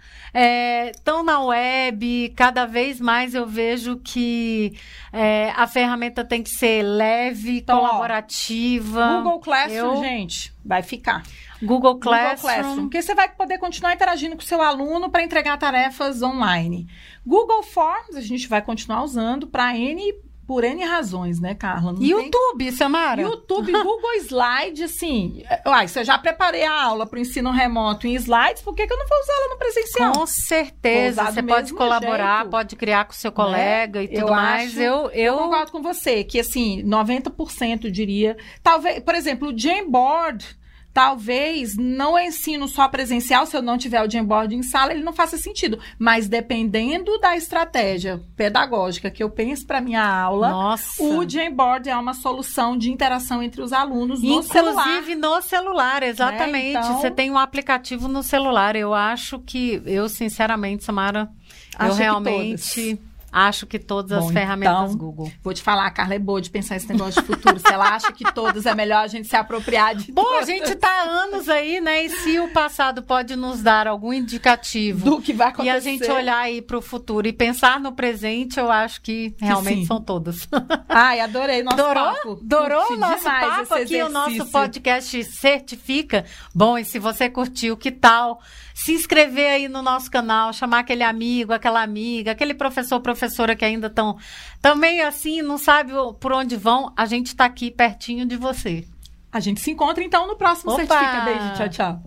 estão 0.95 1.19
é, 1.19 1.23
na 1.23 1.43
web. 1.43 2.33
Cada 2.33 2.65
vez 2.65 3.01
mais 3.01 3.35
eu 3.35 3.45
vejo 3.45 3.97
que 3.97 4.79
é, 5.11 5.51
a 5.57 5.67
ferramenta 5.67 6.23
tem 6.23 6.41
que 6.41 6.51
ser 6.51 6.83
leve, 6.83 7.57
então, 7.57 7.81
colaborativa. 7.81 9.17
Ó, 9.17 9.23
Google 9.23 9.39
Classroom, 9.41 9.95
eu... 9.95 10.01
gente, 10.01 10.53
vai 10.63 10.81
ficar. 10.81 11.23
Google 11.61 11.99
Classroom. 11.99 12.35
Google 12.35 12.41
Classroom. 12.41 12.81
Porque 12.83 13.01
você 13.01 13.13
vai 13.13 13.27
poder 13.27 13.57
continuar 13.57 13.93
interagindo 13.93 14.37
com 14.37 14.41
o 14.41 14.45
seu 14.45 14.61
aluno 14.61 15.09
para 15.09 15.21
entregar 15.21 15.57
tarefas 15.57 16.21
online. 16.21 16.87
Google 17.27 17.61
Forms, 17.61 18.15
a 18.15 18.21
gente 18.21 18.47
vai 18.47 18.61
continuar 18.61 19.03
usando 19.03 19.47
para 19.47 19.75
N 19.75 20.13
por 20.51 20.65
N 20.65 20.83
razões, 20.83 21.39
né, 21.39 21.55
Carla? 21.55 21.93
Não 21.93 22.03
YouTube, 22.03 22.65
tem... 22.65 22.71
Samara? 22.73 23.21
YouTube, 23.21 23.71
Google 23.71 24.15
Slide, 24.15 24.83
assim. 24.83 25.45
Uai, 25.65 25.87
se 25.87 25.97
eu 25.97 26.03
já 26.03 26.17
preparei 26.17 26.65
a 26.65 26.83
aula 26.83 27.07
para 27.07 27.17
o 27.17 27.21
ensino 27.21 27.51
remoto 27.51 28.05
em 28.05 28.15
slides, 28.15 28.61
por 28.61 28.75
que, 28.75 28.85
que 28.85 28.91
eu 28.91 28.97
não 28.97 29.07
vou 29.07 29.17
usar 29.17 29.31
ela 29.31 29.47
no 29.53 29.57
presencial? 29.57 30.11
Com 30.11 30.25
certeza. 30.25 31.23
Você 31.23 31.41
pode 31.41 31.73
colaborar, 31.73 32.39
jeito. 32.39 32.51
pode 32.51 32.75
criar 32.75 33.05
com 33.05 33.13
o 33.13 33.15
seu 33.15 33.31
colega 33.31 34.01
né? 34.01 34.03
e 34.03 34.07
tudo 34.09 34.27
eu 34.27 34.27
mais. 34.27 34.71
Acho, 34.71 34.81
eu, 34.81 35.09
eu... 35.11 35.35
eu 35.35 35.37
concordo 35.37 35.71
com 35.71 35.81
você, 35.81 36.21
que 36.25 36.37
assim, 36.37 36.83
90% 36.83 37.89
diria. 37.89 38.35
Talvez, 38.61 38.99
por 38.99 39.15
exemplo, 39.15 39.53
o 39.53 39.57
Jamboard 39.57 40.59
talvez 40.93 41.75
não 41.77 42.19
ensino 42.19 42.67
só 42.67 42.87
presencial, 42.87 43.45
se 43.45 43.55
eu 43.55 43.61
não 43.61 43.77
tiver 43.77 44.01
o 44.01 44.09
Jamboard 44.09 44.55
em 44.55 44.63
sala, 44.63 44.91
ele 44.91 45.03
não 45.03 45.13
faça 45.13 45.37
sentido. 45.37 45.79
Mas 45.97 46.27
dependendo 46.27 47.17
da 47.19 47.35
estratégia 47.35 48.21
pedagógica 48.35 49.09
que 49.09 49.23
eu 49.23 49.29
penso 49.29 49.65
para 49.65 49.81
minha 49.81 50.03
aula, 50.03 50.49
Nossa. 50.49 51.03
o 51.03 51.27
Jamboard 51.27 51.89
é 51.89 51.95
uma 51.95 52.13
solução 52.13 52.77
de 52.77 52.91
interação 52.91 53.41
entre 53.41 53.61
os 53.61 53.71
alunos 53.71 54.21
no 54.21 54.27
Inclusive 54.27 54.53
celular. 54.53 54.87
Inclusive 54.87 55.15
no 55.15 55.41
celular, 55.41 56.03
exatamente. 56.03 56.73
Né? 56.73 56.79
Então... 56.81 56.99
Você 56.99 57.11
tem 57.11 57.31
um 57.31 57.37
aplicativo 57.37 58.07
no 58.07 58.21
celular. 58.21 58.75
Eu 58.75 58.93
acho 58.93 59.39
que, 59.39 59.81
eu 59.85 60.09
sinceramente, 60.09 60.83
Samara, 60.83 61.29
Acho 61.77 61.91
eu 61.91 61.95
realmente 61.95 62.99
Acho 63.31 63.65
que 63.65 63.79
todas 63.79 64.19
Bom, 64.19 64.27
as 64.27 64.33
ferramentas 64.33 64.91
então, 64.91 64.97
Google. 64.97 65.31
Vou 65.41 65.53
te 65.53 65.61
falar, 65.61 65.85
a 65.85 65.91
Carla 65.91 66.15
é 66.15 66.19
boa 66.19 66.41
de 66.41 66.49
pensar 66.49 66.75
esse 66.75 66.87
negócio 66.89 67.21
de 67.21 67.27
futuro. 67.27 67.59
se 67.59 67.71
ela 67.71 67.95
acha 67.95 68.11
que 68.11 68.29
todas 68.33 68.65
é 68.65 68.75
melhor 68.75 69.03
a 69.03 69.07
gente 69.07 69.27
se 69.27 69.35
apropriar 69.35 69.95
de 69.95 70.11
Bom, 70.11 70.23
todas. 70.23 70.43
a 70.43 70.45
gente 70.45 70.75
tá 70.75 70.87
há 70.89 71.03
anos 71.03 71.47
aí, 71.47 71.79
né? 71.79 72.03
E 72.05 72.09
se 72.09 72.39
o 72.39 72.49
passado 72.49 73.01
pode 73.01 73.35
nos 73.35 73.61
dar 73.61 73.87
algum 73.87 74.11
indicativo 74.11 75.05
do 75.05 75.21
que 75.21 75.31
vai 75.31 75.47
acontecer. 75.47 75.69
E 75.73 75.77
a 75.77 75.79
gente 75.79 76.11
olhar 76.11 76.39
aí 76.39 76.61
para 76.61 76.77
o 76.77 76.81
futuro 76.81 77.27
e 77.27 77.31
pensar 77.33 77.79
no 77.79 77.93
presente, 77.93 78.59
eu 78.59 78.69
acho 78.69 79.01
que 79.01 79.33
realmente 79.39 79.85
são 79.85 80.01
todas. 80.01 80.47
Ai, 80.89 81.19
adorei 81.21 81.63
nosso 81.63 81.79
Adorou? 81.79 82.13
papo. 82.13 82.39
Adorou 82.43 82.93
o 82.93 82.97
nosso 82.97 83.23
papo 83.23 83.73
aqui, 83.75 84.01
o 84.01 84.09
nosso 84.09 84.45
podcast 84.47 85.23
certifica. 85.23 86.25
Bom, 86.53 86.77
e 86.77 86.83
se 86.83 86.99
você 86.99 87.29
curtiu, 87.29 87.77
que 87.77 87.91
tal 87.91 88.41
se 88.83 88.93
inscrever 88.93 89.51
aí 89.51 89.67
no 89.67 89.83
nosso 89.83 90.09
canal, 90.09 90.51
chamar 90.51 90.79
aquele 90.79 91.03
amigo, 91.03 91.53
aquela 91.53 91.83
amiga, 91.83 92.31
aquele 92.31 92.55
professor, 92.55 92.99
professora 92.99 93.55
que 93.55 93.63
ainda 93.63 93.85
estão 93.85 94.17
também 94.59 95.01
assim, 95.01 95.43
não 95.43 95.59
sabe 95.59 95.91
por 96.19 96.33
onde 96.33 96.55
vão, 96.55 96.91
a 96.97 97.05
gente 97.05 97.27
está 97.27 97.45
aqui 97.45 97.69
pertinho 97.69 98.25
de 98.25 98.35
você. 98.35 98.87
A 99.31 99.39
gente 99.39 99.61
se 99.61 99.69
encontra 99.69 100.03
então 100.03 100.27
no 100.27 100.35
próximo 100.35 100.71
Opa! 100.71 100.83
Certifica. 100.83 101.21
Beijo, 101.21 101.53
tchau, 101.57 101.69
tchau. 101.69 102.03